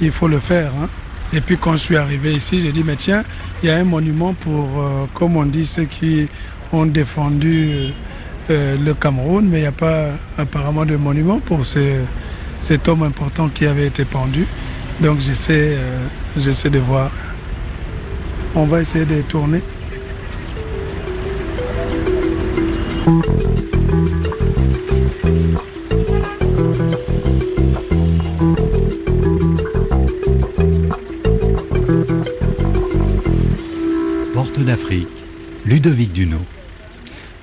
il 0.00 0.10
faut 0.10 0.28
le 0.28 0.38
faire. 0.38 0.70
Hein. 0.80 0.88
Et 1.32 1.40
puis 1.40 1.56
quand 1.56 1.72
je 1.72 1.78
suis 1.78 1.96
arrivé 1.96 2.34
ici, 2.34 2.60
j'ai 2.60 2.72
dit, 2.72 2.82
mais 2.84 2.96
tiens, 2.96 3.24
il 3.62 3.68
y 3.68 3.72
a 3.72 3.76
un 3.76 3.84
monument 3.84 4.34
pour, 4.34 4.66
euh, 4.80 5.06
comme 5.14 5.36
on 5.36 5.46
dit, 5.46 5.66
ceux 5.66 5.84
qui 5.84 6.28
ont 6.72 6.86
défendu 6.86 7.92
euh, 8.50 8.76
le 8.78 8.94
Cameroun, 8.94 9.46
mais 9.48 9.58
il 9.58 9.62
n'y 9.62 9.66
a 9.66 9.72
pas 9.72 10.08
apparemment 10.36 10.84
de 10.84 10.96
monument 10.96 11.38
pour 11.38 11.60
cet 11.64 12.88
homme 12.88 13.02
important 13.02 13.48
qui 13.48 13.66
avait 13.66 13.86
été 13.86 14.04
pendu. 14.04 14.46
Donc 15.00 15.18
j'essaie, 15.20 15.78
j'essaie 16.36 16.68
de 16.68 16.78
voir. 16.78 17.10
On 18.54 18.66
va 18.66 18.82
essayer 18.82 19.06
de 19.06 19.22
tourner. 19.22 19.62
Porte 34.34 34.60
d'Afrique, 34.60 35.08
Ludovic 35.64 36.12
Duno. 36.12 36.38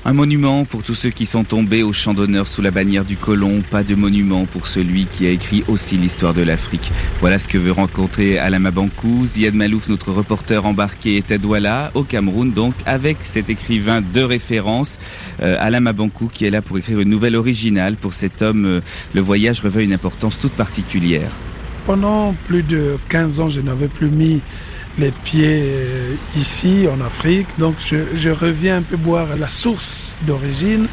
Un 0.08 0.14
monument 0.14 0.64
pour 0.64 0.86
tous 0.86 0.96
ceux 0.96 1.10
qui 1.10 1.26
sont 1.26 1.44
tombés 1.44 1.84
au 1.84 1.92
champ 1.92 2.14
d'honneur 2.14 2.48
sous 2.48 2.62
la 2.62 2.72
bannière 2.72 3.04
du 3.04 3.18
colon, 3.18 3.62
pas 3.70 3.84
de 3.84 3.94
monument 3.94 4.46
pour 4.46 4.66
celui 4.66 5.06
qui 5.06 5.28
a 5.28 5.32
écrit 5.32 5.66
aussi 5.68 5.98
l'histoire 5.98 6.34
de 6.34 6.44
l'Afrique. 6.44 6.94
Voilà 7.20 7.38
ce 7.38 7.50
que 7.50 7.58
veut 7.58 7.74
rencontrer 7.74 8.40
Alama 8.40 8.72
Bankou. 8.72 9.26
Ziad 9.26 9.54
Malouf, 9.54 9.90
notre 9.90 10.14
reporter 10.14 10.66
embarqué, 10.66 11.18
est 11.18 11.34
à 11.34 11.38
Douala, 11.38 11.92
au 11.94 12.04
Cameroun, 12.04 12.54
donc 12.54 12.74
avec 12.86 13.18
cet 13.24 13.50
écrivain 13.50 14.02
de 14.02 14.22
référence, 14.22 14.98
euh, 15.42 15.58
Alama 15.60 15.92
Bankou, 15.92 16.30
qui 16.34 16.46
est 16.46 16.52
là 16.52 16.62
pour 16.62 16.78
écrire 16.78 17.02
une 17.02 17.10
nouvelle 17.10 17.36
originale. 17.36 17.98
Pour 17.98 18.14
cet 18.14 18.42
homme, 18.42 18.64
euh, 18.64 18.80
le 19.14 19.20
voyage 19.20 19.60
revêt 19.60 19.84
une 19.84 19.92
importance 19.92 20.40
toute 20.40 20.54
particulière. 20.54 21.32
Pendant 21.86 22.34
plus 22.48 22.64
de 22.64 22.96
15 23.10 23.42
ans, 23.42 23.50
je 23.50 23.60
n'avais 23.60 23.90
plus 23.90 24.10
mis 24.10 24.40
les 25.00 25.12
pieds 25.12 25.62
euh, 25.64 26.16
ici 26.36 26.88
en 26.92 27.04
Afrique. 27.06 27.48
Donc 27.58 27.76
je, 27.80 28.30
reviens 28.30 28.78
un 28.78 28.82
peu 28.82 28.98
boire 28.98 29.28
la 29.38 29.50
source 29.50 30.18
d'origine 30.26 30.88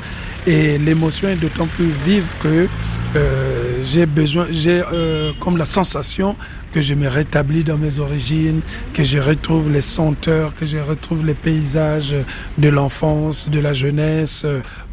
et 0.47 0.79
l'émotion 0.79 1.29
est 1.29 1.37
d'autant 1.37 1.67
plus 1.67 1.91
vive 2.05 2.27
que 2.43 2.69
euh, 3.17 3.83
j'ai 3.85 4.07
besoin, 4.07 4.47
j'ai 4.51 4.83
euh, 4.93 5.33
comme 5.41 5.57
la 5.57 5.65
sensation 5.65 6.37
que 6.73 6.83
je 6.83 6.95
me 6.95 7.07
rétablis 7.07 7.63
dans 7.63 7.79
mes 7.79 8.01
origines, 8.01 8.61
que 8.93 9.05
je 9.05 9.19
retrouve 9.19 9.71
les 9.71 9.83
senteurs, 9.83 10.55
que 10.57 10.67
je 10.67 10.79
retrouve 10.79 11.25
les 11.25 11.35
paysages 11.35 12.15
de 12.59 12.69
l'enfance, 12.69 13.49
de 13.49 13.61
la 13.61 13.75
jeunesse. 13.75 14.45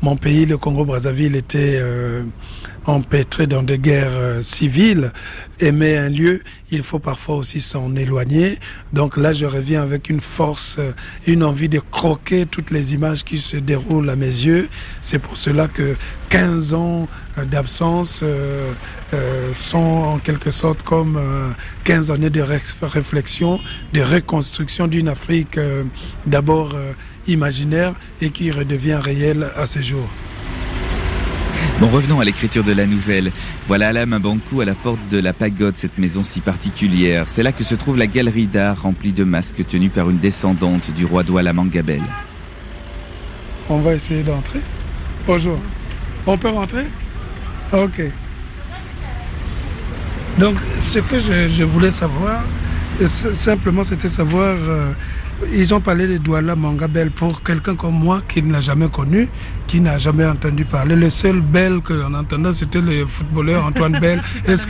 Mon 0.04 0.16
pays, 0.16 0.46
le 0.46 0.60
Congo-Brazzaville, 0.60 1.36
était 1.36 1.82
empêtré 2.86 3.48
dans 3.48 3.64
des 3.64 3.78
guerres 3.78 4.10
euh, 4.12 4.42
civiles, 4.42 5.12
aimer 5.60 5.98
un 5.98 6.10
lieu, 6.10 6.42
il 6.72 6.84
faut 6.84 7.00
parfois 7.00 7.36
aussi 7.36 7.62
s'en 7.62 7.96
éloigner. 7.96 8.58
Donc 8.94 9.18
là, 9.18 9.34
je 9.34 9.46
reviens 9.46 9.84
avec 9.84 10.10
une 10.10 10.22
force, 10.22 10.78
euh, 10.80 10.92
une 11.28 11.44
envie 11.44 11.70
de 11.70 11.80
croquer 11.80 12.46
toutes 12.46 12.72
les 12.72 12.94
images 12.94 13.24
qui 13.24 13.38
se 13.38 13.58
déroulent 13.58 14.10
à 14.10 14.16
mes 14.16 14.26
yeux. 14.26 14.68
C'est 15.02 15.20
pour 15.20 15.38
cela 15.38 15.68
que 15.68 15.96
15 16.30 16.74
ans 16.74 17.08
euh, 17.38 17.46
d'absence 17.46 18.24
sont 19.54 19.78
en 19.78 20.20
quelque 20.20 20.52
sorte 20.52 20.84
comme 20.84 21.20
15 21.84 22.12
années 22.12 22.30
de 22.30 22.42
réflexion, 22.42 23.60
de 23.94 24.02
reconstruction 24.02 24.88
d'une 24.88 25.10
Afrique 25.10 25.60
d'abord 26.26 26.76
imaginaire 27.28 27.94
et 28.22 28.30
qui 28.30 28.52
redevient 28.52 29.00
réelle 29.02 29.48
à 29.56 29.66
ce 29.66 29.82
jour. 29.82 30.08
Bon, 31.80 31.88
revenons 31.88 32.20
à 32.20 32.26
l'écriture 32.26 32.64
de 32.64 32.74
la 32.74 32.86
nouvelle. 32.86 33.32
Voilà 33.68 33.90
Alam 33.90 34.18
Bankou 34.20 34.62
à 34.62 34.66
la 34.66 34.76
porte 34.76 35.00
de 35.10 35.20
la 35.20 35.34
pagode, 35.34 35.78
cette 35.78 35.98
maison 35.98 36.24
si 36.24 36.40
particulière. 36.40 37.26
C'est 37.28 37.44
là 37.44 37.52
que 37.52 37.64
se 37.64 37.76
trouve 37.76 37.98
la 37.98 38.08
galerie 38.08 38.48
d'art 38.48 38.84
remplie 38.84 39.14
de 39.14 39.24
masques 39.24 39.66
tenus 39.68 39.92
par 39.92 40.10
une 40.10 40.20
descendante 40.20 40.92
du 40.92 41.06
roi 41.06 41.24
Douala 41.24 41.54
Mangabel. 41.54 42.02
On 43.70 43.80
va 43.80 43.94
essayer 43.96 44.22
d'entrer. 44.22 44.62
Bonjour. 45.26 45.58
On 46.28 46.38
peut 46.38 46.50
rentrer? 46.50 46.86
Ok. 47.74 48.02
Donc, 50.38 50.58
ce 50.82 51.00
que 51.00 51.20
je, 51.20 51.64
voulais 51.64 51.92
savoir, 51.92 52.44
simplement, 53.34 53.84
c'était 53.84 54.10
savoir 54.10 54.56
euh, 54.56 54.92
ils 55.54 55.74
ont 55.74 55.82
parlé 55.82 56.08
de 56.08 56.18
Douala 56.18 56.56
Mangabel 56.56 57.12
pour 57.12 57.42
quelqu'un 57.44 57.76
comme 57.76 57.96
moi 57.96 58.22
qui 58.28 58.42
ne 58.42 58.52
l'a 58.52 58.62
jamais 58.62 58.88
connu, 58.90 59.28
qui 59.68 59.82
n'a 59.82 59.98
jamais 59.98 60.26
entendu 60.26 60.66
parler. 60.66 60.96
Le 60.96 61.10
seul 61.10 61.42
Bel 61.42 61.82
qu'on 61.82 62.14
entendait, 62.14 62.54
c'était 62.54 62.82
le 62.82 63.06
footballeur 63.06 63.66
Antoine 63.66 64.00
Bell. 64.00 64.22
Est-ce 64.48 64.68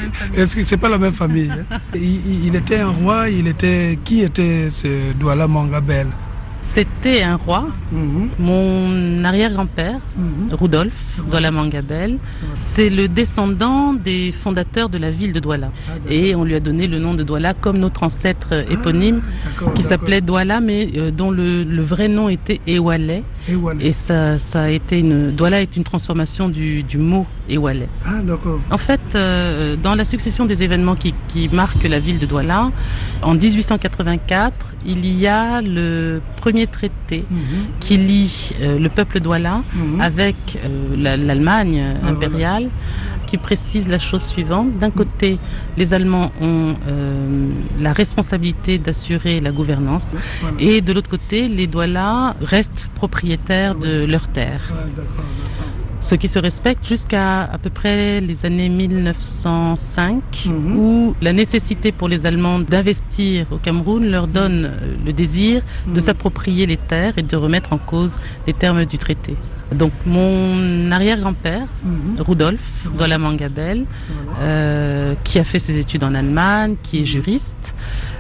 que 0.56 0.64
ce 0.64 0.70
c'est 0.70 0.78
pas 0.78 0.90
la 0.90 0.98
même 0.98 1.14
famille 1.14 1.52
hein? 1.52 1.80
il, 1.94 2.56
était 2.56 2.80
un 2.80 2.90
roi, 2.90 3.30
il 3.30 3.48
était 3.48 4.00
qui 4.04 4.22
était 4.22 4.70
ce 4.70 5.14
Douala 5.14 5.48
Mangabel 5.48 6.08
c'était 6.74 7.22
un 7.22 7.36
roi, 7.36 7.68
mhm. 7.92 8.30
mon 8.40 9.26
arrière-grand-père, 9.26 10.00
mhm. 10.16 10.54
Rudolf 10.54 10.94
Douala 11.30 11.52
Mangabel. 11.52 12.18
C'est 12.56 12.90
le 12.90 13.10
descendant 13.10 13.94
des 13.94 14.32
fondateurs 14.32 14.88
de 14.88 14.98
la 14.98 15.12
ville 15.12 15.34
de 15.34 15.42
Douala. 15.42 15.72
Ah, 15.90 15.94
et 16.10 16.34
on 16.34 16.46
lui 16.46 16.56
a 16.56 16.62
donné 16.62 16.88
le 16.88 16.98
nom 17.00 17.14
de 17.14 17.24
Douala 17.24 17.54
comme 17.54 17.78
notre 17.78 18.04
ancêtre 18.04 18.48
ah, 18.52 18.72
éponyme 18.72 19.22
qui 19.76 19.84
s'appelait 19.84 20.22
Douala, 20.22 20.62
mais 20.62 20.90
euh, 20.96 21.12
dont 21.12 21.30
le, 21.30 21.82
vrai 21.82 22.08
nom 22.08 22.30
était 22.30 22.62
Ewale. 23.52 23.82
Et 23.82 23.92
ça, 23.92 24.40
ça 24.40 24.64
a 24.64 24.70
été 24.70 25.00
une. 25.00 25.32
Douala 25.32 25.62
est 25.62 25.76
une 25.76 25.84
transformation 25.84 26.50
du, 26.50 26.86
mot 26.96 27.26
Ewale. 27.50 27.88
Ah, 28.06 28.12
en 28.72 28.78
fait, 28.78 29.02
euh, 29.16 29.76
dans 29.76 29.96
la 29.96 30.06
succession 30.06 30.46
des 30.46 30.64
événements 30.64 30.96
qui, 30.96 31.14
qui 31.28 31.50
marquent 31.50 31.88
la 31.88 32.00
ville 32.00 32.20
de 32.20 32.26
Douala, 32.26 32.72
en 33.22 33.34
1884, 33.36 34.54
il 34.86 35.06
y 35.06 35.28
a 35.28 35.62
le 35.62 36.22
premier 36.38 36.68
traité 36.68 37.26
mhm. 37.30 37.40
qui 37.80 37.98
lie 37.98 38.52
euh, 38.62 38.80
le 38.80 38.90
peuple 38.90 39.20
douala 39.20 39.62
mhm. 39.74 40.02
avec 40.02 40.36
euh, 40.56 41.16
l'Allemagne 41.18 41.96
ah, 42.04 42.08
impériale 42.08 42.70
qui 43.32 43.38
précise 43.38 43.88
la 43.88 43.98
chose 43.98 44.24
suivante. 44.24 44.78
D'un 44.78 44.92
côté, 44.92 45.40
les 45.78 45.94
Allemands 45.94 46.34
ont 46.42 46.76
euh, 46.86 47.50
la 47.80 47.94
responsabilité 47.94 48.78
d'assurer 48.78 49.40
la 49.40 49.52
gouvernance 49.52 50.08
et 50.60 50.82
de 50.82 50.92
l'autre 50.92 51.10
côté, 51.10 51.48
les 51.48 51.66
Douala 51.66 52.36
restent 52.42 52.90
propriétaires 52.94 53.76
de 53.76 54.04
leurs 54.04 54.28
terres 54.28 54.74
ce 56.02 56.16
qui 56.16 56.28
se 56.28 56.40
respecte 56.40 56.86
jusqu'à 56.86 57.44
à 57.44 57.58
peu 57.60 57.70
près 57.70 58.22
les 58.22 58.46
années 58.46 58.70
1905, 58.70 60.46
mhm. 60.46 60.78
où 60.78 61.16
la 61.22 61.32
nécessité 61.32 61.92
pour 61.92 62.10
les 62.10 62.26
Allemands 62.26 62.60
d'investir 62.60 63.46
au 63.52 63.58
Cameroun 63.58 64.10
leur 64.10 64.28
donne 64.28 64.66
euh, 64.66 64.96
le 65.06 65.14
désir 65.14 65.62
de 65.86 65.92
mhm. 65.92 66.00
s'approprier 66.00 66.66
les 66.66 66.78
terres 66.78 67.14
et 67.18 67.22
de 67.24 67.36
remettre 67.38 67.72
en 67.72 67.78
cause 67.78 68.20
les 68.48 68.54
termes 68.54 68.84
du 68.86 68.98
traité. 68.98 69.36
Donc 69.74 69.94
mon 70.06 70.92
arrière-grand-père, 70.92 71.68
mhm. 71.84 72.20
Rudolf 72.20 72.88
Dolamangabel, 72.98 73.86
euh, 74.40 75.14
qui 75.24 75.38
a 75.40 75.44
fait 75.44 75.60
ses 75.60 75.78
études 75.78 76.04
en 76.04 76.16
Allemagne, 76.16 76.76
qui 76.82 77.02
est 77.02 77.06
juriste, 77.06 77.76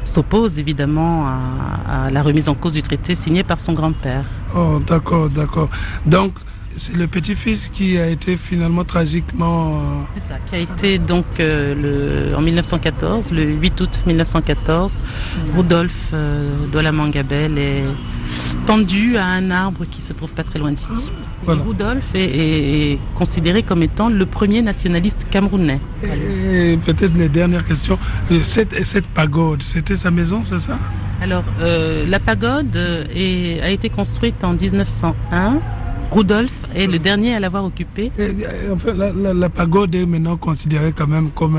s'oppose 0.05 0.59
évidemment 0.59 1.25
à, 1.27 2.05
à, 2.05 2.11
la 2.11 2.21
remise 2.21 2.47
en 2.47 2.53
cause 2.53 2.73
du 2.73 2.83
traité 2.83 3.15
signé 3.15 3.43
par 3.43 3.59
son 3.59 3.73
grand-père. 3.73 4.25
Oh 4.55 4.79
d'accord, 4.87 5.29
d'accord. 5.29 5.69
Donc 6.05 6.33
c'est 6.77 6.95
le 6.95 7.07
petit-fils 7.07 7.69
qui 7.69 7.97
a 7.97 8.07
été 8.07 8.37
finalement 8.37 8.83
tragiquement. 8.83 9.69
Euh, 9.69 9.79
c'est 10.13 10.33
ça, 10.33 10.39
qui 10.49 10.55
a 10.55 10.59
été 10.59 10.99
donc 10.99 11.25
euh, 11.39 12.29
le, 12.31 12.35
en 12.35 12.41
1914, 12.41 13.31
le 13.31 13.43
8 13.43 13.81
août 13.81 14.01
1914, 14.05 14.97
mmh. 14.97 15.57
Rudolf 15.57 15.93
euh, 16.13 16.67
Dolamangabel 16.67 17.57
est 17.57 17.83
pendu 18.65 19.17
à 19.17 19.25
un 19.25 19.51
arbre 19.51 19.85
qui 19.89 20.01
se 20.01 20.13
trouve 20.13 20.31
pas 20.31 20.43
très 20.43 20.59
loin 20.59 20.71
d'ici. 20.71 21.11
Rudolf 21.45 22.05
est, 22.13 22.99
considéré 23.15 23.63
comme 23.63 23.81
étant 23.81 24.09
le 24.09 24.25
premier 24.27 24.61
nationaliste 24.61 25.27
camerounais. 25.31 25.79
Et 26.03 26.77
peut-être 26.85 27.17
les 27.17 27.29
dernières 27.29 27.65
questions. 27.65 27.97
Cette, 28.43 28.83
cette 28.85 29.07
pagode, 29.07 29.63
c'était 29.63 29.95
sa 29.95 30.11
maison, 30.11 30.43
c'est 30.43 30.59
ça? 30.59 30.77
Alors, 31.19 31.43
la 31.59 32.19
pagode 32.19 32.75
a 32.77 33.69
été 33.69 33.89
construite 33.89 34.43
en 34.43 34.53
1901 34.53 35.59
Rudolf 36.11 36.51
est 36.75 36.87
le 36.87 36.99
dernier 36.99 37.35
à 37.35 37.39
l'avoir 37.39 37.63
occupé. 37.63 38.11
la, 38.13 39.49
pagode 39.49 39.95
est 39.95 40.05
maintenant 40.05 40.35
considérée 40.35 40.93
quand 40.95 41.07
même 41.07 41.29
comme 41.31 41.57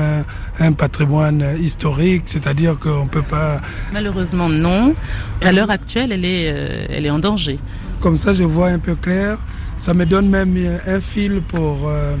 un, 0.59 0.71
patrimoine 0.73 1.57
historique, 1.59 2.23
c'est-à-dire 2.27 2.77
qu'on 2.77 3.05
ne 3.05 3.09
peut 3.09 3.23
pas... 3.23 3.61
Malheureusement 3.91 4.49
non. 4.49 4.93
À 5.41 5.51
l'heure 5.51 5.71
actuelle, 5.71 6.11
elle 6.11 6.23
est, 6.23 6.51
euh, 6.53 6.85
elle 6.89 7.05
est 7.05 7.09
en 7.09 7.17
danger. 7.19 7.57
Comme 7.99 8.17
ça, 8.19 8.35
je 8.35 8.43
vois 8.43 8.67
un 8.67 8.79
peu 8.79 8.93
clair. 8.93 9.39
Ça 9.77 9.93
me 9.95 10.05
donne 10.05 10.29
même 10.29 10.55
un 10.85 11.01
fil 11.01 11.41
pour, 11.47 11.87
euh, 11.87 12.15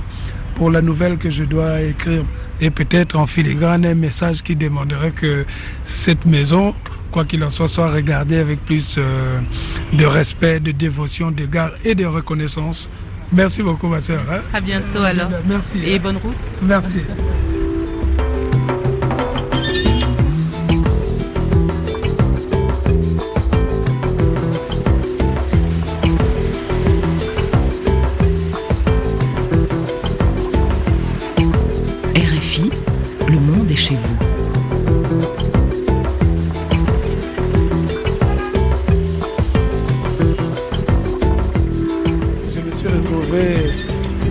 pour 0.55 0.71
la 0.71 0.81
nouvelle 0.81 1.17
que 1.17 1.29
je 1.29 1.43
dois 1.43 1.81
écrire. 1.81 2.23
Et 2.61 2.71
peut-être 2.71 3.15
en 3.15 3.27
filigrane 3.27 3.85
un 3.85 3.95
message 3.95 4.41
qui 4.41 4.55
demanderait 4.55 5.11
que 5.11 5.45
cette 5.83 6.25
maison 6.25 6.73
quoi 7.13 7.23
qu'il 7.25 7.43
en 7.43 7.49
soit, 7.49 7.67
soit 7.67 7.89
regardé 7.91 8.37
avec 8.37 8.59
plus 8.65 8.95
euh, 8.97 9.39
de 9.93 10.05
respect, 10.05 10.59
de 10.59 10.71
dévotion, 10.71 11.31
d'égard 11.31 11.71
et 11.85 11.95
de 11.95 12.05
reconnaissance. 12.05 12.89
Merci 13.31 13.61
beaucoup, 13.63 13.87
ma 13.87 14.01
sœur. 14.01 14.21
hein. 14.31 14.41
À 14.53 14.59
bientôt 14.59 15.01
alors. 15.03 15.29
Merci. 15.47 15.79
Et 15.85 15.99
bonne 15.99 16.17
route. 16.17 16.35
Merci. 16.61 17.01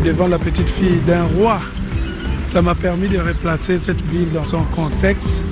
Devant 0.05 0.29
la 0.29 0.39
petite 0.39 0.69
fille 0.69 1.01
d'un 1.07 1.25
roi. 1.25 1.61
Ça 2.45 2.61
m'a 2.61 2.75
permis 2.75 3.09
de 3.09 3.19
replacer 3.19 3.79
cette 3.79 4.03
ville 4.11 4.31
dans 4.33 4.45
son 4.45 4.63
contexte 4.75 5.43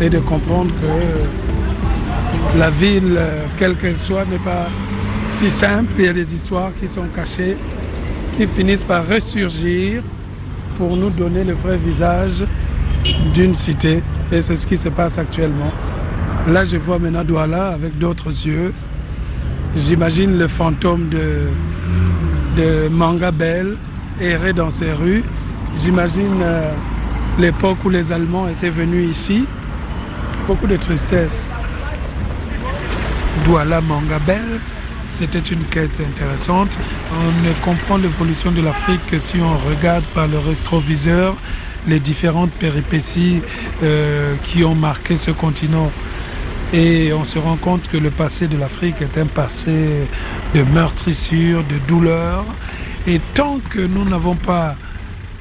et 0.00 0.08
de 0.08 0.18
comprendre 0.18 0.70
que 0.80 2.58
la 2.58 2.70
ville, 2.70 3.20
quelle 3.58 3.76
qu'elle 3.76 3.98
soit, 3.98 4.24
n'est 4.24 4.38
pas 4.38 4.68
si 5.28 5.50
simple. 5.50 5.92
Il 5.98 6.04
y 6.04 6.08
a 6.08 6.12
des 6.12 6.34
histoires 6.34 6.72
qui 6.80 6.88
sont 6.88 7.06
cachées, 7.14 7.56
qui 8.36 8.46
finissent 8.46 8.84
par 8.84 9.06
ressurgir 9.06 10.02
pour 10.78 10.96
nous 10.96 11.10
donner 11.10 11.44
le 11.44 11.52
vrai 11.52 11.76
visage 11.76 12.44
d'une 13.34 13.54
cité. 13.54 14.02
Et 14.32 14.40
c'est 14.40 14.56
ce 14.56 14.66
qui 14.66 14.76
se 14.76 14.88
passe 14.88 15.18
actuellement. 15.18 15.70
Là, 16.48 16.64
je 16.64 16.76
vois 16.76 16.98
maintenant 16.98 17.24
Douala 17.24 17.68
avec 17.68 17.98
d'autres 17.98 18.30
yeux. 18.30 18.72
J'imagine 19.76 20.38
le 20.38 20.48
fantôme 20.48 21.08
de, 21.08 21.48
de 22.56 22.88
Mangabel 22.88 23.76
errer 24.20 24.52
dans 24.52 24.70
ces 24.70 24.92
rues. 24.92 25.24
J'imagine 25.76 26.40
euh, 26.42 26.72
l'époque 27.38 27.78
où 27.84 27.90
les 27.90 28.12
Allemands 28.12 28.48
étaient 28.48 28.70
venus 28.70 29.10
ici. 29.10 29.44
Beaucoup 30.46 30.66
de 30.66 30.76
tristesse. 30.76 31.46
Douala 33.46 33.80
Mangabel, 33.80 34.60
c'était 35.10 35.38
une 35.38 35.64
quête 35.64 35.98
intéressante. 36.00 36.76
On 37.12 37.46
ne 37.46 37.52
comprend 37.64 37.96
l'évolution 37.96 38.50
de 38.52 38.60
l'Afrique 38.60 39.00
que 39.10 39.18
si 39.18 39.36
on 39.40 39.56
regarde 39.70 40.04
par 40.14 40.28
le 40.28 40.38
rétroviseur 40.38 41.36
les 41.88 41.98
différentes 41.98 42.52
péripéties 42.52 43.40
euh, 43.82 44.34
qui 44.44 44.62
ont 44.64 44.74
marqué 44.74 45.16
ce 45.16 45.30
continent. 45.30 45.90
Et 46.72 47.12
on 47.12 47.24
se 47.24 47.38
rend 47.38 47.56
compte 47.56 47.86
que 47.88 47.98
le 47.98 48.10
passé 48.10 48.46
de 48.46 48.56
l'Afrique 48.56 48.96
est 49.02 49.18
un 49.18 49.26
passé 49.26 50.08
de 50.54 50.62
meurtrissure, 50.62 51.62
de 51.64 51.78
douleur. 51.86 52.44
Et 53.06 53.20
tant 53.34 53.58
que 53.58 53.80
nous 53.80 54.04
n'avons 54.08 54.36
pas 54.36 54.76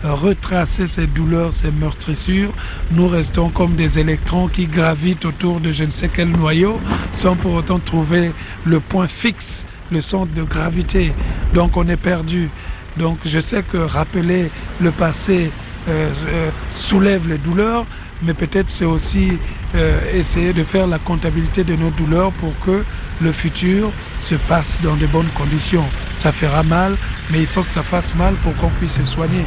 retracé 0.04 0.88
ces 0.88 1.08
douleurs, 1.08 1.54
ces 1.54 1.72
meurtrissures, 1.72 2.52
nous 2.92 3.08
restons 3.08 3.50
comme 3.50 3.76
des 3.76 4.00
électrons 4.00 4.48
qui 4.48 4.66
gravitent 4.66 5.26
autour 5.26 5.60
de 5.60 5.72
je 5.72 5.84
ne 5.84 5.92
sais 5.92 6.10
quel 6.14 6.30
noyau 6.30 6.80
sans 7.12 7.36
pour 7.36 7.54
autant 7.54 7.80
trouver 7.80 8.32
le 8.66 8.80
point 8.80 9.08
fixe, 9.08 9.64
le 9.92 10.02
centre 10.02 10.34
de 10.34 10.44
gravité. 10.44 11.14
Donc 11.54 11.78
on 11.78 11.88
est 11.88 11.98
perdu. 11.98 12.50
Donc 12.98 13.20
je 13.26 13.40
sais 13.40 13.64
que 13.64 13.78
rappeler 13.78 14.50
le 14.82 14.92
passé 14.92 15.52
euh, 15.88 16.12
euh, 16.28 16.50
soulève 16.72 17.28
les 17.28 17.38
douleurs, 17.38 17.86
mais 18.24 18.34
peut-être 18.34 18.69
c'est 18.69 18.86
aussi 18.86 19.38
euh, 19.76 19.99
essayer 20.13 20.53
de 20.53 20.63
faire 20.63 20.88
la 20.88 20.99
comptabilité 20.99 21.63
de 21.63 21.76
nos 21.76 21.89
douleurs 21.89 22.32
pour 22.34 22.53
que 22.65 22.84
le 23.22 23.32
futur 23.32 23.91
se 24.24 24.36
passe 24.36 24.80
dans 24.84 24.95
de 24.95 25.07
bonnes 25.07 25.30
conditions. 25.36 25.86
Ça 26.15 26.32
fera 26.32 26.63
mal, 26.63 26.95
mais 27.32 27.39
il 27.39 27.47
faut 27.47 27.63
que 27.63 27.69
ça 27.69 27.84
fasse 27.84 28.15
mal 28.15 28.36
pour 28.36 28.55
qu'on 28.57 28.69
puisse 28.69 28.93
se 28.93 29.05
soigner. 29.05 29.45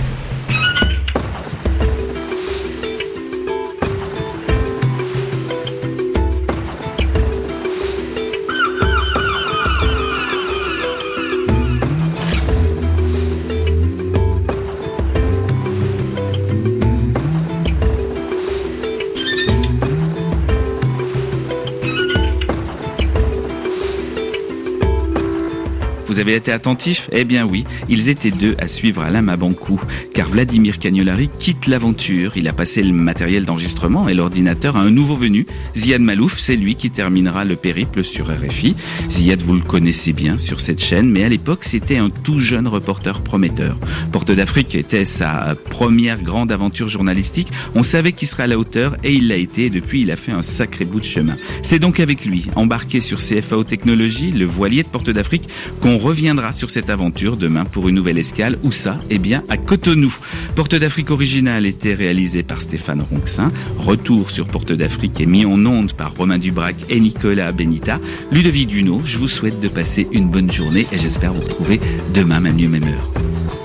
Avez 26.24 26.36
été 26.36 26.52
attentif 26.52 27.10
Eh 27.12 27.24
bien 27.24 27.46
oui, 27.46 27.64
ils 27.90 28.08
étaient 28.08 28.30
deux 28.30 28.56
à 28.58 28.66
suivre 28.66 29.02
Alain 29.02 29.20
Mabankou, 29.20 29.78
car 30.14 30.28
Vladimir 30.28 30.78
Cagnolari 30.78 31.28
quitte 31.38 31.66
l'aventure. 31.66 32.32
Il 32.36 32.48
a 32.48 32.54
passé 32.54 32.82
le 32.82 32.94
matériel 32.94 33.44
d'enregistrement 33.44 34.08
et 34.08 34.14
l'ordinateur 34.14 34.76
à 34.76 34.80
un 34.80 34.90
nouveau 34.90 35.16
venu, 35.16 35.46
Ziad 35.76 36.00
Malouf. 36.00 36.38
C'est 36.38 36.56
lui 36.56 36.76
qui 36.76 36.90
terminera 36.90 37.44
le 37.44 37.56
périple 37.56 38.02
sur 38.02 38.26
RFI. 38.26 38.74
Ziad, 39.10 39.42
vous 39.42 39.54
le 39.54 39.60
connaissez 39.60 40.14
bien 40.14 40.38
sur 40.38 40.62
cette 40.62 40.80
chaîne, 40.80 41.10
mais 41.10 41.24
à 41.24 41.28
l'époque, 41.28 41.62
c'était 41.62 41.98
un 41.98 42.08
tout 42.08 42.38
jeune 42.38 42.68
reporter 42.68 43.20
prometteur. 43.20 43.76
Porte 44.10 44.30
d'Afrique 44.30 44.74
était 44.74 45.04
sa 45.04 45.54
première 45.68 46.22
grande 46.22 46.52
aventure 46.52 46.88
journalistique. 46.88 47.48
On 47.74 47.82
savait 47.82 48.12
qu'il 48.12 48.28
serait 48.28 48.44
à 48.44 48.48
la 48.48 48.58
hauteur 48.58 48.96
et 49.04 49.12
il 49.12 49.28
l'a 49.28 49.36
été. 49.36 49.66
Et 49.66 49.70
depuis, 49.70 50.02
il 50.02 50.10
a 50.10 50.16
fait 50.16 50.32
un 50.32 50.42
sacré 50.42 50.86
bout 50.86 51.00
de 51.00 51.04
chemin. 51.04 51.36
C'est 51.62 51.78
donc 51.78 52.00
avec 52.00 52.24
lui, 52.24 52.46
embarqué 52.56 53.00
sur 53.00 53.18
CFAO 53.18 53.64
Technologies, 53.64 54.30
le 54.32 54.46
voilier 54.46 54.82
de 54.82 54.88
Porte 54.88 55.10
d'Afrique, 55.10 55.48
qu'on 55.80 55.98
reviendra 56.14 56.52
sur 56.52 56.70
cette 56.70 56.90
aventure 56.90 57.36
demain 57.36 57.64
pour 57.64 57.88
une 57.88 57.96
nouvelle 57.96 58.18
escale. 58.18 58.56
Où 58.62 58.70
ça? 58.70 59.00
Eh 59.10 59.18
bien, 59.18 59.42
à 59.48 59.56
Cotonou. 59.56 60.14
Porte 60.54 60.76
d'Afrique 60.76 61.10
originale 61.10 61.66
était 61.66 61.92
réalisée 61.92 62.44
par 62.44 62.60
Stéphane 62.60 63.02
Ronxin. 63.02 63.50
Retour 63.78 64.30
sur 64.30 64.46
Porte 64.46 64.72
d'Afrique 64.72 65.20
est 65.20 65.26
mis 65.26 65.44
en 65.44 65.66
onde 65.66 65.92
par 65.92 66.14
Romain 66.14 66.38
Dubrac 66.38 66.76
et 66.88 67.00
Nicolas 67.00 67.50
Benita. 67.50 67.98
Ludovic 68.30 68.68
Duno, 68.68 69.02
je 69.04 69.18
vous 69.18 69.26
souhaite 69.26 69.58
de 69.58 69.66
passer 69.66 70.06
une 70.12 70.28
bonne 70.28 70.52
journée 70.52 70.86
et 70.92 70.98
j'espère 70.98 71.34
vous 71.34 71.42
retrouver 71.42 71.80
demain, 72.14 72.38
même 72.38 72.58
lieu, 72.58 72.68
même 72.68 72.84
heure. 72.84 73.63